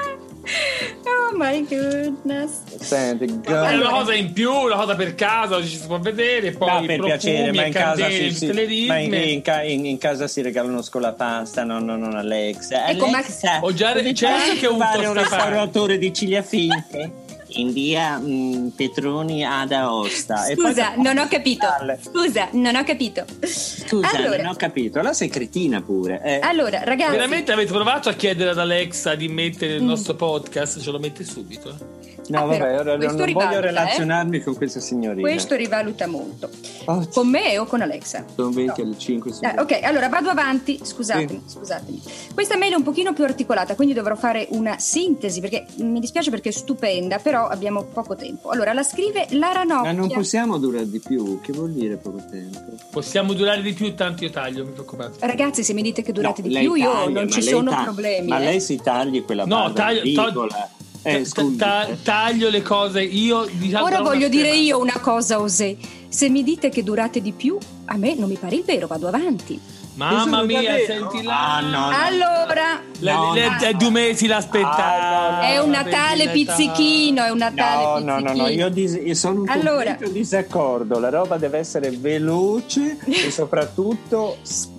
oh 1.32 1.36
my 1.36 1.66
goodness. 1.66 2.62
Senti, 2.80 3.24
una 3.46 3.88
cosa 3.90 4.14
in 4.14 4.32
più, 4.32 4.50
una 4.52 4.76
cosa 4.76 4.94
per 4.94 5.14
casa, 5.14 5.60
ci 5.60 5.76
si 5.76 5.86
può 5.86 5.98
vedere, 5.98 6.52
poi 6.52 6.68
No, 6.80 6.86
per 6.86 7.00
piacere, 7.00 7.52
ma 7.52 7.66
in 7.66 7.72
casa, 7.72 8.08
si, 8.08 8.30
si- 8.32 8.86
ma 8.86 8.96
in, 8.98 9.12
in 9.12 9.42
in- 9.66 9.86
in 9.86 9.98
casa 9.98 10.26
si 10.28 10.42
regala 10.42 10.68
uno 10.68 10.82
scolapasta, 10.82 11.64
no, 11.64 11.78
no, 11.80 11.96
non 11.96 12.14
Alexa. 12.14 12.88
Ecco, 12.88 13.06
ma- 13.06 13.18
Alexa, 13.18 13.58
Ho 13.62 13.72
già- 13.72 13.92
c'è 13.92 14.28
anche 14.28 14.66
un 14.66 14.78
trovare 14.78 15.06
un 15.06 15.14
restauratore 15.14 15.98
di 15.98 16.12
ciglia 16.14 16.42
finte? 16.42 17.24
In 17.58 17.72
via 17.72 18.18
mm, 18.18 18.68
Petroni 18.68 19.44
ad 19.44 19.72
Aosta. 19.72 20.46
E 20.46 20.54
poi 20.54 20.66
Scusa, 20.72 20.90
dopo- 20.94 21.02
non 21.02 21.18
ho 21.18 21.26
capito. 21.28 21.66
Scusa, 22.00 22.48
non 22.52 22.74
ho 22.76 22.84
capito. 22.84 23.24
Scusa, 23.40 24.10
allora, 24.16 24.42
non 24.42 24.52
ho 24.52 24.56
capito. 24.56 24.98
Allora 24.98 25.14
sei 25.14 25.28
cretina 25.28 25.80
pure. 25.80 26.20
eh. 26.22 26.38
allora, 26.42 26.82
ragazzi, 26.84 27.12
Veramente 27.12 27.52
avete 27.52 27.72
provato 27.72 28.08
a 28.08 28.12
chiedere 28.12 28.50
ad 28.50 28.58
Alexa 28.58 29.14
di 29.14 29.28
mettere 29.28 29.74
il 29.76 29.82
Mm. 29.82 29.86
nostro 29.86 30.14
podcast? 30.14 30.80
Ce 30.80 30.90
lo 30.90 30.98
mette 30.98 31.24
subito. 31.24 32.04
No, 32.28 32.38
ah, 32.38 32.44
vabbè, 32.44 32.58
però, 32.58 32.80
ora 32.80 32.96
non, 32.96 32.98
non 33.06 33.08
voglio 33.16 33.24
rivaluta, 33.24 33.56
eh. 33.56 33.60
relazionarmi 33.60 34.40
con 34.40 34.54
questa 34.56 34.80
signorina. 34.80 35.20
questo 35.28 35.54
rivaluta 35.54 36.06
molto. 36.06 36.48
Oh, 36.86 37.06
Con 37.12 37.28
me 37.28 37.58
o 37.58 37.64
con 37.66 37.80
Alexa? 37.82 38.24
sono 38.34 38.50
20 38.50 38.80
No. 38.82 38.86
alle 38.88 38.98
5. 38.98 39.30
Eh, 39.40 39.60
ok, 39.60 39.80
allora 39.82 40.08
vado 40.08 40.30
avanti. 40.30 40.78
Scusatemi, 40.82 41.42
scusatemi. 41.46 42.02
Questa 42.34 42.56
mail 42.56 42.72
è 42.72 42.76
un 42.76 42.82
pochino 42.82 43.12
più 43.12 43.24
articolata, 43.24 43.74
quindi 43.74 43.94
dovrò 43.94 44.14
fare 44.16 44.46
una 44.50 44.78
sintesi 44.78 45.40
perché 45.40 45.66
mi 45.78 46.00
dispiace 46.00 46.30
perché 46.30 46.50
è 46.50 46.52
stupenda, 46.52 47.18
però 47.18 47.46
abbiamo 47.48 47.82
poco 47.84 48.14
tempo. 48.16 48.50
Allora, 48.50 48.72
la 48.72 48.82
scrive 48.82 49.26
Lara 49.30 49.64
Ma 49.64 49.74
Nocchia. 49.74 49.92
non 49.92 50.08
possiamo 50.08 50.58
durare 50.58 50.88
di 50.88 51.00
più. 51.00 51.40
Che 51.40 51.52
vuol 51.52 51.72
dire 51.72 51.96
poco 51.96 52.22
tempo? 52.30 52.60
Possiamo 52.90 53.32
durare 53.32 53.62
di 53.62 53.72
più, 53.72 53.94
tanto 53.94 54.24
io 54.24 54.30
taglio, 54.30 54.64
mi 54.64 54.70
preoccupate. 54.72 55.26
Ragazzi, 55.26 55.62
se 55.64 55.72
mi 55.72 55.82
dite 55.82 56.02
che 56.02 56.12
durate 56.12 56.42
No, 56.42 56.48
di 56.48 56.58
più, 56.58 56.74
io 56.74 56.90
taglia, 56.92 57.04
non 57.10 57.24
ma 57.24 57.30
ci 57.30 57.42
sono 57.42 57.70
taglia- 57.70 57.82
problemi. 57.84 58.28
Ma 58.28 58.38
eh. 58.40 58.44
lei 58.44 58.60
si 58.60 58.76
tagli 58.82 59.24
quella 59.24 59.44
No, 59.44 59.56
barba 59.56 59.72
taglio- 59.72 60.02
ridicola. 60.02 60.68
Eh, 61.08 61.24
Ta- 61.56 61.88
taglio 62.02 62.48
le 62.50 62.62
cose, 62.62 63.02
io 63.02 63.46
diciamo 63.50 63.84
Ora 63.84 64.00
voglio 64.00 64.28
dire 64.28 64.54
io 64.56 64.80
una 64.80 64.98
cosa, 65.00 65.38
Osè. 65.40 65.76
Se 66.08 66.28
mi 66.28 66.42
dite 66.42 66.68
che 66.68 66.82
durate 66.82 67.20
di 67.20 67.32
più, 67.32 67.56
a 67.84 67.96
me 67.96 68.14
non 68.14 68.28
mi 68.28 68.36
pare 68.36 68.56
il 68.56 68.64
vero, 68.64 68.86
vado 68.88 69.06
avanti. 69.06 69.60
Mamma 69.94 70.42
mia, 70.42 70.60
davvero? 70.62 70.84
senti 71.10 71.22
là. 71.22 71.54
Ah, 71.56 71.60
no, 71.60 71.70
no. 71.70 71.96
Allora, 72.04 72.80
Le- 72.98 73.12
No, 73.12 73.32
le- 73.34 73.48
no. 73.48 73.56
è 73.60 73.72
due 73.72 73.90
mesi 73.90 74.26
l'aspettare. 74.26 75.46
Ah, 75.46 75.48
è 75.52 75.58
un 75.58 75.70
Natale 75.70 76.28
pizzichino, 76.30 77.22
è 77.22 77.30
un 77.30 77.38
Natale 77.38 77.82
No, 77.82 77.90
no, 77.90 78.16
pizzichino. 78.16 78.32
no, 78.34 78.42
no, 78.42 78.48
io, 78.48 78.68
dis- 78.68 79.00
io 79.02 79.14
sono 79.14 79.40
un 79.42 79.48
Allora. 79.48 79.90
completo 79.94 80.12
disaccordo. 80.12 80.98
La 80.98 81.08
roba 81.08 81.38
deve 81.38 81.58
essere 81.58 81.90
veloce 81.90 82.98
e 83.06 83.30
soprattutto 83.30 84.36
sp- 84.42 84.74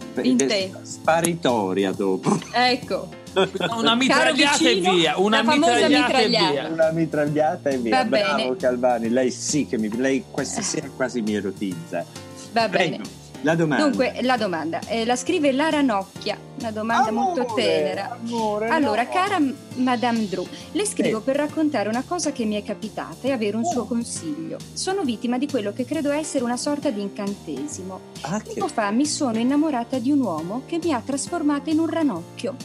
sparitoria 0.83 1.91
dopo. 1.93 2.37
Ecco, 2.51 3.07
Una 3.77 3.95
mitragliata 3.95 4.57
e 4.69 4.73
vicino, 4.75 4.93
via. 4.93 5.17
Una 5.19 5.43
famosa 5.43 5.71
mitragliata 5.87 6.17
e 6.19 6.27
mitragliata. 6.27 6.51
via. 6.51 6.67
Una 6.69 6.91
mitragliata 6.91 7.69
e 7.69 7.77
via. 7.77 7.97
Va 7.97 8.05
Bravo 8.05 8.35
bene. 8.43 8.55
Calvani, 8.55 9.09
lei 9.09 9.31
sì 9.31 9.65
che 9.67 9.77
mi, 9.77 9.89
lei 9.95 10.23
questa 10.31 10.61
sera 10.61 10.87
quasi 10.95 11.21
mi 11.21 11.35
erotizza. 11.35 12.03
va 12.51 12.69
Prego, 12.69 12.97
bene. 12.97 13.09
la 13.41 13.55
domanda. 13.55 13.83
Dunque, 13.87 14.17
la 14.21 14.37
domanda. 14.37 14.79
Eh, 14.87 15.05
la 15.05 15.15
scrive 15.15 15.51
Lara 15.51 15.81
Nocchia, 15.81 16.37
una 16.59 16.71
domanda 16.71 17.11
molto 17.11 17.41
Amore, 17.41 17.61
tenera. 17.63 18.17
amore, 18.23 18.67
Allora, 18.69 19.03
no. 19.03 19.09
cara 19.11 19.37
Madame 19.75 20.27
Drew, 20.27 20.47
le 20.71 20.85
scrivo 20.85 21.19
Sì. 21.19 21.23
per 21.25 21.35
raccontare 21.35 21.87
una 21.89 22.03
cosa 22.07 22.31
che 22.31 22.45
mi 22.45 22.55
è 22.55 22.63
capitata 22.63 23.15
e 23.27 23.31
avere 23.31 23.55
un 23.57 23.63
suo 23.65 23.85
consiglio. 23.85 24.57
Sono 24.73 25.03
vittima 25.03 25.37
di 25.37 25.47
quello 25.47 25.71
che 25.73 25.85
credo 25.85 26.09
essere 26.11 26.43
una 26.43 26.57
sorta 26.57 26.89
di 26.89 27.01
incantesimo. 27.01 27.99
Ah, 28.21 28.39
che- 28.41 28.53
Tempo 28.53 28.67
fa 28.67 28.89
mi 28.89 29.05
sono 29.05 29.37
innamorata 29.37 29.99
di 29.99 30.09
un 30.11 30.21
uomo 30.21 30.63
che 30.65 30.79
mi 30.81 30.91
ha 30.93 31.01
trasformata 31.05 31.69
in 31.69 31.77
un 31.79 31.87
ranocchio. 31.89 32.55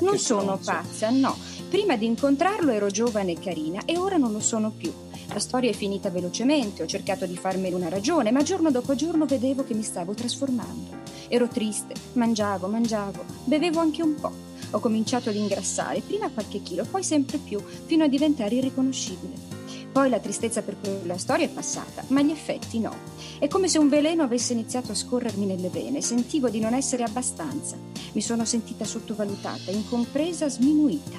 Non 0.00 0.18
sono 0.18 0.58
pazza, 0.62 1.10
no. 1.10 1.36
Prima 1.68 1.96
di 1.96 2.06
incontrarlo 2.06 2.70
ero 2.70 2.88
giovane 2.88 3.32
e 3.32 3.38
carina 3.38 3.82
e 3.84 3.98
ora 3.98 4.16
non 4.16 4.32
lo 4.32 4.40
sono 4.40 4.70
più. 4.70 4.92
La 5.32 5.38
storia 5.38 5.70
è 5.70 5.74
finita 5.74 6.08
velocemente, 6.08 6.82
ho 6.82 6.86
cercato 6.86 7.26
di 7.26 7.36
farmene 7.36 7.74
una 7.74 7.90
ragione, 7.90 8.30
ma 8.30 8.42
giorno 8.42 8.70
dopo 8.70 8.94
giorno 8.94 9.26
vedevo 9.26 9.64
che 9.64 9.74
mi 9.74 9.82
stavo 9.82 10.14
trasformando. 10.14 10.96
Ero 11.28 11.48
triste, 11.48 11.94
mangiavo, 12.14 12.66
mangiavo, 12.66 13.24
bevevo 13.44 13.80
anche 13.80 14.02
un 14.02 14.14
po'. 14.14 14.32
Ho 14.70 14.80
cominciato 14.80 15.28
ad 15.28 15.36
ingrassare, 15.36 16.00
prima 16.00 16.30
qualche 16.30 16.62
chilo, 16.62 16.86
poi 16.90 17.02
sempre 17.02 17.38
più, 17.38 17.62
fino 17.86 18.04
a 18.04 18.08
diventare 18.08 18.54
irriconoscibile. 18.54 19.57
Poi 19.98 20.10
la 20.10 20.20
tristezza 20.20 20.62
per 20.62 20.76
quella 20.78 21.18
storia 21.18 21.46
è 21.46 21.48
passata, 21.48 22.04
ma 22.10 22.22
gli 22.22 22.30
effetti 22.30 22.78
no. 22.78 22.94
È 23.40 23.48
come 23.48 23.66
se 23.66 23.78
un 23.78 23.88
veleno 23.88 24.22
avesse 24.22 24.52
iniziato 24.52 24.92
a 24.92 24.94
scorrermi 24.94 25.44
nelle 25.44 25.70
vene, 25.70 26.00
sentivo 26.02 26.48
di 26.48 26.60
non 26.60 26.72
essere 26.72 27.02
abbastanza. 27.02 27.76
Mi 28.12 28.20
sono 28.20 28.44
sentita 28.44 28.84
sottovalutata, 28.84 29.72
incompresa, 29.72 30.48
sminuita. 30.48 31.18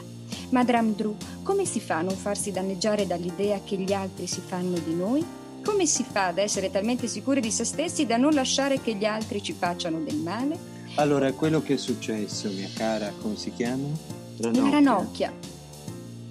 Madame 0.51 0.95
Drew, 0.95 1.13
come 1.43 1.65
si 1.65 1.81
fa 1.81 1.97
a 1.97 2.03
non 2.03 2.15
farsi 2.15 2.53
danneggiare 2.53 3.05
dall'idea 3.05 3.59
che 3.65 3.75
gli 3.75 3.91
altri 3.91 4.27
si 4.27 4.39
fanno 4.39 4.77
di 4.77 4.95
noi? 4.95 5.25
Come 5.61 5.85
si 5.85 6.05
fa 6.09 6.27
ad 6.27 6.37
essere 6.37 6.71
talmente 6.71 7.07
sicuri 7.07 7.41
di 7.41 7.51
se 7.51 7.65
stessi 7.65 8.05
da 8.05 8.15
non 8.15 8.31
lasciare 8.31 8.79
che 8.79 8.95
gli 8.95 9.03
altri 9.03 9.43
ci 9.43 9.51
facciano 9.51 9.99
del 9.99 10.15
male? 10.15 10.57
Allora, 10.95 11.29
quello 11.33 11.61
che 11.61 11.73
è 11.73 11.77
successo, 11.77 12.49
mia 12.49 12.69
cara, 12.73 13.11
come 13.21 13.35
si 13.35 13.51
chiama? 13.51 13.89
La 14.37 14.69
ranocchia. 14.69 15.33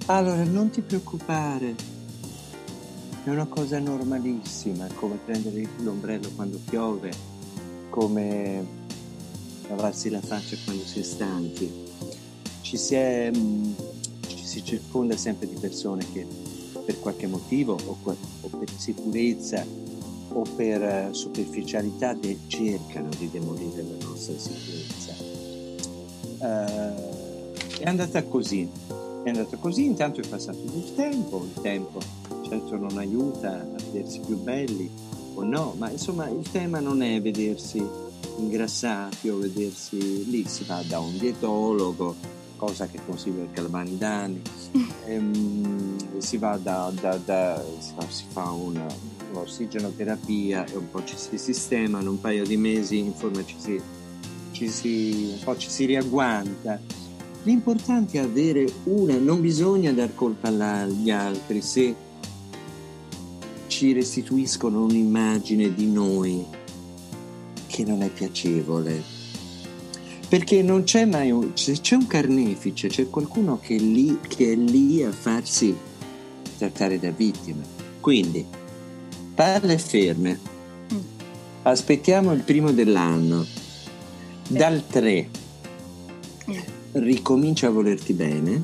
Allora, 0.06 0.44
non 0.44 0.70
ti 0.70 0.80
preoccupare. 0.80 1.96
È 3.28 3.30
una 3.30 3.44
cosa 3.44 3.78
normalissima, 3.78 4.86
come 4.94 5.18
prendere 5.22 5.68
l'ombrello 5.80 6.30
quando 6.34 6.58
piove, 6.64 7.12
come 7.90 8.66
lavarsi 9.68 10.08
la 10.08 10.22
faccia 10.22 10.56
quando 10.64 10.82
si 10.86 11.00
è 11.00 11.02
stanchi. 11.02 11.70
Ci 12.62 12.78
si, 12.78 12.94
è, 12.94 13.30
mm, 13.30 13.72
ci 14.26 14.46
si 14.46 14.64
circonda 14.64 15.14
sempre 15.18 15.46
di 15.46 15.56
persone 15.60 16.10
che 16.10 16.26
per 16.86 16.98
qualche 17.00 17.26
motivo 17.26 17.76
o, 17.84 17.98
o 18.02 18.48
per 18.48 18.70
sicurezza 18.74 19.62
o 20.32 20.42
per 20.56 20.82
eh, 20.82 21.08
superficialità 21.10 22.14
de- 22.14 22.38
cercano 22.46 23.10
di 23.18 23.28
demolire 23.30 23.82
la 23.82 24.06
nostra 24.06 24.38
sicurezza. 24.38 25.12
Eh, 26.40 27.80
è 27.80 27.84
andata 27.86 28.22
così, 28.22 28.66
è 29.22 29.28
andata 29.28 29.58
così, 29.58 29.84
intanto 29.84 30.22
è 30.22 30.26
passato 30.26 30.60
del 30.60 30.94
tempo, 30.94 31.44
il 31.44 31.60
tempo 31.60 32.27
certo 32.48 32.76
non 32.76 32.98
aiuta 32.98 33.60
a 33.60 33.82
vedersi 33.90 34.20
più 34.20 34.36
belli 34.36 34.90
o 35.34 35.42
no, 35.44 35.74
ma 35.76 35.90
insomma 35.90 36.28
il 36.28 36.48
tema 36.50 36.80
non 36.80 37.02
è 37.02 37.20
vedersi 37.20 37.84
ingrassati 38.38 39.28
o 39.28 39.38
vedersi 39.38 40.28
lì, 40.28 40.44
si 40.46 40.64
va 40.64 40.82
da 40.86 40.98
un 40.98 41.16
dietologo, 41.18 42.14
cosa 42.56 42.86
che 42.86 42.98
consiglio 43.06 43.42
il 43.42 43.50
Calvani 43.52 43.96
Dani, 43.96 44.42
ehm, 45.06 46.18
si 46.18 46.36
va 46.38 46.56
da, 46.56 46.92
da- 47.00 47.20
da- 47.24 47.64
si 47.78 47.92
fa, 47.94 48.06
si 48.08 48.24
fa 48.28 48.50
una, 48.50 48.86
un'ossigenoterapia 49.30 50.66
e 50.66 50.76
un 50.76 50.90
po' 50.90 51.04
ci 51.04 51.16
si 51.16 51.38
sistema, 51.38 52.00
in 52.00 52.08
un 52.08 52.20
paio 52.20 52.44
di 52.44 52.56
mesi 52.56 52.98
insomma 52.98 53.44
ci 53.44 53.56
si 53.58 53.80
ci 54.58 54.68
si, 54.68 55.34
un 55.34 55.44
po' 55.44 55.56
ci 55.56 55.70
si 55.70 55.84
riagguanta. 55.84 56.80
L'importante 57.44 58.18
è 58.18 58.22
avere 58.22 58.68
una, 58.84 59.16
non 59.16 59.40
bisogna 59.40 59.92
dar 59.92 60.14
colpa 60.14 60.48
agli 60.48 61.10
altri 61.10 61.62
se 61.62 61.94
ci 63.78 63.92
restituiscono 63.92 64.82
un'immagine 64.82 65.72
di 65.72 65.86
noi 65.86 66.44
che 67.68 67.84
non 67.84 68.02
è 68.02 68.08
piacevole. 68.08 69.00
Perché 70.28 70.62
non 70.62 70.82
c'è 70.82 71.04
mai 71.04 71.30
un, 71.30 71.52
se 71.54 71.78
c'è 71.80 71.94
un 71.94 72.08
carnefice, 72.08 72.88
c'è 72.88 73.08
qualcuno 73.08 73.60
che 73.60 73.76
è 73.76 73.78
lì, 73.78 74.18
che 74.26 74.50
è 74.50 74.56
lì 74.56 75.04
a 75.04 75.12
farsi 75.12 75.76
trattare 76.56 76.98
da 76.98 77.10
vittima. 77.10 77.62
Quindi, 78.00 78.44
palle 79.36 79.78
ferme. 79.78 80.40
Mm. 80.92 80.98
Aspettiamo 81.62 82.32
il 82.32 82.40
primo 82.40 82.72
dell'anno. 82.72 83.46
Dal 84.48 84.84
3 84.88 85.28
mm. 86.50 86.56
ricomincia 86.94 87.68
a 87.68 87.70
volerti 87.70 88.12
bene, 88.12 88.60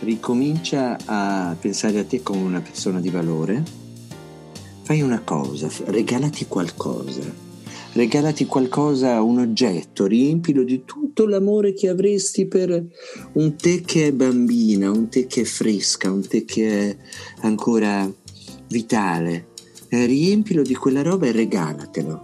ricomincia 0.00 0.98
a 1.04 1.54
pensare 1.60 2.00
a 2.00 2.04
te 2.04 2.24
come 2.24 2.42
una 2.42 2.60
persona 2.60 2.98
di 2.98 3.08
valore. 3.08 3.79
Fai 4.90 5.02
una 5.02 5.20
cosa, 5.20 5.70
regalati 5.84 6.46
qualcosa 6.48 7.22
regalati 7.92 8.44
qualcosa, 8.46 9.22
un 9.22 9.38
oggetto, 9.38 10.06
riempilo 10.06 10.64
di 10.64 10.82
tutto 10.84 11.26
l'amore 11.26 11.74
che 11.74 11.88
avresti 11.88 12.46
per 12.46 12.86
un 13.34 13.54
te 13.54 13.82
che 13.82 14.08
è 14.08 14.12
bambina, 14.12 14.90
un 14.90 15.08
te 15.08 15.28
che 15.28 15.42
è 15.42 15.44
fresca, 15.44 16.10
un 16.10 16.26
te 16.26 16.44
che 16.44 16.90
è 16.90 16.96
ancora 17.42 18.12
vitale. 18.66 19.50
Eh, 19.90 20.06
riempilo 20.06 20.62
di 20.62 20.74
quella 20.74 21.02
roba 21.02 21.26
e 21.26 21.32
regalatelo. 21.32 22.20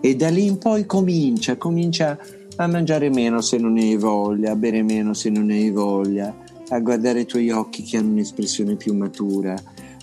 E 0.00 0.16
da 0.16 0.30
lì 0.30 0.46
in 0.46 0.56
poi 0.56 0.86
comincia, 0.86 1.58
comincia 1.58 2.18
a 2.56 2.66
mangiare 2.66 3.10
meno 3.10 3.42
se 3.42 3.58
non 3.58 3.74
ne 3.74 3.82
hai 3.82 3.96
voglia, 3.96 4.52
a 4.52 4.56
bere 4.56 4.82
meno 4.82 5.12
se 5.12 5.28
non 5.28 5.44
ne 5.44 5.56
hai 5.56 5.70
voglia, 5.70 6.34
a 6.70 6.80
guardare 6.80 7.20
i 7.20 7.26
tuoi 7.26 7.50
occhi 7.50 7.82
che 7.82 7.98
hanno 7.98 8.12
un'espressione 8.12 8.76
più 8.76 8.94
matura, 8.94 9.54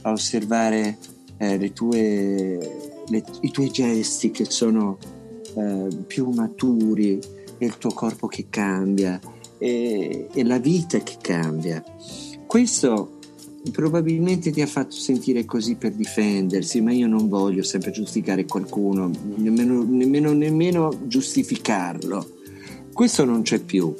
a 0.03 0.11
osservare 0.11 0.99
eh, 1.37 1.73
tue 1.73 2.57
le, 3.07 3.23
i 3.41 3.51
tuoi 3.51 3.69
gesti 3.69 4.31
che 4.31 4.45
sono 4.45 4.97
eh, 5.55 5.87
più 6.07 6.29
maturi, 6.29 7.19
il 7.57 7.77
tuo 7.77 7.91
corpo 7.91 8.27
che 8.27 8.47
cambia, 8.49 9.19
e, 9.57 10.27
e 10.33 10.43
la 10.43 10.59
vita 10.59 10.99
che 10.99 11.17
cambia. 11.21 11.83
Questo 12.45 13.19
probabilmente 13.71 14.51
ti 14.51 14.61
ha 14.61 14.67
fatto 14.67 14.95
sentire 14.95 15.45
così 15.45 15.75
per 15.75 15.93
difendersi, 15.93 16.81
ma 16.81 16.91
io 16.91 17.07
non 17.07 17.27
voglio 17.27 17.63
sempre 17.63 17.91
giustificare 17.91 18.45
qualcuno, 18.45 19.09
nemmeno, 19.35 19.83
nemmeno, 19.83 20.33
nemmeno 20.33 20.91
giustificarlo. 21.05 22.29
Questo 22.93 23.25
non 23.25 23.41
c'è 23.41 23.59
più. 23.59 23.93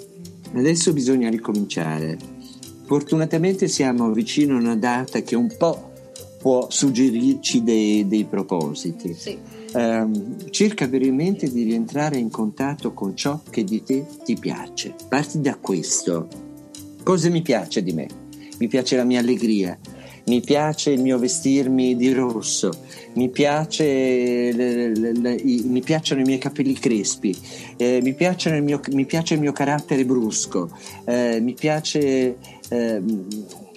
Adesso 0.53 0.93
bisogna 0.93 1.29
ricominciare. 1.29 2.17
Fortunatamente 2.85 3.67
siamo 3.67 4.11
vicino 4.11 4.55
a 4.55 4.59
una 4.59 4.75
data 4.75 5.21
che 5.21 5.35
un 5.35 5.51
po' 5.57 5.84
può 6.45 6.67
suggerirci 6.69 7.63
dei, 7.63 8.07
dei 8.07 8.23
propositi. 8.25 9.15
Sì. 9.15 9.35
Um, 9.73 10.51
cerca 10.51 10.85
veramente 10.85 11.51
di 11.51 11.63
rientrare 11.63 12.19
in 12.19 12.29
contatto 12.29 12.93
con 12.93 13.15
ciò 13.15 13.41
che 13.49 13.63
di 13.63 13.81
te 13.81 14.05
ti 14.23 14.35
piace. 14.35 14.93
Parti 15.09 15.41
da 15.41 15.55
questo. 15.55 16.27
Cosa 17.01 17.29
mi 17.31 17.41
piace 17.41 17.81
di 17.81 17.93
me? 17.93 18.07
Mi 18.59 18.67
piace 18.67 18.95
la 18.95 19.03
mia 19.05 19.21
allegria, 19.21 19.75
mi 20.25 20.39
piace 20.41 20.91
il 20.91 21.01
mio 21.01 21.17
vestirmi 21.17 21.95
di 21.95 22.13
rosso, 22.13 22.69
mi, 23.13 23.29
piace 23.29 23.83
le, 23.83 24.95
le, 24.95 25.13
le, 25.13 25.33
i, 25.33 25.63
mi 25.65 25.81
piacciono 25.81 26.21
i 26.21 26.25
miei 26.25 26.37
capelli 26.37 26.73
crespi, 26.73 27.35
eh, 27.75 28.01
mi, 28.03 28.15
il 28.19 28.63
mio, 28.63 28.79
mi, 28.91 29.05
piace 29.05 29.33
il 29.33 29.39
mio 29.39 29.51
carattere 29.51 30.05
brusco, 30.05 30.69
eh, 31.05 31.39
mi, 31.41 31.55
piace, 31.55 32.37
eh, 32.69 33.01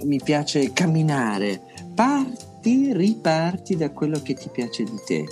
mi 0.02 0.20
piace 0.22 0.70
camminare. 0.74 1.62
Parti 1.94 2.47
parti, 2.58 2.92
riparti 2.92 3.76
da 3.76 3.90
quello 3.90 4.20
che 4.20 4.34
ti 4.34 4.48
piace 4.48 4.84
di 4.84 5.00
te 5.06 5.26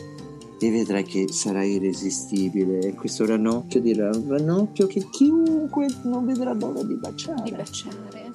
e 0.58 0.70
vedrai 0.70 1.04
che 1.04 1.26
sarai 1.30 1.72
irresistibile. 1.72 2.78
E 2.80 2.94
questo 2.94 3.26
ranocchio 3.26 3.80
dirà 3.80 4.10
un 4.14 4.28
ranocchio 4.28 4.86
che 4.86 5.08
chiunque 5.10 5.86
non 6.04 6.24
vedrà 6.24 6.52
l'ora 6.52 6.82
di 6.82 6.94
baciare. 6.94 7.42
Di 7.42 7.52
baciare. 7.52 8.30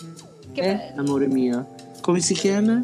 Che 0.52 0.62
eh, 0.62 0.76
bello. 0.76 1.02
amore 1.02 1.28
mio, 1.28 1.68
come 2.02 2.20
si 2.20 2.34
chiama? 2.34 2.82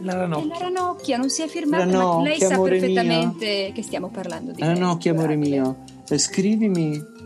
La 0.00 0.14
ranocchia. 0.14 0.48
La 0.48 0.58
ranocchia 0.58 1.16
non 1.16 1.30
si 1.30 1.42
è 1.42 1.48
firmata, 1.48 1.84
ranocchia, 1.84 2.16
ma 2.16 2.22
lei 2.22 2.38
sa 2.38 2.60
perfettamente 2.60 3.62
mio. 3.64 3.72
che 3.72 3.82
stiamo 3.82 4.08
parlando 4.08 4.52
di 4.52 4.60
Ranocchia, 4.60 5.10
amore 5.10 5.34
mio, 5.34 5.78
scrivimi 6.14 7.16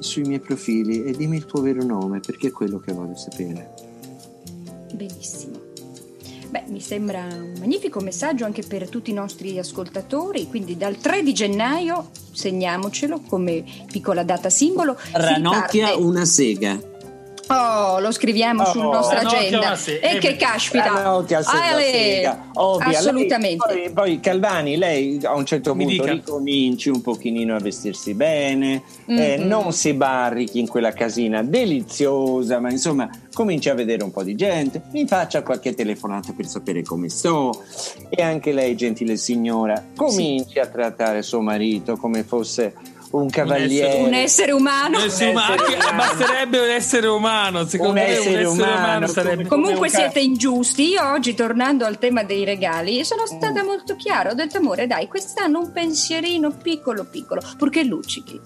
sui 0.00 0.22
miei 0.22 0.40
profili 0.40 1.04
e 1.04 1.12
dimmi 1.12 1.36
il 1.36 1.46
tuo 1.46 1.62
vero 1.62 1.84
nome 1.84 2.20
perché 2.20 2.48
è 2.48 2.50
quello 2.50 2.80
che 2.80 2.92
voglio 2.92 3.16
sapere. 3.16 3.72
Benissimo. 4.92 5.63
Beh, 6.54 6.66
mi 6.68 6.78
sembra 6.78 7.18
un 7.32 7.54
magnifico 7.58 7.98
messaggio 7.98 8.44
anche 8.44 8.62
per 8.62 8.88
tutti 8.88 9.10
i 9.10 9.12
nostri 9.12 9.58
ascoltatori, 9.58 10.46
quindi 10.46 10.76
dal 10.76 10.96
3 10.98 11.24
di 11.24 11.32
gennaio, 11.32 12.10
segniamocelo 12.30 13.22
come 13.26 13.64
piccola 13.90 14.22
data 14.22 14.48
simbolo. 14.50 14.96
Ranocchia 15.10 15.96
una 15.96 16.24
sega. 16.24 16.78
Oh, 17.48 17.98
lo 17.98 18.12
scriviamo 18.12 18.62
oh, 18.62 18.66
sulla 18.66 18.84
nostra 18.84 19.18
agenda. 19.18 19.74
Se- 19.74 19.98
e 19.98 20.18
che 20.18 20.36
caspita! 20.36 20.84
Ranocchia 20.84 21.42
sega, 21.42 22.50
Ovvia. 22.54 22.98
Assolutamente. 23.00 23.74
Lei, 23.74 23.82
poi, 23.86 23.92
poi, 23.92 24.20
Calvani, 24.20 24.76
lei 24.76 25.18
a 25.24 25.34
un 25.34 25.44
certo 25.44 25.74
Mi 25.74 25.86
punto 25.86 26.02
dica. 26.04 26.14
ricominci 26.14 26.88
un 26.88 27.02
pochino 27.02 27.56
a 27.56 27.58
vestirsi 27.58 28.14
bene, 28.14 28.80
mm-hmm. 29.10 29.20
eh, 29.20 29.36
non 29.38 29.72
si 29.72 29.92
barrichi 29.92 30.60
in 30.60 30.68
quella 30.68 30.92
casina 30.92 31.42
deliziosa, 31.42 32.60
ma 32.60 32.70
insomma 32.70 33.10
cominci 33.34 33.68
a 33.68 33.74
vedere 33.74 34.02
un 34.02 34.10
po' 34.10 34.22
di 34.22 34.34
gente, 34.34 34.80
mi 34.92 35.06
faccia 35.06 35.42
qualche 35.42 35.74
telefonata 35.74 36.32
per 36.32 36.46
sapere 36.46 36.82
come 36.82 37.10
sto 37.10 37.62
e 38.08 38.22
anche 38.22 38.52
lei, 38.52 38.74
gentile 38.76 39.16
signora, 39.16 39.84
cominci 39.94 40.52
sì. 40.52 40.58
a 40.58 40.66
trattare 40.66 41.20
suo 41.22 41.42
marito 41.42 41.96
come 41.96 42.22
fosse 42.22 42.72
un 43.10 43.28
cavaliere. 43.28 44.02
Un 44.02 44.14
essere 44.14 44.52
umano. 44.52 44.98
Un 44.98 45.04
essere 45.04 45.30
umano. 45.30 45.54
Un 45.54 45.62
essere 45.62 45.80
umano. 45.80 45.96
Basterebbe 45.96 46.58
un 46.58 46.68
essere 46.68 47.06
umano. 47.06 47.66
Secondo 47.66 47.92
un 47.92 47.98
me 47.98 48.06
essere 48.06 48.44
un 48.44 48.52
essere 48.52 48.66
umano, 48.66 48.76
umano 48.76 49.06
sarebbe. 49.06 49.46
Comunque 49.46 49.88
siete 49.88 50.20
ingiusti. 50.20 50.88
Io 50.88 51.06
oggi, 51.06 51.34
tornando 51.34 51.84
al 51.84 51.98
tema 51.98 52.24
dei 52.24 52.44
regali, 52.44 53.04
sono 53.04 53.26
stata 53.26 53.62
mm. 53.62 53.66
molto 53.66 53.94
chiara. 53.96 54.30
Ho 54.30 54.34
detto, 54.34 54.58
amore, 54.58 54.86
dai, 54.86 55.06
quest'anno 55.06 55.60
un 55.60 55.72
pensierino 55.72 56.50
piccolo, 56.50 57.04
piccolo, 57.04 57.40
purché 57.56 57.84
luccichi. 57.84 58.40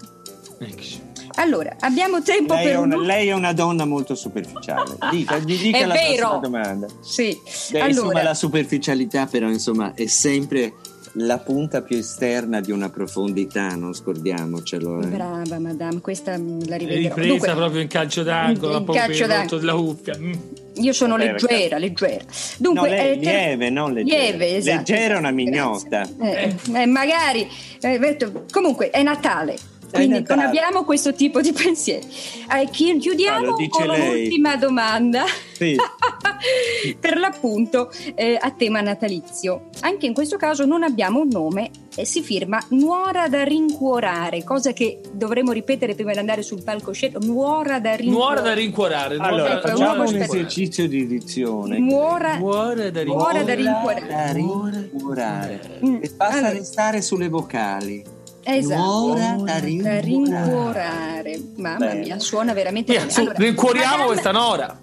Ecco. 0.59 1.08
Allora, 1.39 1.75
abbiamo 1.79 2.21
tempo 2.21 2.53
lei 2.53 2.65
per 2.65 2.77
una, 2.79 2.97
un... 2.97 3.03
Lei 3.03 3.29
è 3.29 3.33
una 3.33 3.53
donna 3.53 3.85
molto 3.85 4.13
superficiale. 4.13 4.97
Dica, 5.09 5.39
dica 5.39 5.77
è 5.77 5.85
la 5.85 5.93
vero. 5.93 6.39
domanda. 6.41 6.87
Sì. 7.01 7.37
Beh, 7.71 7.79
allora... 7.79 7.87
Insomma, 7.87 8.23
la 8.23 8.33
superficialità 8.33 9.25
però 9.25 9.47
insomma 9.47 9.93
è 9.93 10.05
sempre 10.07 10.73
la 11.13 11.39
punta 11.39 11.81
più 11.81 11.97
esterna 11.97 12.59
di 12.59 12.71
una 12.71 12.89
profondità, 12.89 13.69
non 13.75 13.93
scordiamocelo. 13.93 15.01
Eh. 15.01 15.07
Brava, 15.07 15.59
madame, 15.59 16.01
questa 16.01 16.31
la 16.31 16.75
rivedrò. 16.75 17.15
Ripresa 17.15 17.27
Dunque, 17.27 17.53
proprio 17.53 17.81
in 17.81 17.87
calcio 17.87 18.23
d'angolo, 18.23 18.77
in, 18.77 18.85
in 18.85 18.93
calcio 18.93 19.25
d'angolo. 19.25 19.59
della 19.59 19.73
cuffia. 19.73 20.17
Mm. 20.17 20.33
Io 20.75 20.93
sono 20.93 21.17
Vabbè, 21.17 21.31
leggera, 21.31 21.77
leggera. 21.77 22.23
Dunque, 22.57 22.89
no, 22.89 22.95
lei, 22.95 23.11
eh, 23.11 23.15
lieve, 23.15 23.69
non 23.69 23.93
leggera. 23.93 24.21
Lieve, 24.21 24.55
esatto. 24.57 24.77
Leggera 24.77 25.15
è 25.15 25.17
una 25.17 25.31
mignotta. 25.31 26.07
Eh, 26.21 26.55
eh, 26.73 26.85
magari, 26.85 27.47
eh, 27.81 28.17
comunque 28.51 28.89
è 28.89 29.01
Natale. 29.03 29.68
Quindi 29.91 30.23
non 30.27 30.39
abbiamo 30.39 30.83
questo 30.83 31.13
tipo 31.13 31.41
di 31.41 31.51
pensieri. 31.51 32.05
Eh, 32.05 32.69
chiudiamo 32.69 33.55
ah, 33.55 33.67
con 33.69 33.89
un'ultima 33.89 34.55
domanda. 34.55 35.23
Sì. 35.53 35.75
per 36.99 37.17
l'appunto 37.17 37.91
eh, 38.15 38.37
a 38.39 38.51
tema 38.51 38.81
natalizio. 38.81 39.69
Anche 39.81 40.05
in 40.05 40.13
questo 40.13 40.37
caso 40.37 40.65
non 40.65 40.83
abbiamo 40.83 41.21
un 41.21 41.27
nome 41.29 41.69
e 41.95 42.05
si 42.05 42.21
firma 42.21 42.63
Nuora 42.69 43.27
da 43.27 43.43
rincuorare, 43.43 44.43
cosa 44.43 44.71
che 44.71 45.01
dovremmo 45.11 45.51
ripetere 45.51 45.95
prima 45.95 46.13
di 46.13 46.19
andare 46.19 46.43
sul 46.43 46.63
palcoscenico. 46.63 47.19
Nuora 47.25 47.79
da 47.79 47.95
rincuorare. 47.95 48.35
Nuora 48.35 48.41
da 48.41 48.53
rincuorare. 48.53 49.17
Allora, 49.17 49.57
ecco, 49.57 49.67
facciamo 49.67 50.07
un 50.07 50.15
esercizio 50.15 50.87
di 50.87 51.01
edizione. 51.01 51.77
Nuora, 51.79 52.37
nuora 52.37 52.89
da 52.89 53.03
rincuorare. 53.03 53.39
Nuora 53.39 53.43
da 53.43 53.53
rincuorare. 53.53 54.07
Da 54.07 54.31
rincuorare. 54.31 55.79
Mm. 55.85 55.95
E 55.95 56.11
basta 56.15 56.37
allora. 56.37 56.51
restare 56.51 57.01
sulle 57.01 57.27
vocali. 57.27 58.17
Esatto, 58.55 58.81
Nuora 58.81 59.35
da 59.43 59.57
rincuorare. 59.59 60.01
rincuorare. 60.01 61.41
Mamma 61.55 61.77
Bene. 61.77 61.99
mia, 61.99 62.19
suona 62.19 62.53
veramente 62.53 62.93
bene. 62.93 63.11
Allora, 63.13 63.33
rincuoriamo 63.37 63.89
Madame, 63.89 64.05
questa 64.07 64.31
Nora. 64.31 64.79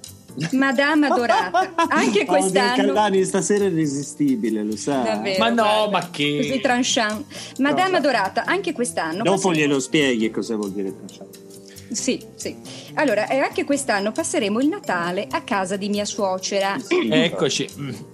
Madame 0.53 1.07
adorata, 1.07 1.73
anche 1.89 2.21
oh, 2.21 2.25
quest'anno. 2.27 2.77
Calvani 2.77 3.25
stasera 3.25 3.65
è 3.65 3.69
irresistibile, 3.69 4.63
lo 4.63 4.77
sa. 4.77 4.99
Davvero, 4.99 5.39
ma 5.39 5.49
no, 5.49 5.63
guarda, 5.63 5.91
ma 5.91 6.11
che. 6.11 6.37
Così 6.43 6.61
tranchant. 6.61 7.25
Madame 7.59 7.91
no, 7.93 7.97
adorata, 7.97 8.45
anche 8.45 8.73
quest'anno. 8.73 9.23
Dopo 9.23 9.31
passeremo... 9.31 9.55
glielo 9.55 9.81
spieghi 9.81 10.31
cosa 10.31 10.57
vuol 10.57 10.73
dire 10.73 10.95
tranchant. 10.95 11.45
Sì, 11.91 12.23
sì. 12.35 12.55
Allora, 12.95 13.29
eh, 13.29 13.39
anche 13.39 13.65
quest'anno 13.65 14.13
passeremo 14.13 14.61
il 14.61 14.69
Natale 14.69 15.27
a 15.31 15.43
casa 15.43 15.77
di 15.77 15.89
mia 15.89 16.05
suocera. 16.05 16.77
Eccoci. 16.89 17.69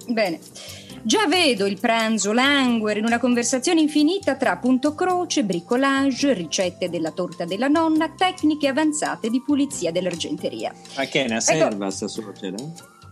Bene. 0.07 0.38
Già 1.05 1.26
vedo 1.26 1.66
il 1.66 1.80
pranzo 1.80 2.32
languere 2.32 3.00
in 3.00 3.05
una 3.05 3.18
conversazione 3.18 3.80
infinita 3.80 4.36
tra 4.36 4.57
punto 4.59 4.94
croce, 4.94 5.42
bricolage, 5.42 6.32
ricette 6.32 6.88
della 6.88 7.11
torta 7.11 7.44
della 7.44 7.66
nonna, 7.66 8.09
tecniche 8.16 8.68
avanzate 8.68 9.28
di 9.28 9.42
pulizia 9.42 9.90
dell'argenteria. 9.90 10.72
Ma 10.96 11.05
che 11.07 11.24
è 11.24 11.26
una 11.26 11.40
serva 11.40 11.90
sta 11.90 12.07
suocera? 12.07 12.57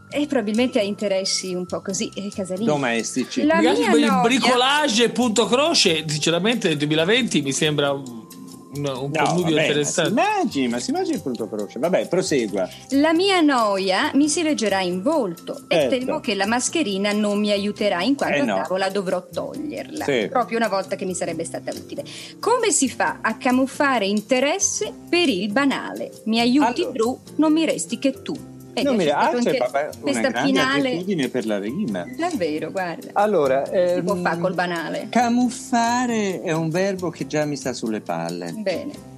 E 0.08 0.26
probabilmente 0.26 0.78
ha 0.78 0.82
interessi 0.82 1.52
un 1.52 1.66
po' 1.66 1.82
così 1.82 2.10
eh, 2.14 2.30
casalini. 2.32 2.66
Domestici. 2.66 3.44
La 3.44 3.58
mia 3.58 3.72
il 3.72 4.20
bricolage 4.22 5.04
e 5.04 5.10
punto 5.10 5.46
croce, 5.46 6.04
sinceramente 6.06 6.68
nel 6.68 6.76
2020 6.76 7.42
mi 7.42 7.52
sembra 7.52 7.92
un, 8.72 8.84
un, 8.84 8.86
un 8.86 9.10
No, 9.12 9.24
connubio 9.24 9.42
vabbè, 9.42 9.54
ma 9.54 9.60
si 9.62 9.66
interessante. 9.68 10.10
immagini, 10.10 10.68
ma 10.68 10.78
si 10.78 10.90
immagini 10.90 11.14
il 11.16 11.22
punto 11.22 11.48
croce. 11.48 11.78
Vabbè, 11.78 12.08
prosegua. 12.08 12.68
La 12.90 13.12
mia 13.12 13.40
noia 13.40 14.10
mi 14.14 14.28
si 14.28 14.42
leggerà 14.42 14.80
in 14.80 15.02
volto 15.02 15.62
e 15.68 15.74
Certo. 15.74 15.98
temo 15.98 16.20
che 16.20 16.34
la 16.34 16.46
mascherina 16.46 17.12
non 17.12 17.38
mi 17.40 17.50
aiuterà 17.50 18.02
in 18.02 18.14
quanto 18.14 18.36
Eh 18.38 18.44
no. 18.44 18.54
a 18.56 18.62
tavola 18.62 18.88
dovrò 18.90 19.24
toglierla, 19.26 20.04
Sì. 20.04 20.28
proprio 20.30 20.58
una 20.58 20.68
volta 20.68 20.96
che 20.96 21.04
mi 21.04 21.14
sarebbe 21.14 21.44
stata 21.44 21.70
utile. 21.72 22.04
Come 22.38 22.70
si 22.70 22.88
fa 22.88 23.18
a 23.22 23.36
camuffare 23.36 24.06
interesse 24.06 24.92
per 25.08 25.28
il 25.28 25.50
banale? 25.52 26.10
Mi 26.24 26.40
aiuti 26.40 26.82
Allora. 26.82 26.92
Drew, 26.92 27.18
non 27.36 27.52
mi 27.52 27.64
resti 27.64 27.98
che 27.98 28.22
tu. 28.22 28.34
E 28.80 28.82
non 28.82 28.96
mi 28.96 29.04
c'è 29.04 29.10
ah, 29.10 29.28
c'è 29.38 29.56
una 29.56 29.90
questa 30.00 30.44
finale. 30.44 31.28
per 31.30 31.46
la 31.46 31.58
rima. 31.58 32.06
Davvero, 32.16 32.70
guarda. 32.70 33.10
Allora, 33.12 33.64
Si 33.64 34.02
può 34.02 34.14
ehm, 34.14 34.22
fare 34.22 34.38
col 34.38 34.54
banale. 34.54 35.06
Camuffare 35.10 36.42
è 36.42 36.52
un 36.52 36.70
verbo 36.70 37.10
che 37.10 37.26
già 37.26 37.44
mi 37.44 37.56
sta 37.56 37.72
sulle 37.72 38.00
palle. 38.00 38.52
Bene. 38.52 39.08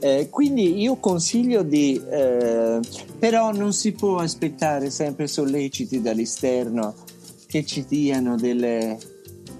Eh, 0.00 0.28
quindi 0.28 0.80
io 0.80 0.96
consiglio 0.96 1.62
di... 1.62 1.98
eh, 2.10 2.78
però 3.18 3.52
non 3.52 3.72
si 3.72 3.92
può 3.92 4.18
aspettare 4.18 4.90
sempre 4.90 5.26
solleciti 5.26 6.02
dall'esterno 6.02 6.94
che 7.46 7.64
ci 7.64 7.86
diano 7.88 8.36
delle, 8.36 8.98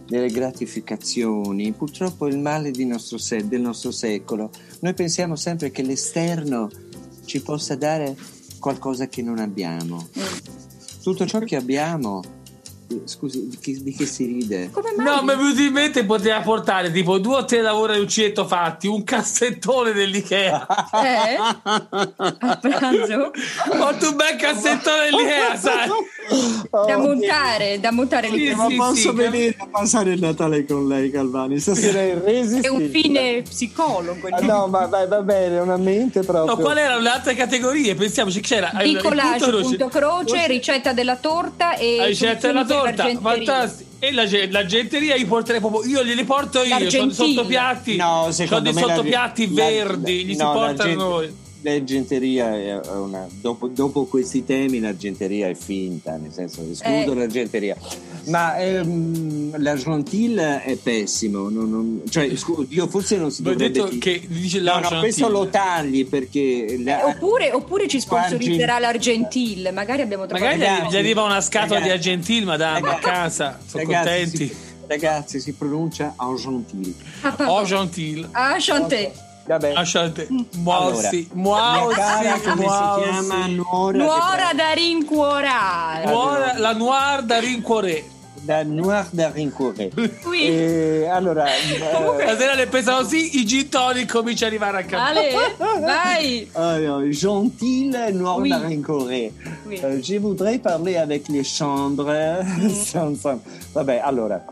delle 0.06 0.28
gratificazioni. 0.28 1.72
Purtroppo 1.72 2.26
è 2.26 2.30
il 2.30 2.38
male 2.38 2.72
di 2.72 2.84
nostro 2.84 3.18
se- 3.18 3.48
del 3.48 3.60
nostro 3.60 3.90
secolo. 3.90 4.50
Noi 4.80 4.92
pensiamo 4.92 5.36
sempre 5.36 5.70
che 5.70 5.82
l'esterno 5.82 6.68
ci 7.24 7.40
possa 7.40 7.74
dare 7.74 8.14
qualcosa 8.64 9.08
che 9.08 9.20
non 9.20 9.40
abbiamo. 9.40 10.08
Mm. 10.18 11.02
Tutto 11.02 11.26
ciò 11.26 11.38
che 11.40 11.56
abbiamo... 11.56 12.22
Scusi, 13.06 13.48
di 13.48 13.58
che, 13.58 13.82
di 13.82 13.92
che 13.94 14.04
si 14.06 14.24
ride? 14.26 14.70
Come 14.70 14.92
mai? 14.96 15.06
No, 15.06 15.22
mi 15.22 15.32
è 15.32 15.36
venuto 15.36 15.60
in 15.60 15.72
mente 15.72 16.04
poteva 16.04 16.40
portare 16.40 16.92
tipo 16.92 17.18
due 17.18 17.36
o 17.36 17.44
tre 17.44 17.60
lavori 17.62 17.98
uncinetto 17.98 18.46
fatti, 18.46 18.86
un 18.86 19.02
cassettone 19.04 19.92
dell'Ikea. 19.92 20.66
Eh? 21.02 21.36
A 21.64 22.58
pranzo? 22.60 23.30
Porta 23.76 24.08
un 24.08 24.16
bel 24.16 24.36
cassettone 24.36 25.10
dell'Ikea, 25.10 25.56
sai? 25.56 25.88
Da 26.86 26.96
montare, 26.98 27.80
da 27.80 27.90
montare 27.90 28.28
Sì. 28.30 28.52
Ma 28.54 28.66
sì, 28.68 28.76
posso 28.76 28.94
sì, 28.94 29.10
venire 29.12 29.54
a 29.58 29.66
passare 29.66 30.12
il 30.12 30.20
Natale 30.20 30.64
con 30.66 30.86
lei, 30.86 31.10
Calvani? 31.10 31.58
Stasera 31.58 31.98
è 32.00 32.02
È 32.22 32.30
irresistibile. 32.30 32.68
un 32.68 32.90
fine 32.90 33.42
psicologo. 33.42 34.28
Ah, 34.30 34.40
no, 34.40 34.66
ma 34.68 34.86
vai, 34.86 35.06
va 35.08 35.22
bene, 35.22 35.58
una 35.58 35.76
mente 35.76 36.20
proprio. 36.20 36.54
No, 36.54 36.60
quali 36.60 36.80
erano 36.80 37.00
le 37.00 37.08
altre 37.08 37.34
categorie? 37.34 37.94
Pensiamoci 37.94 38.40
c'era 38.40 38.70
il- 38.82 38.88
il 38.88 38.92
Bricolage, 38.98 39.44
punto 39.50 39.60
punto 39.68 39.88
croce, 39.88 40.24
croce, 40.24 40.46
ricetta 40.46 40.92
della 40.92 41.16
torta 41.16 41.74
e 41.76 41.96
la 41.96 42.06
ricetta 42.06 42.46
della 42.46 42.64
torta, 42.64 42.83
l'argenteria. 42.84 43.44
fantastico. 43.52 43.90
E 43.98 44.12
la, 44.12 44.26
ge- 44.26 44.50
l'argenteria 44.50 45.14
io 45.14 45.26
porterei 45.26 45.60
proprio, 45.60 45.84
io 45.90 46.04
glieli 46.04 46.24
porto 46.24 46.62
io, 46.62 46.90
sono 46.90 47.06
dei 47.06 47.14
sottopiatti, 47.14 47.96
No, 47.96 48.28
sono 48.30 48.60
dei 48.60 48.72
la- 48.74 48.80
sottopiatti 48.80 49.54
la- 49.54 49.64
verdi, 49.64 50.24
li 50.26 50.34
si 50.34 50.42
no, 50.42 50.52
portano 50.52 50.76
l'argent- 50.76 50.96
noi. 50.98 51.36
L'argenteria 51.64 52.54
è 52.54 52.78
una. 52.94 53.26
Dopo, 53.40 53.68
dopo 53.68 54.04
questi 54.04 54.44
temi, 54.44 54.80
l'argenteria 54.80 55.48
è 55.48 55.54
finta, 55.54 56.14
nel 56.16 56.30
senso 56.30 56.62
escludo 56.70 57.12
Eh. 57.12 57.14
l'argenteria. 57.14 57.74
Ma 58.26 58.56
ehm, 58.58 59.60
l'argentile 59.62 60.62
è 60.62 60.76
pessimo. 60.76 61.48
non- 61.48 61.70
non- 61.70 62.02
cioè, 62.10 62.34
scu- 62.36 62.66
io 62.70 62.86
forse 62.86 63.16
non 63.16 63.30
si 63.30 63.40
Vi 63.42 63.48
ho 63.48 63.52
dovrebbe. 63.52 63.80
detto 63.80 63.96
che 63.98 64.22
dice 64.28 64.60
No, 64.60 64.78
no, 64.78 64.98
questo 65.00 65.28
lo 65.28 65.48
tagli 65.48 66.06
perché. 66.06 66.66
Eh, 66.66 66.82
la- 66.82 67.06
oppure, 67.06 67.50
oppure 67.52 67.88
ci 67.88 67.98
sponsorizzerà 67.98 68.74
Argent- 68.76 68.82
l'Argentil, 69.06 69.70
magari 69.72 70.02
abbiamo 70.02 70.26
trovato 70.26 70.44
Magari 70.44 70.60
gli- 70.60 70.64
Ragazzi, 70.76 70.94
gli 70.94 70.98
arriva 70.98 71.22
una 71.22 71.40
scatola 71.40 71.80
ragazzi, 71.80 71.84
di 72.02 72.08
Argentil, 72.10 72.44
madame, 72.44 72.88
a 72.90 72.98
casa, 72.98 73.58
sono 73.66 73.84
ragazzi, 73.84 74.08
contenti. 74.08 74.46
Si, 74.48 74.56
ragazzi, 74.86 75.40
si 75.40 75.52
pronuncia 75.52 76.12
argentile. 76.16 76.92
Ah. 77.22 77.36
Oh, 77.52 77.64
Gentil. 77.64 78.28
Ah. 78.32 78.58
Vabbè. 79.46 79.72
Lasciate. 79.72 80.26
Mm. 80.30 80.40
Muosi, 80.62 81.28
Allora, 81.34 81.94
cara, 81.94 82.40
come 82.40 82.54
muosi. 82.64 83.02
si 83.02 83.10
chiama? 83.10 83.46
Nuora. 83.48 83.98
Nuora 83.98 84.50
da 84.54 84.72
rincuorare. 84.72 86.04
Nuora- 86.06 86.58
la 86.58 86.72
noir 86.72 87.22
da 87.22 87.38
rincuoré. 87.40 88.04
Da 88.44 88.62
Noir 88.62 89.06
da 89.10 89.30
Rincorre. 89.30 89.90
Qui. 90.22 90.42
E 90.46 91.08
allora, 91.10 91.46
Comunque 91.94 92.24
eh, 92.24 92.26
la 92.26 92.36
sera 92.36 92.54
le 92.54 92.66
pensano 92.66 92.98
così, 92.98 93.38
i 93.40 93.46
gin 93.46 93.70
cominciano 94.06 94.54
ad 94.54 94.60
arrivare 94.62 94.78
a 94.82 94.84
casa. 94.84 95.04
Ale, 95.06 95.30
vai. 95.80 96.48
alors, 96.52 97.08
gentil 97.08 97.88
Noir 98.12 98.40
Oui. 98.40 98.48
da 98.50 98.58
Rincorre. 98.58 99.32
Oui. 99.64 99.80
Euh, 99.82 99.98
je 100.02 100.18
voudrais 100.18 100.58
parler 100.58 100.98
avec 100.98 101.28
les 101.28 101.42
chambres. 101.42 102.12
Ensemble. 102.94 103.40
Vabbè, 103.72 104.00
allora. 104.04 104.44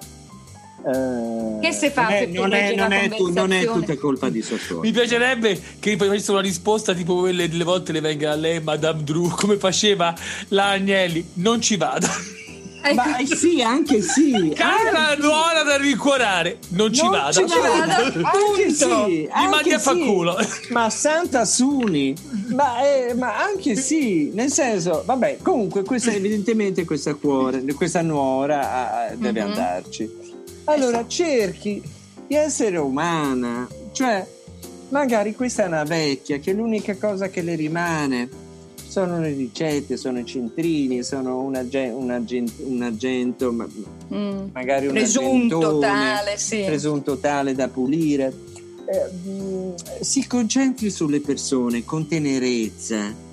Eh, 0.85 1.59
Che 1.61 1.73
se 1.73 1.91
fa 1.91 2.03
non 2.03 2.13
è, 2.13 2.19
per 2.19 2.29
non 2.29 2.53
è, 2.53 2.75
non 2.75 2.93
è 2.93 3.09
tu- 3.09 3.33
non 3.33 3.53
è 3.53 3.65
tutta 3.65 3.97
colpa 3.97 4.29
di 4.29 4.43
Sassuolo. 4.43 4.83
Mi 4.83 4.91
piacerebbe 4.93 5.61
che 5.79 5.97
poi 5.97 6.09
facesse 6.09 6.31
una 6.31 6.41
risposta 6.41 6.95
tipo 6.95 7.17
quelle 7.19 7.49
delle 7.49 7.65
volte 7.65 7.93
le 7.93 8.01
venga 8.01 8.33
a 8.33 8.35
lei, 8.35 8.61
Madame 8.61 9.03
Drew, 9.05 9.29
come 9.31 9.57
faceva 9.59 10.15
la 10.49 10.71
Agnelli. 10.71 11.25
Non 11.35 11.61
ci 11.61 11.77
vada. 11.77 12.09
Ecco. 12.85 12.95
Ma 12.97 13.17
eh, 13.19 13.27
sì, 13.27 13.63
anche 13.63 14.03
sì. 14.03 14.53
Cara 14.57 15.15
nuora 15.17 15.63
da 15.63 15.77
rincuorare, 15.77 16.59
non 16.71 16.93
ci 16.93 17.03
Non 17.03 17.13
vada. 17.13 17.31
ci 17.33 17.45
vada. 17.45 17.97
Anche 18.07 18.21
Anche 18.25 18.71
sì, 18.73 19.21
Gli 19.23 19.49
mandi 19.49 19.73
a 19.73 19.79
fa 19.79 19.93
sì. 19.93 20.01
culo. 20.05 20.37
Ma 20.71 20.91
Santa 20.91 21.45
Suni, 21.45 22.13
ma, 22.49 22.83
eh, 22.83 23.15
ma 23.15 23.41
anche 23.41 23.77
sì, 23.77 24.33
nel 24.35 24.51
senso, 24.51 25.05
vabbè, 25.07 25.39
comunque 25.43 25.85
questa 25.85 26.11
evidentemente 26.11 26.85
questa 26.85 27.15
cuore, 27.15 27.63
questa 27.77 28.03
nuora 28.03 28.61
ah, 28.73 29.05
ah, 29.05 29.15
deve 29.15 29.43
Mhm. 29.45 29.47
andarci. 29.49 30.11
Allora 30.65 31.07
cerchi 31.07 31.83
di 32.27 32.35
essere 32.35 32.77
umana, 32.79 33.67
cioè 33.93 34.25
magari 34.91 35.35
questa 35.35 35.65
è 35.65 35.67
una 35.67 35.85
vecchia 35.85 36.39
che 36.39 36.53
l'unica 36.53 36.97
cosa 36.97 37.29
che 37.29 37.43
le 37.43 37.55
rimane 37.57 38.29
sono 38.87 39.19
le 39.21 39.33
ricette, 39.33 39.97
sono 39.97 40.19
i 40.21 40.25
centrini, 40.27 41.03
sono 41.03 41.41
un, 41.41 41.57
agen- 41.57 41.95
un 41.95 42.11
agen- 42.11 42.53
un 42.65 42.83
agento, 42.83 43.51
ma- 43.53 43.67
Mm. 44.13 44.49
magari 44.53 44.87
un 44.87 44.93
Presunto 44.93 45.57
agentone, 45.57 45.87
tale, 45.87 46.37
sì. 46.39 46.63
presunto 46.67 47.17
tale 47.17 47.55
da 47.55 47.69
pulire. 47.69 48.33
Eh, 48.85 49.29
mh, 49.31 49.75
si 50.01 50.27
concentri 50.27 50.91
sulle 50.91 51.21
persone 51.21 51.85
con 51.85 52.07
tenerezza. 52.07 53.31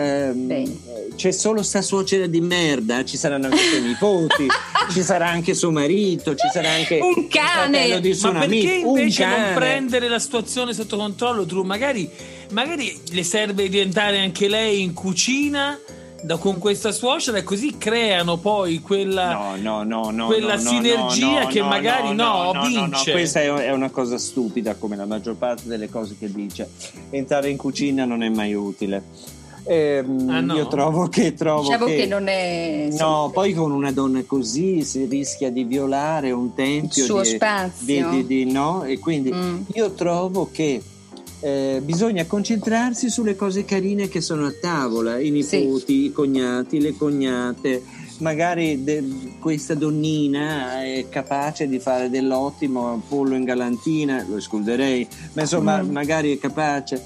Ehm, 0.00 0.50
eh, 0.50 1.10
c'è 1.14 1.30
solo 1.30 1.62
sta 1.62 1.82
suocera 1.82 2.26
di 2.26 2.40
merda, 2.40 3.04
ci 3.04 3.18
saranno 3.18 3.46
anche 3.46 3.58
suoi 3.58 3.82
nipoti, 3.82 4.46
ci 4.92 5.02
sarà 5.02 5.28
anche 5.28 5.52
suo 5.52 5.70
marito, 5.70 6.34
ci 6.34 6.48
sarà 6.50 6.70
anche 6.70 6.98
Un 7.00 7.28
cane. 7.28 8.00
di 8.00 8.14
suo 8.14 8.32
Ma 8.32 8.40
perché 8.40 8.72
invece 8.76 9.26
non 9.26 9.54
prendere 9.54 10.08
la 10.08 10.18
situazione 10.18 10.72
sotto 10.72 10.96
controllo, 10.96 11.44
Drew? 11.44 11.64
Magari, 11.64 12.08
magari 12.52 12.98
le 13.10 13.22
serve 13.22 13.68
diventare 13.68 14.20
anche 14.20 14.48
lei 14.48 14.80
in 14.80 14.94
cucina 14.94 15.78
da- 16.22 16.36
con 16.38 16.58
questa 16.58 16.92
suocera 16.92 17.36
e 17.36 17.42
così 17.42 17.76
creano 17.76 18.38
poi 18.38 18.80
quella... 18.80 19.32
No, 19.32 19.56
no, 19.56 19.82
no, 19.82 20.10
no, 20.10 20.26
quella 20.26 20.56
no, 20.56 20.62
no, 20.62 20.68
sinergia 20.70 21.40
no, 21.42 21.46
che 21.46 21.60
no, 21.60 21.66
magari 21.66 22.14
no, 22.14 22.52
no, 22.52 22.62
vince. 22.62 23.12
questa 23.12 23.40
è 23.40 23.70
una 23.70 23.90
cosa 23.90 24.16
stupida 24.16 24.76
come 24.76 24.96
la 24.96 25.06
maggior 25.06 25.36
parte 25.36 25.64
delle 25.66 25.90
cose 25.90 26.16
che 26.18 26.30
dice. 26.30 26.70
Entrare 27.10 27.50
in 27.50 27.58
cucina 27.58 28.06
non 28.06 28.22
è 28.22 28.30
mai 28.30 28.54
utile. 28.54 29.38
Ehm, 29.70 30.28
Ah, 30.28 30.40
no? 30.40 30.56
Io 30.56 30.66
trovo 30.66 31.06
che 31.06 31.34
trovo 31.34 31.62
Diciamo 31.62 31.84
che, 31.86 31.94
che 31.94 32.06
non 32.06 32.26
è 32.26 32.88
No, 32.98 33.30
poi 33.32 33.52
con 33.54 33.70
una 33.70 33.92
donna 33.92 34.20
così 34.26 34.82
si 34.82 35.04
rischia 35.04 35.48
di 35.52 35.62
violare 35.62 36.32
un 36.32 36.52
tempio 36.54 37.02
Il 37.04 37.08
suo 37.08 37.20
di, 37.20 37.28
spazio. 37.28 38.10
di- 38.10 38.26
di- 38.26 38.44
di- 38.44 38.50
no? 38.50 38.82
E 38.82 38.98
quindi 38.98 39.32
Mm. 39.32 39.60
io 39.74 39.92
trovo 39.92 40.48
che 40.50 40.82
eh, 41.42 41.80
bisogna 41.84 42.26
concentrarsi 42.26 43.08
sulle 43.08 43.34
cose 43.36 43.64
carine 43.64 44.08
che 44.08 44.20
sono 44.20 44.44
a 44.46 44.52
tavola, 44.60 45.18
i 45.20 45.30
nipoti, 45.30 46.04
i 46.06 46.12
cognati, 46.12 46.80
le 46.80 46.94
cognate. 46.96 47.82
Magari 48.20 48.84
de- 48.84 49.02
questa 49.40 49.74
donnina 49.74 50.82
è 50.84 51.06
capace 51.08 51.66
di 51.66 51.78
fare 51.78 52.10
dell'ottimo 52.10 53.00
pollo 53.08 53.34
in 53.34 53.44
galantina, 53.44 54.24
lo 54.28 54.36
escluderei, 54.36 55.06
ma 55.32 55.42
insomma, 55.42 55.82
Mm. 55.82 55.90
magari 55.90 56.36
è 56.36 56.38
capace. 56.38 57.02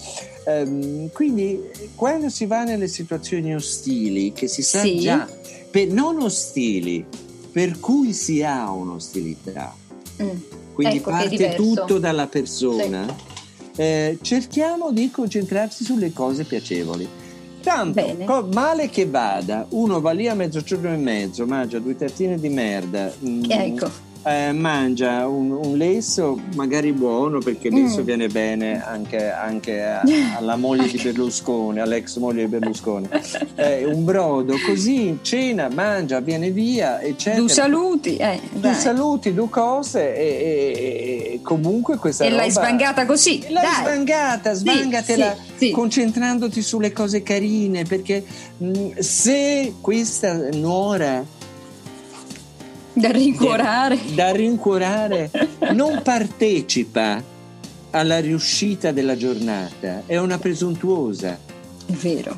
Ehm, 0.46 1.10
quindi, 1.12 1.60
quando 1.94 2.28
si 2.28 2.46
va 2.46 2.64
nelle 2.64 2.88
situazioni 2.88 3.54
ostili, 3.54 4.32
che 4.32 4.48
si 4.48 4.62
sa 4.62 4.80
Sì. 4.80 4.98
già, 4.98 5.28
per, 5.70 5.86
non 5.88 6.20
ostili, 6.20 7.04
per 7.52 7.78
cui 7.78 8.12
si 8.12 8.42
ha 8.42 8.70
un'ostilità, 8.72 9.72
Mm. 10.20 10.28
quindi 10.74 10.96
Ecco 10.96 11.10
parte 11.10 11.54
tutto 11.54 11.98
dalla 11.98 12.26
persona. 12.26 13.32
Eh, 13.76 14.18
cerchiamo 14.20 14.92
di 14.92 15.10
concentrarsi 15.10 15.82
sulle 15.84 16.12
cose 16.12 16.44
piacevoli. 16.44 17.08
Tanto, 17.64 18.16
co- 18.24 18.48
male 18.52 18.88
che 18.90 19.06
vada, 19.06 19.66
uno 19.70 20.00
va 20.00 20.12
lì 20.12 20.28
a 20.28 20.34
mezzogiorno 20.34 20.92
e 20.92 20.96
mezzo, 20.96 21.46
mangia 21.46 21.78
due 21.78 21.96
tartine 21.96 22.38
di 22.38 22.48
merda, 22.50 23.10
mm, 23.26 23.42
Ecco. 23.48 23.90
Eh, 24.26 24.52
mangia 24.52 25.26
un, 25.26 25.50
un 25.50 25.76
lesso 25.76 26.40
magari 26.54 26.92
buono 26.92 27.38
perché 27.40 27.68
il 27.68 27.74
lesso 27.74 28.00
Mm. 28.00 28.04
viene 28.04 28.28
bene 28.28 28.82
anche, 28.84 29.30
anche 29.30 29.82
a- 29.82 30.02
alla 30.36 30.56
moglie 30.56 30.86
di 30.88 30.98
Berlusconi, 31.02 31.80
all'ex 31.80 32.16
moglie 32.18 32.44
di 32.44 32.48
Berlusconi, 32.56 33.08
Eh, 33.56 33.84
un 33.84 34.04
brodo, 34.04 34.54
così 34.66 35.18
cena, 35.22 35.68
mangia, 35.68 36.20
viene 36.20 36.50
via, 36.50 37.00
eccetera. 37.00 37.40
Du 37.42 37.48
saluti, 37.48 38.16
eh, 38.16 38.40
Tu 38.52 38.58
dai. 38.60 38.74
saluti, 38.74 39.34
due 39.34 39.48
cose 39.48 40.14
e, 40.16 40.22
e- 40.24 41.32
e 41.34 41.40
comunque 41.42 41.96
questa 41.96 42.24
E 42.24 42.30
l'hai 42.30 42.48
roba- 42.48 42.60
svangata 42.62 43.06
così. 43.06 43.44
L'hai 43.48 43.62
dai. 43.62 44.54
svangatela 44.54 45.34
sì, 45.56 45.66
sì. 45.66 45.70
concentrandoti 45.70 46.62
sulle 46.62 46.92
cose 46.92 47.22
carine 47.22 47.84
perché 47.84 48.24
mh, 48.56 48.98
se 48.98 49.74
questa 49.80 50.48
nuora 50.52 51.24
Da 52.96 53.10
rincuorare. 53.10 53.98
da 54.14 54.30
rincuorare 54.30 55.30
non 55.72 56.00
partecipa 56.02 57.22
alla 57.90 58.20
riuscita 58.20 58.92
della 58.92 59.16
giornata, 59.16 60.02
è 60.06 60.16
una 60.16 60.38
presuntuosa 60.38 61.36
È 61.86 61.92
vero. 61.92 62.36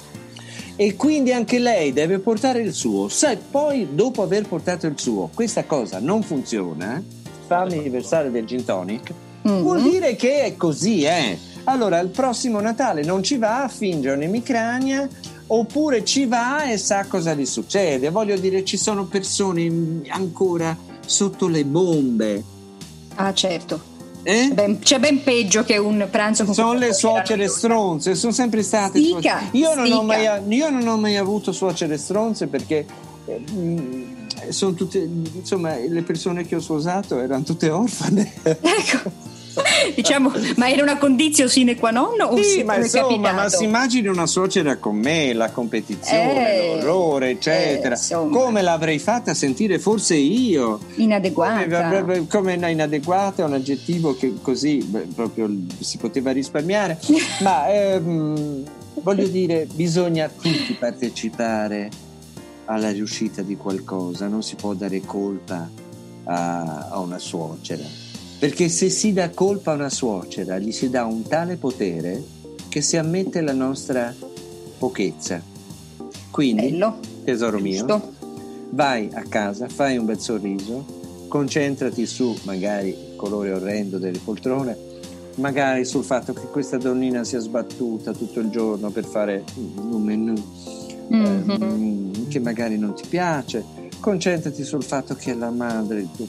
e 0.77 0.97
quindi 0.97 1.33
anche 1.33 1.59
lei 1.59 1.93
deve 1.93 2.19
portare 2.21 2.61
il 2.63 2.73
suo. 2.73 3.09
Se 3.09 3.39
poi 3.51 3.89
dopo 3.93 4.23
aver 4.23 4.47
portato 4.49 4.87
il 4.87 4.99
suo 4.99 5.31
questa 5.35 5.65
cosa 5.65 5.99
non 6.01 6.23
funziona, 6.23 7.03
fammi 7.47 7.89
versare 7.91 8.31
del 8.31 8.45
gin 8.47 8.65
tonic, 8.65 9.13
Mhm. 9.43 9.61
vuol 9.63 9.83
dire 9.83 10.17
che 10.17 10.43
è 10.43 10.57
così, 10.57 11.03
eh. 11.05 11.39
Allora 11.65 11.99
il 12.01 12.09
prossimo 12.09 12.61
Natale 12.61 13.03
non 13.03 13.23
ci 13.23 13.37
va, 13.39 13.71
finge 13.73 14.11
un'emicrania 14.11 15.09
oppure 15.49 16.05
ci 16.05 16.27
va 16.27 16.71
e 16.71 16.79
sa 16.79 17.07
cosa 17.07 17.35
gli 17.35 17.47
succede. 17.47 18.11
Voglio 18.11 18.37
dire, 18.37 18.65
ci 18.65 18.77
sono 18.77 19.05
persone 19.05 20.03
ancora 20.09 20.77
sotto 21.05 21.47
le 21.49 21.65
bombe. 21.65 22.43
Ah, 23.17 23.33
certo. 23.33 23.95
Eh? 24.23 24.51
Ben- 24.53 24.81
c'è 24.81 24.99
ben 24.99 25.23
peggio 25.23 25.63
che 25.63 25.77
un 25.77 26.09
pranzo 26.11 26.45
con 26.45 26.53
Sono 26.53 26.73
le 26.73 26.93
suocere 26.93 27.47
stronze, 27.47 28.17
sono 28.17 28.33
sempre 28.33 28.65
state 28.65 28.99
Stica. 28.99 29.51
Io 29.53 29.73
non, 29.75 29.91
ho 29.93 30.03
mai, 30.03 30.29
io 30.49 30.69
non 30.69 30.87
ho 30.89 30.97
mai 30.97 31.17
avuto 31.17 31.53
suocere 31.53 31.97
stronze 31.97 32.49
perché 32.49 32.85
eh, 33.25 33.39
mh, 33.39 34.49
sono 34.49 34.75
tutte, 34.75 34.99
insomma, 34.99 35.77
le 35.77 36.03
persone 36.03 36.45
che 36.45 36.57
ho 36.57 36.61
sposato 36.61 37.21
erano 37.21 37.45
tutte 37.45 37.71
orfane. 37.71 38.33
Ecco. 38.43 39.35
diciamo, 39.95 40.33
ma 40.57 40.69
era 40.71 40.83
una 40.83 40.99
condizione 40.99 41.51
sine 41.51 41.77
qua 41.77 41.91
non 41.91 42.21
o 42.21 42.43
Sì, 42.43 42.63
ma 42.63 42.77
insomma, 42.77 43.33
ma 43.33 43.49
si 43.49 43.65
immagini 43.65 44.09
una 44.09 44.27
suocera 44.27 44.77
con 44.77 44.97
me, 44.97 45.33
la 45.33 45.51
competizione, 45.51 46.55
Eh, 46.55 46.77
l'orrore, 46.77 47.31
eccetera. 47.31 47.97
eh. 47.97 48.29
Come 48.31 48.63
l'avrei 48.63 48.99
fatta 48.99 49.35
sentire 49.35 49.79
forse 49.79 50.17
io? 50.17 50.81
inadeguata. 50.97 52.01
Come, 52.01 52.27
come 52.27 52.55
inadeguata 52.55 53.43
è 53.43 53.45
un 53.47 53.55
aggettivo 53.55 54.17
che 54.17 54.35
così 54.43 54.79
beh, 54.85 55.09
proprio 55.15 55.51
si 55.81 55.97
poteva 55.99 56.31
risparmiare, 56.33 56.99
ma 57.43 57.69
ehm, 57.69 58.63
voglio 59.03 59.27
dire, 59.27 59.67
bisogna 59.73 60.29
tutti 60.29 60.77
partecipare 60.79 61.91
alla 62.67 62.91
riuscita 62.91 63.43
di 63.43 63.57
qualcosa, 63.57 64.27
non 64.27 64.43
si 64.43 64.57
può 64.57 64.75
dare 64.75 65.01
colpa 65.03 65.69
a, 66.25 66.89
a 66.91 66.99
una 66.99 67.19
suocera. 67.19 67.85
Perché 68.39 68.69
se 68.69 68.91
si 68.91 69.13
dà 69.13 69.31
colpa 69.31 69.73
a 69.73 69.75
una 69.75 69.89
suocera, 69.89 70.59
gli 70.59 70.73
si 70.73 70.91
dà 70.91 71.05
un 71.05 71.23
tale 71.23 71.57
potere 71.57 72.23
che 72.69 72.81
si 72.83 72.97
ammette 72.97 73.41
la 73.41 73.55
nostra 73.55 74.15
pochezza. 74.79 75.41
Quindi, 76.31 76.69
Bello. 76.71 76.99
tesoro 77.25 77.59
mio, 77.59 77.79
Giusto. 77.87 78.13
vai 78.71 79.09
a 79.13 79.23
casa, 79.27 79.69
fai 79.69 79.97
un 79.97 80.05
bel 80.05 80.21
sorriso, 80.21 80.85
concentrati 81.29 82.05
su 82.07 82.37
magari 82.43 82.89
il 82.91 83.17
colore 83.17 83.53
orrendo 83.53 83.97
delle 83.97 84.19
poltrone, 84.19 84.77
magari 85.37 85.87
sul 85.87 86.05
fatto 86.05 86.35
che 86.35 86.47
questa 86.51 86.77
donnina 86.77 87.25
sia 87.25 87.39
sbattuta 87.41 88.13
tutto 88.13 88.41
il 88.41 88.51
giorno 88.51 88.91
per 88.91 89.05
fare 89.07 89.45
un 89.57 90.03
menù 90.03 90.35
Mhm. 91.09 91.51
ehm, 91.63 92.29
che 92.29 92.41
magari 92.41 92.77
non 92.79 92.95
ti 92.95 93.05
piace, 93.09 93.65
concentrati 94.01 94.63
sul 94.65 94.83
fatto 94.83 95.15
che 95.15 95.33
la 95.35 95.51
madre 95.51 96.07
tuo, 96.15 96.27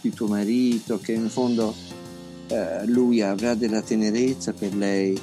di 0.00 0.10
tuo 0.12 0.26
marito, 0.26 0.98
che 0.98 1.12
in 1.12 1.28
fondo 1.28 1.74
eh, 2.48 2.86
lui 2.86 3.22
avrà 3.22 3.54
della 3.54 3.82
tenerezza 3.82 4.52
per 4.52 4.74
lei. 4.74 5.18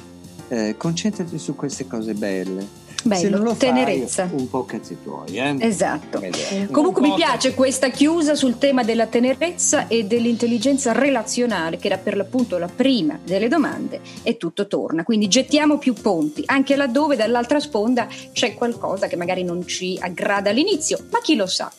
Eh, 0.50 0.76
concentrati 0.78 1.38
su 1.38 1.54
queste 1.54 1.86
cose 1.86 2.14
belle. 2.14 2.86
Se 2.98 3.02
Bello, 3.06 3.36
non 3.36 3.46
lo 3.46 3.54
tenerezza. 3.54 4.26
fai, 4.26 4.40
un 4.40 4.50
po' 4.50 4.64
cazzi 4.64 4.96
tuoi, 5.02 5.36
eh? 5.36 5.56
Esatto. 5.60 6.18
Vedete. 6.18 6.66
Comunque 6.72 7.02
Un 7.02 7.10
mi 7.10 7.14
piace 7.14 7.54
questa 7.54 7.90
chiusa 7.90 8.34
sul 8.34 8.58
tema 8.58 8.82
della 8.82 9.06
tenerezza 9.06 9.86
e 9.86 10.04
dell'intelligenza 10.04 10.90
relazionale, 10.92 11.76
che 11.76 11.86
era 11.86 11.98
per 11.98 12.16
l'appunto 12.16 12.58
la 12.58 12.66
prima 12.66 13.16
delle 13.22 13.46
domande, 13.46 14.00
e 14.24 14.36
tutto 14.36 14.66
torna. 14.66 15.04
Quindi 15.04 15.28
gettiamo 15.28 15.78
più 15.78 15.92
ponti, 15.92 16.42
anche 16.46 16.74
laddove 16.74 17.14
dall'altra 17.14 17.60
sponda 17.60 18.08
c'è 18.32 18.54
qualcosa 18.54 19.06
che 19.06 19.16
magari 19.16 19.44
non 19.44 19.64
ci 19.66 19.96
aggrada 20.00 20.50
all'inizio, 20.50 20.98
ma 21.10 21.20
chi 21.20 21.36
lo 21.36 21.46
sa? 21.46 21.70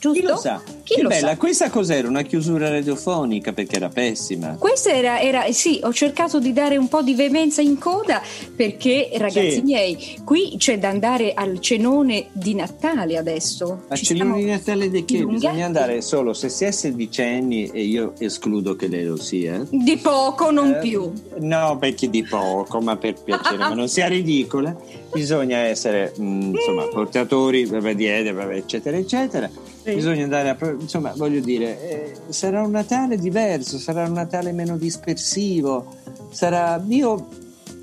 Giusto? 0.00 0.12
Chi 0.20 0.22
lo 0.26 0.36
sa? 0.36 0.62
Chi 0.84 0.94
che 0.94 1.02
lo 1.02 1.08
bella, 1.08 1.28
sa? 1.28 1.36
questa 1.36 1.70
cos'era? 1.70 2.06
Una 2.08 2.22
chiusura 2.22 2.68
radiofonica 2.68 3.52
perché 3.52 3.76
era 3.76 3.88
pessima. 3.88 4.56
Questa 4.58 4.90
era, 4.90 5.20
era- 5.20 5.44
eh 5.44 5.52
sì, 5.52 5.80
ho 5.82 5.92
cercato 5.92 6.38
di 6.38 6.52
dare 6.52 6.76
un 6.76 6.88
po' 6.88 7.02
di 7.02 7.14
veemenza 7.14 7.60
in 7.60 7.78
coda 7.78 8.22
perché, 8.54 9.10
ragazzi 9.14 9.50
Sì. 9.54 9.62
miei, 9.62 10.18
qui 10.24 10.54
c'è 10.56 10.78
da 10.78 10.88
andare 10.88 11.32
al 11.34 11.58
cenone 11.60 12.26
di 12.32 12.54
Natale 12.54 13.16
adesso. 13.16 13.82
A 13.88 13.96
Ci 13.96 14.04
Celino 14.06 14.24
stiamo 14.26 14.44
di 14.44 14.50
Natale 14.50 14.90
di 14.90 15.04
che? 15.04 15.14
dilungando. 15.16 15.46
Bisogna 15.48 15.66
andare 15.66 16.00
solo 16.00 16.32
se 16.32 16.48
si 16.48 16.64
è 16.64 16.70
sedicenni 16.70 17.66
e 17.72 17.82
io 17.82 18.12
escludo 18.18 18.76
che 18.76 18.86
lei 18.88 19.04
lo 19.04 19.16
sia. 19.16 19.64
Di 19.68 19.96
poco, 19.96 20.50
non 20.50 20.74
Eh, 20.74 20.78
più. 20.78 21.10
No, 21.40 21.76
perché 21.78 22.08
di 22.08 22.22
poco, 22.22 22.80
ma 22.80 22.96
per 22.96 23.14
piacere, 23.22 23.56
ma 23.56 23.74
non 23.74 23.88
sia 23.88 24.06
ridicola. 24.06 24.76
Bisogna 25.12 25.58
essere, 25.58 26.12
mh, 26.16 26.52
insomma, 26.54 26.84
portatori, 26.84 27.64
vabbè, 27.64 27.94
diete, 27.94 28.32
vabbè, 28.32 28.54
eccetera, 28.54 28.96
eccetera. 28.96 29.50
Sì. 29.88 29.94
Bisogna 29.94 30.24
andare 30.24 30.50
a, 30.50 30.56
insomma, 30.78 31.14
voglio 31.16 31.40
dire, 31.40 31.80
eh, 31.80 32.16
sarà 32.28 32.62
un 32.62 32.72
Natale 32.72 33.16
diverso, 33.16 33.78
sarà 33.78 34.04
un 34.04 34.12
Natale 34.12 34.52
meno 34.52 34.76
dispersivo, 34.76 35.94
sarà, 36.30 36.82
io, 36.86 37.28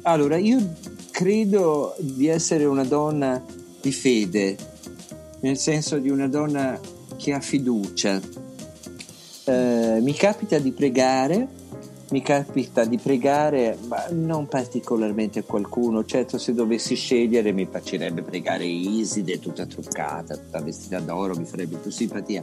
allora, 0.03 0.37
io 0.37 0.75
credo 1.09 1.95
di 1.97 2.27
essere 2.27 2.65
una 2.65 2.83
donna 2.83 3.43
di 3.81 3.91
fede, 3.91 4.55
nel 5.39 5.57
senso 5.57 5.97
di 5.97 6.09
una 6.09 6.27
donna 6.27 6.79
che 7.17 7.33
ha 7.33 7.39
fiducia. 7.39 8.21
Eh, 9.45 9.97
mi 9.99 10.13
capita 10.13 10.59
di 10.59 10.71
pregare, 10.73 11.47
mi 12.15 12.21
capita 12.21 12.85
di 12.85 12.97
pregare, 12.97 13.77
ma 13.89 14.05
non 14.11 14.47
particolarmente 14.47 15.39
a 15.39 15.43
qualcuno. 15.43 16.05
Certo, 16.05 16.37
se 16.37 16.53
dovessi 16.53 16.95
scegliere, 16.95 17.51
mi 17.51 17.65
piacerebbe 17.65 18.21
pregare 18.21 18.63
Iside, 18.63 19.37
tutta 19.39 19.65
truccata, 19.65 20.37
tutta 20.37 20.61
vestita 20.61 21.01
d'oro, 21.01 21.35
mi 21.35 21.43
farebbe 21.43 21.75
più 21.75 21.91
simpatia. 21.91 22.41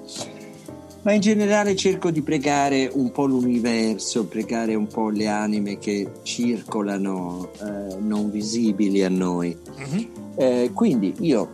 Ma 1.01 1.13
in 1.13 1.23
generale 1.23 1.75
cerco 1.75 2.11
di 2.11 2.21
pregare 2.21 2.91
un 2.93 3.13
po' 3.13 3.25
l'universo, 3.25 4.27
pregare 4.27 4.75
un 4.75 4.89
po' 4.89 5.09
le 5.09 5.27
anime 5.27 5.79
che 5.79 6.07
circolano 6.23 7.51
eh, 7.59 7.97
non 7.99 8.31
visibili 8.31 9.03
a 9.03 9.09
noi. 9.09 9.57
Mhm. 9.75 10.09
Eh, 10.37 10.71
quindi 10.75 11.15
io 11.21 11.49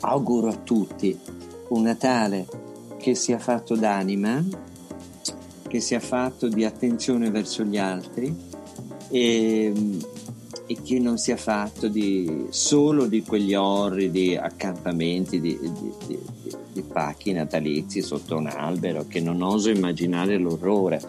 auguro 0.00 0.48
a 0.48 0.56
tutti 0.56 1.18
un 1.68 1.82
Natale 1.82 2.46
che 2.98 3.14
sia 3.14 3.38
fatto 3.38 3.74
d'anima, 3.74 4.70
che 5.72 5.80
sia 5.80 6.00
fatto 6.00 6.48
di 6.48 6.66
attenzione 6.66 7.30
verso 7.30 7.64
gli 7.64 7.78
altri 7.78 8.36
e, 9.08 9.72
e 10.66 10.76
che 10.84 10.98
non 10.98 11.16
sia 11.16 11.38
fatto 11.38 11.88
di, 11.88 12.48
solo 12.50 13.06
di 13.06 13.22
quegli 13.22 13.54
orridi 13.54 14.36
accampamenti 14.36 15.40
di, 15.40 15.58
di, 16.06 16.18
di, 16.74 16.82
pacchi 16.82 17.32
natalizi 17.32 18.02
sotto 18.02 18.36
un 18.36 18.48
albero 18.48 19.06
che 19.08 19.20
non 19.20 19.40
oso 19.40 19.70
immaginare 19.70 20.36
l'orrore. 20.36 21.00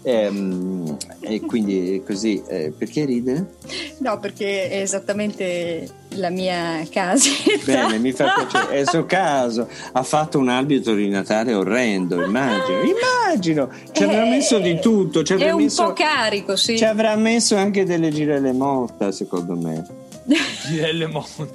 Ehm, 0.00 0.96
e 1.20 1.40
quindi 1.42 2.02
così, 2.02 2.42
eh, 2.46 2.72
perché 2.74 3.04
ride? 3.04 3.56
No, 3.98 4.18
perché 4.20 4.70
è 4.70 4.80
esattamente 4.80 5.97
la 6.16 6.30
mia 6.30 6.82
casa. 6.90 7.28
Bene, 7.64 7.98
mi 7.98 8.12
fa 8.12 8.32
piacere. 8.48 8.74
È 8.74 8.78
il 8.80 8.88
suo 8.88 9.04
caso. 9.06 9.68
Ha 9.92 10.02
fatto 10.02 10.38
un 10.38 10.48
arbitro 10.48 10.94
di 10.94 11.08
Natale 11.08 11.54
orrendo, 11.54 12.22
immagino. 12.22 12.80
Immagino. 12.82 13.68
Ci 13.92 14.02
avrà 14.02 14.24
Eh, 14.24 14.28
messo 14.30 14.58
di 14.58 14.78
tutto. 14.80 15.22
Ci 15.22 15.32
È 15.32 15.36
avrà 15.36 15.54
un 15.54 15.62
messo, 15.62 15.84
po' 15.84 15.92
carico, 15.92 16.56
sì. 16.56 16.76
ci 16.76 16.84
avrà 16.84 17.14
messo 17.16 17.56
anche 17.56 17.84
delle 17.84 18.10
girelle 18.10 18.52
morta, 18.52 19.12
secondo 19.12 19.54
me. 19.54 19.84
Girelle 20.66 21.06
Monte. 21.06 21.48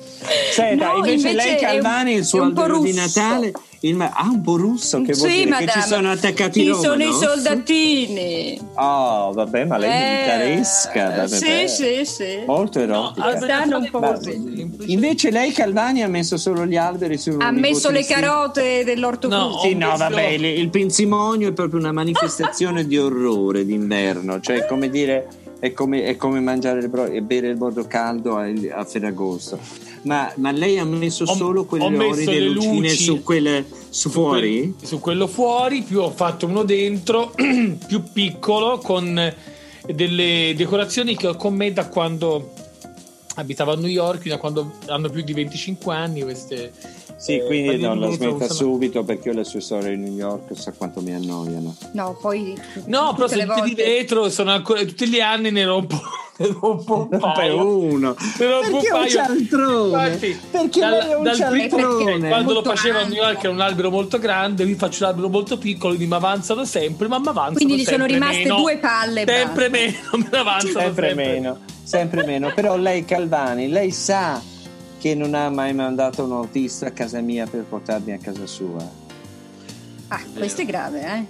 Senta, 0.51 0.91
No, 0.93 0.97
invece, 0.97 1.27
invece 1.29 1.35
lei 1.35 1.47
è 1.49 1.53
un- 1.53 1.59
Calvani 1.59 2.13
il 2.13 2.19
è 2.21 2.23
suo 2.23 2.41
albero 2.43 2.79
di 2.79 2.91
russo. 2.91 3.19
Natale 3.19 3.51
Il 3.85 3.97
ma- 3.97 4.11
ah, 4.13 4.29
un 4.29 4.41
po' 4.41 4.55
russo 4.55 5.01
che 5.01 5.11
vuol 5.11 5.29
Sì, 5.29 5.35
dire 5.39 5.43
che 5.43 5.49
madame. 5.49 5.71
ci 5.73 5.81
sono 5.81 6.09
attaccati 6.11 6.61
Ci 6.61 6.69
Roma, 6.69 6.81
sono 6.81 7.03
i 7.03 7.05
no? 7.07 7.11
soldatini. 7.11 8.59
Oh, 8.75 9.33
vabbè, 9.33 9.65
ma 9.65 9.77
lei 9.77 9.89
è 9.89 10.13
militaresca. 10.13 11.13
Eh, 11.13 11.17
vabbè, 11.17 11.27
sì, 11.27 11.45
beh. 11.45 11.67
sì, 11.67 12.05
sì. 12.05 12.43
Molto 12.47 12.79
No, 12.79 13.13
erotica. 13.13 13.41
Stanno 13.41 13.77
un 13.79 13.89
po' 13.91 13.99
così. 13.99 14.71
Invece 14.85 15.31
lei 15.31 15.51
Calvani 15.51 16.01
ha 16.01 16.07
messo 16.07 16.37
solo 16.37 16.65
gli 16.65 16.77
alberi 16.77 17.17
su 17.17 17.35
Ha 17.39 17.51
messo 17.51 17.89
le 17.89 18.05
carote 18.05 18.85
dell'orto 18.85 19.27
No. 19.27 19.59
Sì, 19.61 19.73
no, 19.75 19.97
vabbè, 19.97 20.27
il, 20.27 20.45
il 20.45 20.69
pinzimonio 20.69 21.49
è 21.49 21.51
proprio 21.51 21.79
una 21.79 21.91
manifestazione 21.91 22.87
di 22.87 22.97
orrore 22.97 23.65
d'inverno, 23.65 24.39
cioè 24.39 24.65
come 24.65 24.89
dire 24.89 25.27
è 25.63 25.71
come, 25.71 26.03
è 26.03 26.17
come 26.17 26.41
mangiare 26.41 26.89
bro- 26.89 27.05
e 27.05 27.21
bere 27.21 27.47
il 27.47 27.55
brodo 27.55 27.85
caldo 27.87 28.35
a, 28.35 28.51
a 28.71 28.83
Ferragosto. 28.83 29.57
Ma, 30.01 30.29
ma 30.35 30.51
lei 30.51 30.77
ha 30.77 30.83
messo 30.83 31.23
Ho- 31.23 31.35
solo 31.35 31.61
ho 31.61 31.65
quelle 31.65 31.89
messo 31.89 32.29
ori 32.29 32.39
le 32.39 32.49
lucine 32.49 32.79
luci 32.79 32.95
su 32.97 33.23
quelle 33.23 33.65
su 33.89 34.09
fuori? 34.09 34.75
Su 34.83 34.99
quello 34.99 35.25
fuori, 35.25 35.81
più 35.83 36.01
ho 36.01 36.11
fatto 36.11 36.47
uno 36.47 36.63
dentro, 36.63 37.31
più 37.87 38.03
piccolo, 38.11 38.79
con 38.79 39.33
delle 39.85 40.53
decorazioni 40.53 41.15
che 41.15 41.27
ho 41.27 41.35
con 41.37 41.55
me 41.55 41.71
da 41.71 41.87
quando 41.87 42.51
abitavo 43.35 43.71
a 43.71 43.75
New 43.75 43.87
York, 43.89 44.27
da 44.27 44.37
quando 44.37 44.73
hanno 44.87 45.09
più 45.09 45.21
di 45.23 45.33
25 45.33 45.95
anni 45.95 46.21
queste... 46.23 46.71
Sì, 47.15 47.37
eh, 47.37 47.45
quindi 47.45 47.77
non 47.77 47.99
la 47.99 48.07
smetta 48.07 48.25
insomma. 48.45 48.49
subito 48.53 49.03
perché 49.03 49.29
io 49.29 49.35
le 49.35 49.43
sue 49.45 49.61
storie 49.61 49.93
in 49.93 50.01
New 50.03 50.13
York 50.15 50.57
sa 50.59 50.73
quanto 50.73 50.99
mi 51.01 51.13
annoiano. 51.13 51.73
No, 51.93 52.17
poi. 52.19 52.53
No, 52.87 53.13
però 53.15 53.27
sono 53.27 53.43
tutti 53.45 53.61
di 53.61 53.75
volte. 53.75 53.83
vetro, 53.83 54.29
sono 54.29 54.51
ancora, 54.51 54.83
tutti 54.83 55.07
gli 55.07 55.21
anni 55.21 55.49
ne 55.51 55.63
rompo, 55.63 55.95
ne 56.37 56.47
rompo 56.59 56.95
un 57.03 57.07
Per 57.07 57.19
paio. 57.19 57.65
uno. 57.77 58.15
Ne 58.39 58.45
rompo 58.45 58.71
Perché 58.71 58.87
un 58.91 58.99
paio. 58.99 59.09
cialtrone? 59.09 60.07
Infatti, 60.07 60.39
Perché 60.51 60.79
dal- 60.81 61.15
un 61.17 61.23
dal 61.23 61.35
primo- 61.49 61.69
cialtrone? 61.69 62.27
quando 62.27 62.53
lo 62.53 62.63
facevo 62.63 62.97
a 62.99 63.03
New 63.03 63.13
York 63.23 63.39
era 63.43 63.53
un 63.53 63.61
albero 63.61 63.89
molto 63.89 64.19
grande, 64.19 64.63
io 64.63 64.75
faccio 64.75 65.05
l'albero 65.05 65.29
molto 65.29 65.57
piccolo, 65.57 65.93
quindi 65.95 66.07
mi 66.09 66.15
avanzano 66.17 66.65
sempre, 66.65 67.07
ma 67.07 67.19
mi 67.19 67.27
avanzano 67.27 67.55
Quindi 67.55 67.77
gli 67.77 67.85
sono 67.85 67.97
sempre 67.99 68.13
rimaste 68.15 68.37
meno. 68.43 68.55
due 68.57 68.77
palle 68.79 69.23
Sempre 69.25 69.69
basta. 69.69 69.85
meno, 69.85 69.97
me 70.17 70.27
ne 70.29 70.37
avanzano 70.37 70.79
sempre, 70.79 71.07
sempre, 71.07 71.13
meno, 71.15 71.59
sempre 71.83 72.25
meno. 72.25 72.53
Però 72.53 72.75
lei 72.77 73.05
Calvani, 73.05 73.67
lei 73.67 73.91
sa 73.91 74.41
che 74.99 75.15
non 75.15 75.33
ha 75.33 75.49
mai 75.49 75.73
mandato 75.73 76.23
un 76.23 76.31
autista 76.31 76.87
a 76.87 76.91
casa 76.91 77.19
mia 77.19 77.45
per 77.45 77.63
portarmi 77.63 78.13
a 78.13 78.17
casa 78.17 78.45
sua. 78.45 78.89
Ah, 80.07 80.21
questo 80.35 80.61
è 80.61 80.65
grave, 80.65 81.01
eh? 81.01 81.25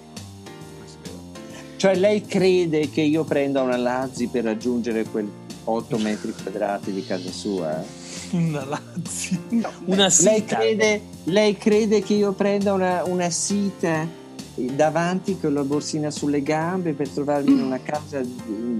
Cioè 1.77 1.95
lei 1.95 2.21
crede 2.25 2.89
che 2.89 3.01
io 3.01 3.23
prenda 3.23 3.61
una 3.61 3.75
Lazzi 3.77 4.27
per 4.27 4.43
raggiungere 4.45 5.03
quel 5.03 5.29
8 5.65 5.97
metri 5.97 6.33
quadrati 6.41 6.91
di 6.91 7.05
casa 7.05 7.29
sua? 7.31 7.83
Una 8.31 8.63
Lazio. 8.65 9.37
No. 9.49 9.69
Una 9.85 10.07
Lei 10.19 10.39
sita. 10.39 10.57
crede, 10.57 11.01
lei 11.25 11.57
crede 11.57 12.01
che 12.01 12.13
io 12.13 12.31
prenda 12.33 12.73
una, 12.73 13.03
una 13.05 13.29
sita 13.29 14.07
davanti 14.55 15.39
con 15.39 15.53
la 15.53 15.63
borsina 15.63 16.09
sulle 16.11 16.41
gambe 16.41 16.93
per 16.93 17.09
trovarmi 17.09 17.51
in 17.51 17.61
una 17.61 17.79
casa 17.81 18.21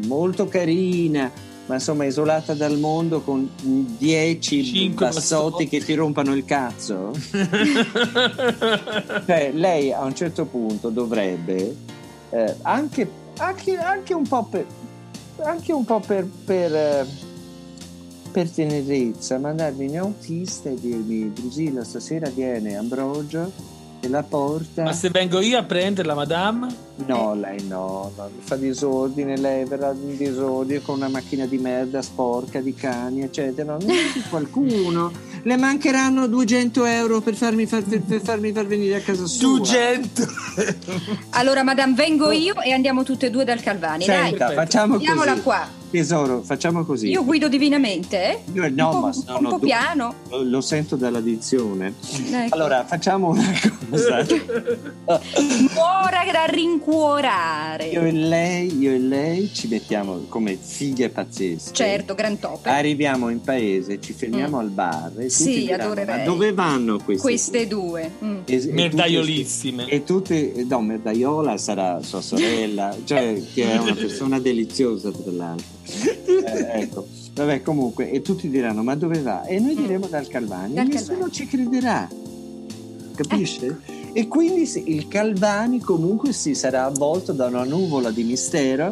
molto 0.06 0.48
carina, 0.48 1.32
ma 1.66 1.76
insomma 1.76 2.04
isolata 2.06 2.54
dal 2.54 2.78
mondo 2.78 3.22
con 3.22 3.50
10 3.98 4.64
Cinque 4.64 5.08
bassotti 5.08 5.68
che 5.68 5.84
ti 5.84 5.94
rompono 5.94 6.34
il 6.34 6.46
cazzo? 6.46 7.12
Cioè, 9.26 9.52
lei 9.54 9.94
a 9.94 10.04
un 10.04 10.14
certo 10.14 10.46
punto 10.46 10.90
dovrebbe 10.90 11.76
eh, 12.30 12.56
anche, 12.64 13.10
anche, 13.38 13.78
anche 13.78 14.14
un 14.14 14.28
po' 14.28 14.44
per 14.44 14.66
anche 15.42 15.74
un 15.74 15.84
po' 15.84 16.00
per, 16.00 16.28
per, 16.46 16.76
eh, 16.76 17.06
per 18.32 18.50
tenerezza 18.50 19.38
mandarmi 19.38 19.86
in 19.86 19.98
autista 19.98 20.70
e 20.70 20.76
dirmi 20.80 21.32
Drusilla 21.34 21.84
stasera 21.84 22.30
viene 22.30 22.76
Ambrogio 22.76 23.52
e 24.04 24.10
la 24.10 24.24
porta 24.24 24.84
Ma 24.84 24.94
se 24.94 25.10
vengo 25.10 25.40
io 25.40 25.58
a 25.58 25.64
prenderla, 25.64 26.14
madame? 26.14 26.92
no 27.06 27.34
lei 27.34 27.64
no, 27.64 28.12
no, 28.16 28.30
fa 28.40 28.56
disordine 28.56 29.36
lei 29.38 29.66
verrà 29.66 29.92
in 29.94 30.16
disordine 30.16 30.82
con 30.82 30.98
una 30.98 31.08
macchina 31.08 31.48
di 31.48 31.58
merda 31.58 32.04
sporca 32.04 32.60
di 32.60 32.76
cani 32.76 33.24
eccetera 33.24 33.78
non 33.78 33.88
c'è 33.88 34.22
qualcuno 34.30 35.12
le 35.42 35.58
mancheranno 35.58 36.28
200 36.28 36.86
euro 36.86 37.22
per 37.22 37.36
farmi 37.36 37.66
far, 37.66 37.84
per 37.84 38.22
farmi 38.22 38.52
far 38.52 38.66
venire 38.66 38.96
a 38.96 39.00
casa 39.02 39.26
sua 39.26 39.58
200. 39.58 40.26
Allora, 41.32 41.64
madame, 41.64 41.94
vengo 41.96 42.32
io 42.32 42.62
e 42.62 42.72
andiamo 42.72 43.04
tutte 43.04 43.26
e 43.26 43.30
due 43.30 43.44
dal 43.44 43.62
Calvani. 43.62 44.06
Senta, 44.06 44.48
Dai. 44.48 44.56
facciamo 44.56 44.94
Andiamola 44.94 45.32
così 45.32 45.44
qua. 45.44 45.82
Tesoro 45.94 46.42
facciamo 46.42 46.84
così 46.84 47.10
Io 47.10 47.24
guido 47.24 47.48
divinamente, 47.48 48.18
eh? 48.32 48.40
Io- 48.54 48.70
no, 48.74 48.86
un 48.88 48.92
po', 48.92 49.00
ma 49.00 49.14
no, 49.28 49.38
un 49.38 49.44
no, 49.44 49.50
po' 49.50 49.60
tu- 49.60 49.66
piano. 49.66 50.14
Lo, 50.30 50.42
lo 50.44 50.62
sento 50.62 50.96
dalla 50.96 51.20
dizione. 51.22 51.94
Ecco. 52.32 52.56
Allora, 52.56 52.84
facciamo 52.86 53.30
una 53.30 53.52
cosa. 53.90 54.26
Muora 55.74 56.24
da 56.32 56.46
rincuorare. 56.46 57.86
Io 57.90 58.02
e 58.02 58.12
lei, 58.12 58.78
io 58.78 58.92
e 58.92 59.00
lei 59.00 59.54
ci 59.54 59.68
mettiamo 59.68 60.26
come 60.30 60.58
figlie 60.60 61.10
pazzesche. 61.10 61.74
Certo, 61.74 62.16
gran 62.16 62.40
top. 62.40 62.66
Arriviamo 62.66 63.30
in 63.30 63.42
paese, 63.42 64.00
ci 64.02 64.14
fermiamo 64.14 64.58
Mm. 64.58 64.60
al 64.60 64.70
bar 64.70 65.12
e 65.20 65.30
Sì, 65.30 65.60
diranno, 65.62 65.84
adorerei. 65.84 66.18
Ma 66.18 66.24
dove 66.24 66.54
vanno 66.54 66.98
questi? 67.04 67.22
Queste 67.22 67.68
due. 67.68 68.12
Mm. 68.24 68.38
E- 68.46 68.60
tutti- 68.60 68.72
Merdaiolissime. 68.72 69.86
E 69.88 70.04
tutte, 70.04 70.66
no, 70.68 70.82
Merdaiola 70.82 71.58
sarà 71.58 72.02
sua 72.02 72.22
sorella, 72.22 72.96
cioè 73.04 73.40
che 73.54 73.72
è 73.72 73.78
una 73.78 73.94
persona 73.94 74.40
deliziosa 74.40 75.12
tra 75.12 75.32
l'altro. 75.32 75.82
Eh, 75.86 76.82
ecco, 76.82 77.08
vabbè, 77.34 77.62
comunque, 77.62 78.10
e 78.10 78.22
tutti 78.22 78.50
diranno: 78.50 78.84
Ma 78.84 78.96
dove 78.96 79.20
va? 79.20 79.44
E 79.44 79.60
noi 79.60 79.76
diremo 79.76 80.08
dal 80.08 80.28
Calvani, 80.28 80.74
Dal 80.74 80.86
e 80.86 80.90
nessuno 80.90 81.12
Calvani. 81.12 81.34
ci 81.34 81.48
crederà, 81.48 82.10
capisce? 83.16 83.80
E 84.14 84.28
quindi 84.28 84.70
il 84.86 85.08
Calvani 85.08 85.80
comunque 85.80 86.34
si 86.34 86.54
sarà 86.54 86.86
avvolto 86.86 87.32
da 87.34 87.48
una 87.48 87.64
nuvola 87.64 88.12
di 88.12 88.24
mistero 88.24 88.92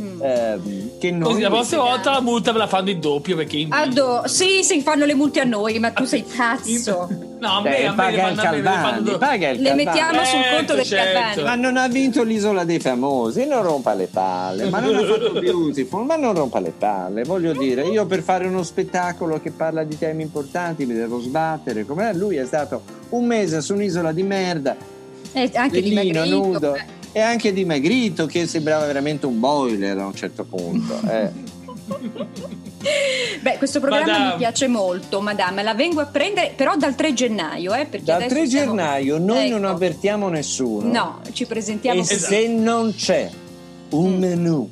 Mm. 0.00 0.22
ehm, 0.22 0.90
che 0.98 1.10
noi 1.10 1.28
Così 1.30 1.40
la 1.40 1.48
prossima 1.48 1.82
volta 1.82 2.10
la 2.12 2.20
multa 2.20 2.52
ve 2.52 2.58
la 2.58 2.66
fanno 2.68 2.90
in 2.90 3.00
doppio 3.00 3.34
perché 3.34 3.56
in 3.56 3.72
Addo- 3.72 4.22
sì, 4.26 4.62
sì, 4.62 4.80
fanno 4.80 5.04
le 5.04 5.14
multe 5.14 5.40
a 5.40 5.44
noi, 5.44 5.78
ma 5.80 5.90
tu 5.90 6.04
sei 6.04 6.24
pazzo. 6.36 7.08
No, 7.38 7.58
a 7.58 7.62
me, 7.62 7.70
Cioè, 7.76 7.84
a 7.84 7.92
me 7.94 8.10
le 8.10 8.16
paga 8.16 8.28
il 8.30 8.36
fanno- 8.36 8.50
me 8.50 8.56
le 8.56 8.62
fanno 8.64 8.82
Calvani, 8.90 9.18
paga 9.18 9.48
il 9.50 9.60
Le 9.60 9.68
Calvani. 9.68 9.84
mettiamo 9.84 10.24
sul 10.24 10.26
Certo, 10.40 10.56
conto 10.56 10.74
del 10.74 10.84
certo. 10.84 11.18
Calvani. 11.20 11.42
Ma 11.46 11.54
non 11.54 11.76
ha 11.76 11.86
vinto 11.88 12.22
l'isola 12.24 12.64
dei 12.64 12.80
famosi, 12.80 13.46
non 13.46 13.62
rompa 13.62 13.94
le 13.94 14.06
palle, 14.08 14.68
ma 14.70 14.80
non 14.80 14.96
ha 14.96 15.04
fatto 15.04 15.32
Beautiful, 15.38 16.04
ma 16.04 16.16
non 16.16 16.34
rompa 16.34 16.58
le 16.58 16.72
palle, 16.76 17.22
voglio 17.22 17.52
dire, 17.52 17.82
io 17.86 18.06
per 18.06 18.22
fare 18.22 18.44
uno 18.48 18.64
spettacolo 18.64 19.40
che 19.40 19.52
parla 19.52 19.84
di 19.84 19.96
temi 19.96 20.24
importanti 20.24 20.84
mi 20.84 20.94
devo 20.94 21.20
sbattere, 21.20 21.84
come 21.86 22.12
lui 22.12 22.34
è 22.38 22.44
stato 22.44 22.82
un 23.10 23.24
mese 23.24 23.60
su 23.60 23.74
un'isola 23.74 24.10
di 24.10 24.22
merda, 24.24 24.74
Eh, 25.30 25.48
anche 25.54 25.80
di 25.80 25.92
bellino, 25.92 26.18
Magrito. 26.18 26.36
nudo, 26.44 26.74
eh. 26.74 26.84
E 27.12 27.20
anche 27.20 27.52
dimagrito 27.52 28.26
che 28.26 28.46
sembrava 28.46 28.86
veramente 28.86 29.26
un 29.26 29.38
boiler 29.40 29.98
a 29.98 30.06
un 30.06 30.14
certo 30.14 30.44
punto. 30.44 31.00
eh. 31.10 31.56
Beh, 33.40 33.56
questo 33.58 33.80
programma 33.80 34.06
Madame. 34.12 34.30
mi 34.32 34.36
piace 34.38 34.68
molto, 34.68 35.20
madame. 35.20 35.62
La 35.62 35.74
vengo 35.74 36.00
a 36.00 36.06
prendere, 36.06 36.52
però 36.54 36.76
dal 36.76 36.94
3 36.94 37.12
gennaio, 37.14 37.72
eh, 37.74 37.86
perché 37.86 38.04
Dal 38.04 38.16
adesso 38.16 38.34
3 38.34 38.46
siamo- 38.46 38.74
gennaio 38.74 39.18
noi 39.18 39.48
non 39.48 39.64
Ecco. 39.64 39.72
avvertiamo 39.72 40.28
nessuno 40.28 40.90
No, 40.90 41.20
ci 41.32 41.46
presentiamo 41.46 42.00
e 42.00 42.02
così. 42.06 42.18
se 42.18 42.46
non 42.48 42.94
c'è 42.94 43.30
un 43.90 44.14
Mm. 44.14 44.18
menù. 44.18 44.70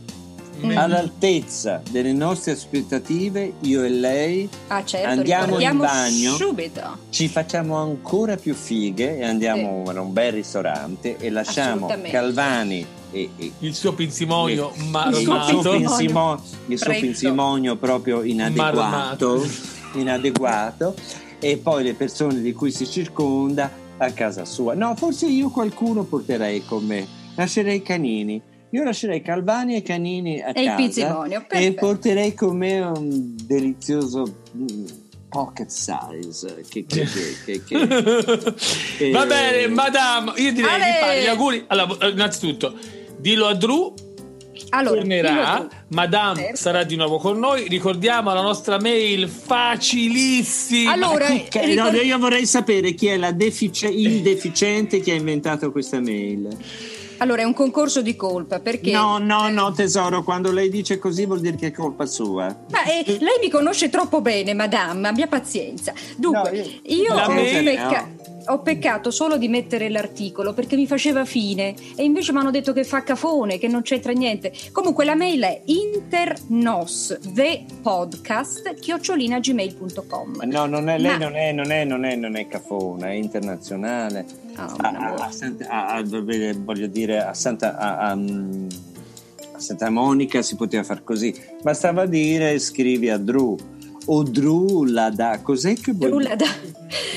All'altezza 0.75 1.83
delle 1.91 2.13
nostre 2.13 2.53
aspettative, 2.53 3.55
io 3.61 3.83
e 3.85 3.89
lei 3.89 4.49
Ah, 4.69 4.85
certo, 4.85 5.09
Andiamo 5.09 5.59
in 5.61 5.77
bagno. 5.79 6.35
subito. 6.35 6.99
ci 7.11 7.29
facciamo 7.29 7.77
ancora 7.77 8.37
più 8.37 8.55
fighe 8.55 9.19
e 9.19 9.25
andiamo 9.25 9.85
in 9.91 9.99
un 9.99 10.13
bel 10.13 10.33
ristorante 10.33 11.17
e 11.19 11.31
lasciamo. 11.31 11.87
Calvani 12.11 12.85
e, 13.13 13.31
e- 13.37 13.53
Il 13.61 13.75
suo 13.75 13.93
pinzimonio 13.95 14.73
il 14.75 14.81
suo 14.81 14.91
marmato. 14.91 15.71
pinsimo- 15.71 16.43
il 16.67 16.77
suo 16.79 16.87
Freddo. 16.87 17.01
pinsimonio 17.07 17.77
proprio 17.77 18.23
inadeguato, 18.23 18.73
Marmato. 18.81 19.47
inadeguato 19.95 20.95
e 21.39 21.57
poi 21.59 21.85
le 21.85 21.95
persone 21.95 22.41
di 22.41 22.53
cui 22.53 22.71
si 22.71 22.87
circonda 22.87 23.71
a 23.99 24.11
casa 24.13 24.45
sua. 24.45 24.75
No, 24.75 24.95
forse 24.97 25.27
io 25.27 25.49
qualcuno 25.51 26.05
porterei 26.05 26.65
con 26.65 26.85
me, 26.85 27.07
lascerei 27.35 27.77
i 27.77 27.83
canini. 27.83 28.41
Io 28.71 28.83
lascerei 28.83 29.23
Calvani 29.23 29.77
e 29.77 29.83
Canini 29.83 30.41
a 30.43 30.49
E 30.53 30.61
il 30.61 30.67
casa 30.67 30.77
pinzimonio, 30.77 31.39
e 31.39 31.45
perfetto. 31.45 31.87
porterei 31.87 32.35
con 32.35 32.57
me 32.57 32.81
un 32.81 33.35
delizioso 33.47 34.25
mm, 34.57 34.85
pocket 35.29 35.69
size 35.69 36.65
che, 36.69 36.85
che, 36.87 37.07
che, 37.47 37.63
che- 37.65 37.75
che- 38.99 39.11
Va 39.11 39.25
Eh. 39.25 39.27
bene, 39.27 39.69
madame, 39.69 40.33
io 40.37 40.53
direi 40.53 40.71
Ale! 40.71 40.85
di 40.85 40.99
fare 41.01 41.23
gli 41.23 41.27
auguri. 41.27 41.65
Allora, 41.69 42.09
innanzitutto, 42.09 42.75
dillo 43.19 43.47
a 43.47 43.55
Drew, 43.55 43.95
Allora, 44.71 44.97
tornerà, 44.97 45.69
madame 45.89 46.41
Certo. 46.41 46.57
sarà 46.57 46.83
di 46.83 46.97
nuovo 46.97 47.19
con 47.19 47.39
noi. 47.39 47.69
Ricordiamo 47.69 48.33
la 48.35 48.41
nostra 48.43 48.79
mail 48.81 49.29
facilissima. 49.29 50.93
Allora, 50.93 51.27
Chi- 51.27 51.45
che- 51.49 51.75
no, 51.75 51.89
ricor- 51.89 52.05
io 52.05 52.19
vorrei 52.19 52.47
sapere 52.47 52.93
chi 52.95 53.07
è 53.07 53.17
la 53.17 53.31
defici- 53.33 53.87
il 54.01 54.23
deficiente 54.23 55.01
che 55.01 55.13
ha 55.13 55.15
inventato 55.15 55.71
questa 55.71 56.01
mail. 56.01 56.49
Allora, 57.19 57.43
è 57.43 57.45
un 57.45 57.55
concorso 57.55 58.03
di 58.03 58.17
colpa 58.17 58.61
perché. 58.61 58.91
No, 58.93 59.19
no, 59.19 59.49
no, 59.49 59.73
tesoro, 59.73 60.23
quando 60.23 60.53
lei 60.53 60.69
dice 60.69 60.99
così 60.99 61.27
vuol 61.27 61.41
dire 61.41 61.57
che 61.57 61.69
è 61.69 61.73
colpa 61.73 62.07
sua. 62.07 62.45
Ma 62.71 62.85
eh, 62.85 63.05
lei 63.07 63.39
mi 63.41 63.51
conosce 63.51 63.89
troppo 63.89 64.21
bene, 64.21 64.55
madame, 64.55 65.09
abbia 65.09 65.27
pazienza. 65.27 65.93
Dunque, 66.17 66.51
No, 66.51 66.93
io, 66.95 67.15
La 67.15 67.27
ho 67.29 67.35
becca- 67.35 68.09
ho 68.49 68.61
peccato 68.61 69.11
solo 69.11 69.39
di 69.39 69.49
mettere 69.49 69.89
l'articolo 69.89 70.53
perché 70.53 70.77
mi 70.77 70.87
faceva 70.87 71.25
fine 71.25 71.75
e 71.97 72.05
invece 72.05 72.33
mi 72.33 72.39
hanno 72.39 72.51
detto 72.53 72.73
che 72.73 72.85
fa 72.85 73.03
cafone, 73.03 73.59
che 73.59 73.67
non 73.69 73.83
c'entra 73.83 74.13
niente. 74.13 74.53
Comunque 74.73 75.05
la 75.05 75.17
mail 75.17 75.43
è 75.43 75.63
internos 75.65 77.19
the 77.35 77.65
podcast 77.83 78.75
chiocciolinagmail.com. 78.75 80.43
No, 80.45 80.67
non 80.67 80.89
è, 80.89 80.99
lei 80.99 81.13
Ma- 81.19 81.25
non, 81.25 81.35
è, 81.35 81.53
non, 81.53 81.71
è, 81.73 81.85
non, 81.85 82.05
è, 82.05 82.15
non 82.15 82.37
è 82.37 82.47
cafona, 82.47 83.09
è 83.09 83.15
internazionale. 83.15 84.45
Ah, 84.57 84.65
A- 84.65 84.75
un 84.75 84.85
a- 84.85 84.89
amore. 85.07 85.23
a 85.23 85.31
Santa- 85.31 85.69
a- 85.69 85.87
a- 85.97 86.03
dove- 86.03 86.53
voglio 86.55 86.87
dire, 86.87 87.23
a 87.23 87.35
Santa, 87.35 87.77
a, 87.77 87.99
a, 88.11 88.15
mm, 88.15 88.67
a 89.55 89.59
Santa 89.59 89.91
Monica 89.91 90.43
si 90.43 90.57
poteva 90.57 90.83
far 90.83 91.03
così. 91.05 91.35
Bastava 91.63 92.07
dire 92.07 92.59
scrivi 92.59 93.11
a 93.11 93.19
Drew 93.19 93.57
o 94.07 94.23
Drew 94.23 94.85
la 94.85 95.11
dà. 95.11 95.41
Cos'è 95.43 95.75
che 95.75 95.93
vuol 95.93 96.23
da- 96.37 96.47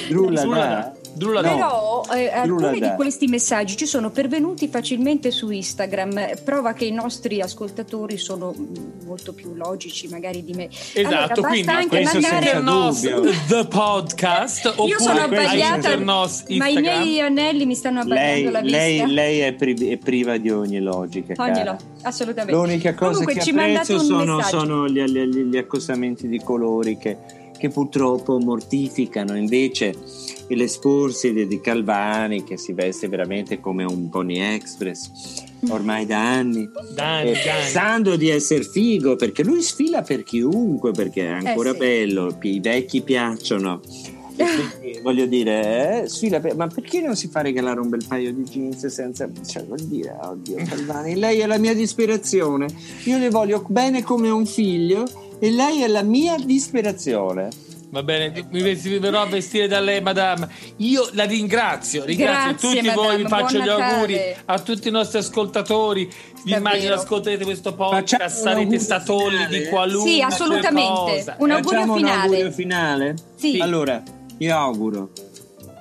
Drew 0.07 0.29
la 0.29 0.41
da- 0.45 0.93
Drulla 1.13 1.41
da- 1.41 1.53
Però 1.53 2.03
eh, 2.15 2.29
alcuni 2.29 2.79
di 2.79 2.91
questi 2.95 3.27
messaggi 3.27 3.75
ci 3.75 3.85
sono 3.85 4.09
pervenuti 4.09 4.67
facilmente 4.67 5.31
su 5.31 5.49
Instagram, 5.49 6.17
eh, 6.17 6.41
prova 6.43 6.73
che 6.73 6.85
i 6.85 6.91
nostri 6.91 7.41
ascoltatori 7.41 8.17
sono 8.17 8.53
mm, 8.57 9.05
molto 9.05 9.33
più 9.33 9.53
logici 9.55 10.07
magari 10.07 10.43
di 10.43 10.53
me. 10.53 10.69
Esatto, 10.93 10.99
Allora, 11.07 11.27
basta 11.27 11.47
quindi 11.47 11.69
anche 11.69 11.87
questo 11.87 12.19
mandare... 12.19 12.45
senza 12.45 12.57
Internos 12.59 13.01
dubbio. 13.01 13.31
The 13.47 13.67
Podcast 13.67 14.73
Io 14.87 14.99
sono 14.99 15.19
abbagliata, 15.21 15.97
ma 15.97 16.27
i 16.67 16.79
miei 16.79 17.19
anelli 17.21 17.65
mi 17.65 17.75
stanno 17.75 17.99
abbagliando 18.01 18.43
Lei, 18.43 18.51
la 18.51 18.61
vista. 18.61 18.77
lei, 18.77 19.13
lei 19.13 19.39
è, 19.39 19.53
pri- 19.53 19.89
è 19.89 19.97
priva 19.97 20.37
di 20.37 20.49
ogni 20.51 20.79
logica. 20.79 21.33
Ogni 21.37 21.51
cara. 21.53 21.71
lo- 21.71 21.77
assolutamente. 22.03 22.53
L'unica 22.59 22.93
cosa 22.93 23.11
Comunque, 23.11 23.33
che 23.33 23.41
ci 23.41 23.49
apprezzo 23.49 23.93
un 23.93 23.99
sono, 23.99 24.35
messaggio. 24.37 24.59
sono 24.59 24.87
gli, 24.87 25.01
gli- 25.03 25.43
gli 25.49 25.57
accostamenti 25.57 26.27
di 26.27 26.39
colori 26.39 26.97
che, 26.97 27.17
che 27.59 27.69
purtroppo 27.69 28.39
mortificano. 28.39 29.37
Invece 29.37 29.93
l'esporsi 30.47 31.31
di, 31.33 31.45
di 31.45 31.61
Calvani 31.61 32.43
che 32.43 32.57
si 32.57 32.73
veste 32.73 33.07
veramente 33.07 33.59
come 33.59 33.83
un 33.83 34.09
Pony 34.09 34.39
Express 34.39 35.11
ormai 35.69 36.05
da 36.05 36.37
anni. 36.37 36.67
Dai, 36.95 37.29
eh, 37.29 37.33
dai. 37.33 37.41
pensando 37.43 38.15
di 38.15 38.29
essere 38.29 38.63
figo 38.63 39.15
perché 39.15 39.43
lui 39.43 39.61
sfila 39.61 40.01
per 40.01 40.23
chiunque 40.23 40.91
perché 40.91 41.25
è 41.25 41.29
ancora 41.45 41.69
Eh, 41.69 41.73
sì. 41.73 41.77
bello, 41.77 42.37
i 42.41 42.59
vecchi 42.59 43.01
piacciono. 43.01 43.81
Quindi, 44.39 44.99
voglio 45.03 45.25
dire, 45.25 46.03
eh, 46.03 46.07
sfila 46.07 46.39
per- 46.39 46.55
ma 46.55 46.67
perché 46.67 47.01
non 47.01 47.17
si 47.17 47.27
fa 47.27 47.41
regalare 47.41 47.81
un 47.81 47.89
bel 47.89 48.05
paio 48.07 48.31
di 48.33 48.43
jeans 48.43 48.85
senza. 48.87 49.29
Cioè, 49.45 49.65
vuol 49.65 49.81
dire, 49.81 50.15
oddio, 50.21 50.55
Calvani, 50.65 51.15
lei 51.15 51.39
è 51.39 51.45
la 51.45 51.57
mia 51.57 51.73
disperazione. 51.73 52.67
Io 53.03 53.17
le 53.17 53.29
voglio 53.29 53.65
bene 53.67 54.01
come 54.01 54.29
un 54.29 54.45
figlio 54.45 55.03
e 55.39 55.51
lei 55.51 55.81
è 55.83 55.87
la 55.87 56.03
mia 56.03 56.35
disperazione. 56.37 57.49
Va 57.91 58.03
bene, 58.03 58.45
mi 58.51 58.61
verrò 58.99 59.21
a 59.21 59.25
vestire 59.25 59.67
da 59.67 59.79
lei, 59.79 59.99
madame. 59.99 60.47
Io 60.77 61.09
la 61.13 61.23
ringrazio, 61.23 62.05
ringrazio 62.05 62.51
Grazie, 62.51 62.81
tutti 62.81 62.93
voi, 62.95 63.15
vi 63.17 63.23
madame, 63.23 63.41
faccio 63.41 63.57
gli 63.59 63.67
auguri 63.67 64.13
Natale. 64.13 64.37
a 64.45 64.59
tutti 64.59 64.87
i 64.89 64.91
nostri 64.91 65.17
ascoltatori. 65.17 66.05
Vi 66.05 66.51
Davvero. 66.51 66.57
immagino 66.57 66.93
ascolterete 66.93 67.43
questo 67.45 67.73
podcast, 67.73 68.43
sarete 68.43 68.77
finale, 68.79 69.47
di 69.47 69.67
qualunque 69.69 70.11
Sì, 70.11 70.21
assolutamente. 70.21 70.87
cosa. 71.15 71.35
Un 71.39 71.49
augurio 71.51 71.79
Facciamo 71.79 71.95
finale. 71.95 72.15
un 72.15 72.21
augurio 72.21 72.51
finale? 72.51 73.15
Sì. 73.35 73.57
Allora, 73.59 74.03
io 74.37 74.55
auguro 74.55 75.09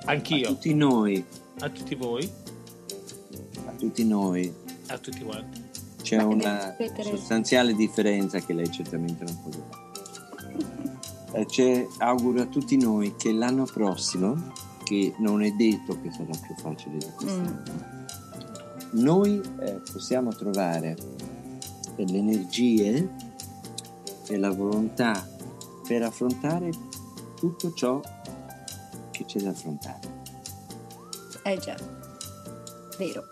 a 0.05 0.11
Anch'io, 0.11 0.47
tutti 0.47 0.73
noi, 0.73 1.23
a 1.59 1.69
tutti 1.69 1.93
voi, 1.93 2.27
a 3.67 3.71
tutti 3.77 4.03
noi, 4.03 4.51
a 4.87 4.97
tutti 4.97 5.19
quanti. 5.21 5.67
C'è 6.09 6.17
Ma 6.17 6.25
una 6.25 6.75
sostanziale 7.03 7.75
differenza 7.75 8.39
che 8.39 8.53
lei 8.53 8.71
certamente 8.71 9.23
non 9.23 9.39
può 9.43 9.51
dire. 9.51 9.67
Eh, 11.33 11.45
c'è- 11.45 11.87
auguro 11.99 12.41
a 12.41 12.45
tutti 12.47 12.77
noi 12.77 13.15
che 13.15 13.31
l'anno 13.31 13.65
prossimo, 13.65 14.51
che 14.83 15.13
non 15.19 15.43
è 15.43 15.51
detto 15.51 16.01
che 16.01 16.11
sarà 16.11 16.31
più 16.35 16.55
facile 16.55 16.97
di 16.97 17.05
quest'anno, 17.15 17.61
noi 18.93 19.39
eh, 19.59 19.81
possiamo 19.91 20.33
trovare 20.33 20.97
le 21.95 22.17
energie 22.17 23.07
e 24.25 24.37
la 24.37 24.49
volontà 24.49 25.27
per 25.87 26.01
affrontare 26.01 26.71
tutto 27.35 27.71
ciò 27.73 28.01
che 29.11 29.25
c'è 29.25 29.39
da 29.41 29.49
affrontare. 29.51 30.17
Eh 31.43 31.57
già, 31.59 31.75
vero. 32.97 33.23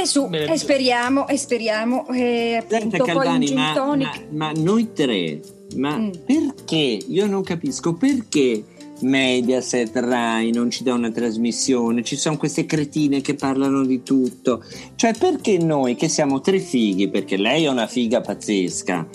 E 0.00 0.06
su, 0.06 0.28
e 0.30 0.56
speriamo, 0.56 1.26
e 1.26 1.36
speriamo, 1.36 2.06
e 2.12 2.56
appunto 2.60 2.96
un 2.96 3.04
Calvani, 3.04 3.46
gin 3.46 3.56
ma, 3.56 3.72
tonic. 3.74 4.26
ma- 4.30 4.52
ma 4.52 4.52
noi 4.60 4.92
tre, 4.92 5.40
ma 5.76 5.96
Mm. 5.98 6.10
perché? 6.24 6.98
Io 7.08 7.26
non 7.26 7.42
capisco 7.42 7.94
perché 7.94 8.64
Mediaset, 9.00 9.94
Rai 9.96 10.50
non 10.52 10.70
ci 10.70 10.82
dà 10.82 10.94
una 10.94 11.10
trasmissione, 11.10 12.02
ci 12.02 12.16
sono 12.16 12.36
queste 12.36 12.66
cretine 12.66 13.20
che 13.20 13.34
parlano 13.34 13.84
di 13.84 14.02
tutto. 14.02 14.62
Cioè 14.96 15.12
perché 15.18 15.58
noi 15.58 15.94
che 15.94 16.08
siamo 16.08 16.40
tre 16.40 16.58
fighi, 16.58 17.08
perché 17.08 17.36
lei 17.36 17.64
è 17.64 17.68
una 17.68 17.86
figa 17.86 18.20
pazzesca, 18.20 19.06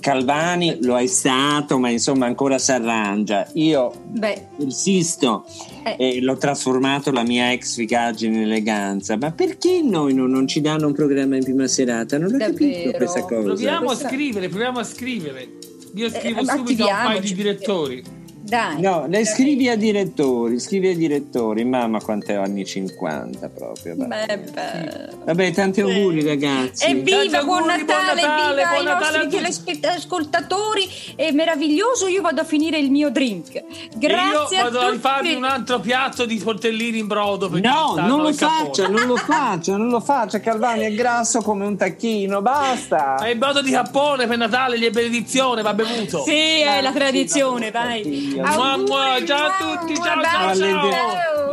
Calvani 0.00 0.78
lo 0.82 0.96
è 0.98 1.06
stato, 1.06 1.78
ma 1.78 1.88
insomma 1.90 2.26
ancora 2.26 2.58
si 2.58 2.72
arrangia. 2.72 3.48
Io 3.54 3.92
Beh, 4.06 4.48
insisto 4.58 5.44
eh, 5.84 5.96
e 5.98 6.20
l'ho 6.20 6.36
trasformato 6.36 7.10
la 7.10 7.22
mia 7.22 7.52
ex 7.52 7.74
figaggine 7.76 8.36
in 8.36 8.42
eleganza. 8.42 9.16
Ma 9.16 9.32
perché 9.32 9.82
noi 9.82 10.14
non, 10.14 10.30
non 10.30 10.46
ci 10.46 10.60
danno 10.60 10.86
un 10.86 10.92
programma 10.92 11.36
in 11.36 11.44
prima 11.44 11.66
serata? 11.66 12.18
Non 12.18 12.34
ho 12.34 12.38
capito 12.38 12.64
Davvero? 12.76 12.96
questa 12.96 13.20
cosa. 13.22 13.42
Proviamo 13.42 13.86
Questa- 13.86 14.06
a 14.06 14.10
scrivere, 14.10 14.48
proviamo 14.48 14.78
a 14.78 14.84
scrivere. 14.84 15.48
Io 15.94 16.10
scrivo 16.10 16.40
Eh, 16.40 16.44
subito 16.44 16.84
a 16.84 16.88
un 16.88 17.04
paio 17.06 17.20
di 17.20 17.34
direttori. 17.34 18.02
Dai. 18.46 18.80
No, 18.80 19.06
le 19.08 19.24
scrivi 19.24 19.68
a 19.68 19.76
direttori, 19.76 20.58
scrivi 20.58 20.88
a 20.88 20.96
direttori, 20.96 21.64
mamma 21.64 22.00
quanto 22.00 22.30
è 22.30 22.34
anni 22.34 22.64
50 22.64 23.48
proprio. 23.48 23.94
Beh, 23.96 24.38
beh. 24.38 25.08
Vabbè, 25.24 25.52
tanti 25.52 25.80
auguri 25.80 26.24
ragazzi. 26.24 26.86
Evviva, 26.86 27.42
buon 27.42 27.68
auguri, 27.68 27.84
buon 27.84 27.98
Natale, 27.98 28.22
Natale, 28.22 28.54
viva 28.54 28.68
buon 28.70 28.80
i 28.80 28.84
Natale 28.84 29.18
a 29.18 29.22
nostri 29.22 29.78
telespettatori, 29.80 30.88
è 31.16 31.30
meraviglioso, 31.32 32.06
io 32.06 32.22
vado 32.22 32.40
a 32.40 32.44
finire 32.44 32.78
il 32.78 32.90
mio 32.90 33.10
drink. 33.10 33.62
Grazie 33.96 34.56
e 34.56 34.58
io 34.58 34.64
vado 34.64 34.80
a 34.80 34.86
a 34.86 34.90
rifarmi 34.90 35.28
tutti. 35.28 35.38
un 35.38 35.44
altro 35.44 35.80
piatto 35.80 36.24
di 36.24 36.38
tortellini 36.38 36.98
in 36.98 37.06
brodo. 37.06 37.48
No, 37.58 37.94
non 37.96 38.20
lo 38.20 38.28
al 38.28 38.36
capone. 38.36 38.64
faccia, 38.64 38.88
non 38.88 39.06
lo 39.06 39.16
faccia, 39.16 39.76
non 39.76 39.88
lo 39.88 40.00
faccia, 40.00 40.40
Calvani 40.40 40.82
è 40.82 40.94
grasso 40.94 41.40
come 41.42 41.66
un 41.66 41.76
tacchino, 41.76 42.40
basta. 42.42 43.16
Ma 43.18 43.28
il 43.28 43.38
brodo 43.38 43.62
di 43.62 43.70
cappone 43.70 44.26
per 44.26 44.36
Natale, 44.36 44.78
gli 44.78 44.84
è 44.84 44.90
benedizione, 44.90 45.62
va 45.62 45.74
bevuto. 45.74 46.22
Sì, 46.22 46.60
è 46.60 46.80
la 46.80 46.92
tradizione, 46.92 47.70
vai. 47.70 48.34
Auguri, 48.44 48.84
mua, 48.88 49.24
ciao 49.26 49.46
a 49.46 49.50
tutti, 49.58 49.94
ciao, 49.94 50.22
ciao, 50.22 50.54
ciao. 50.54 50.78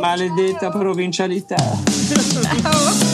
maledetta 0.00 0.70
provincialità. 0.70 1.56
Ciao. 2.62 3.13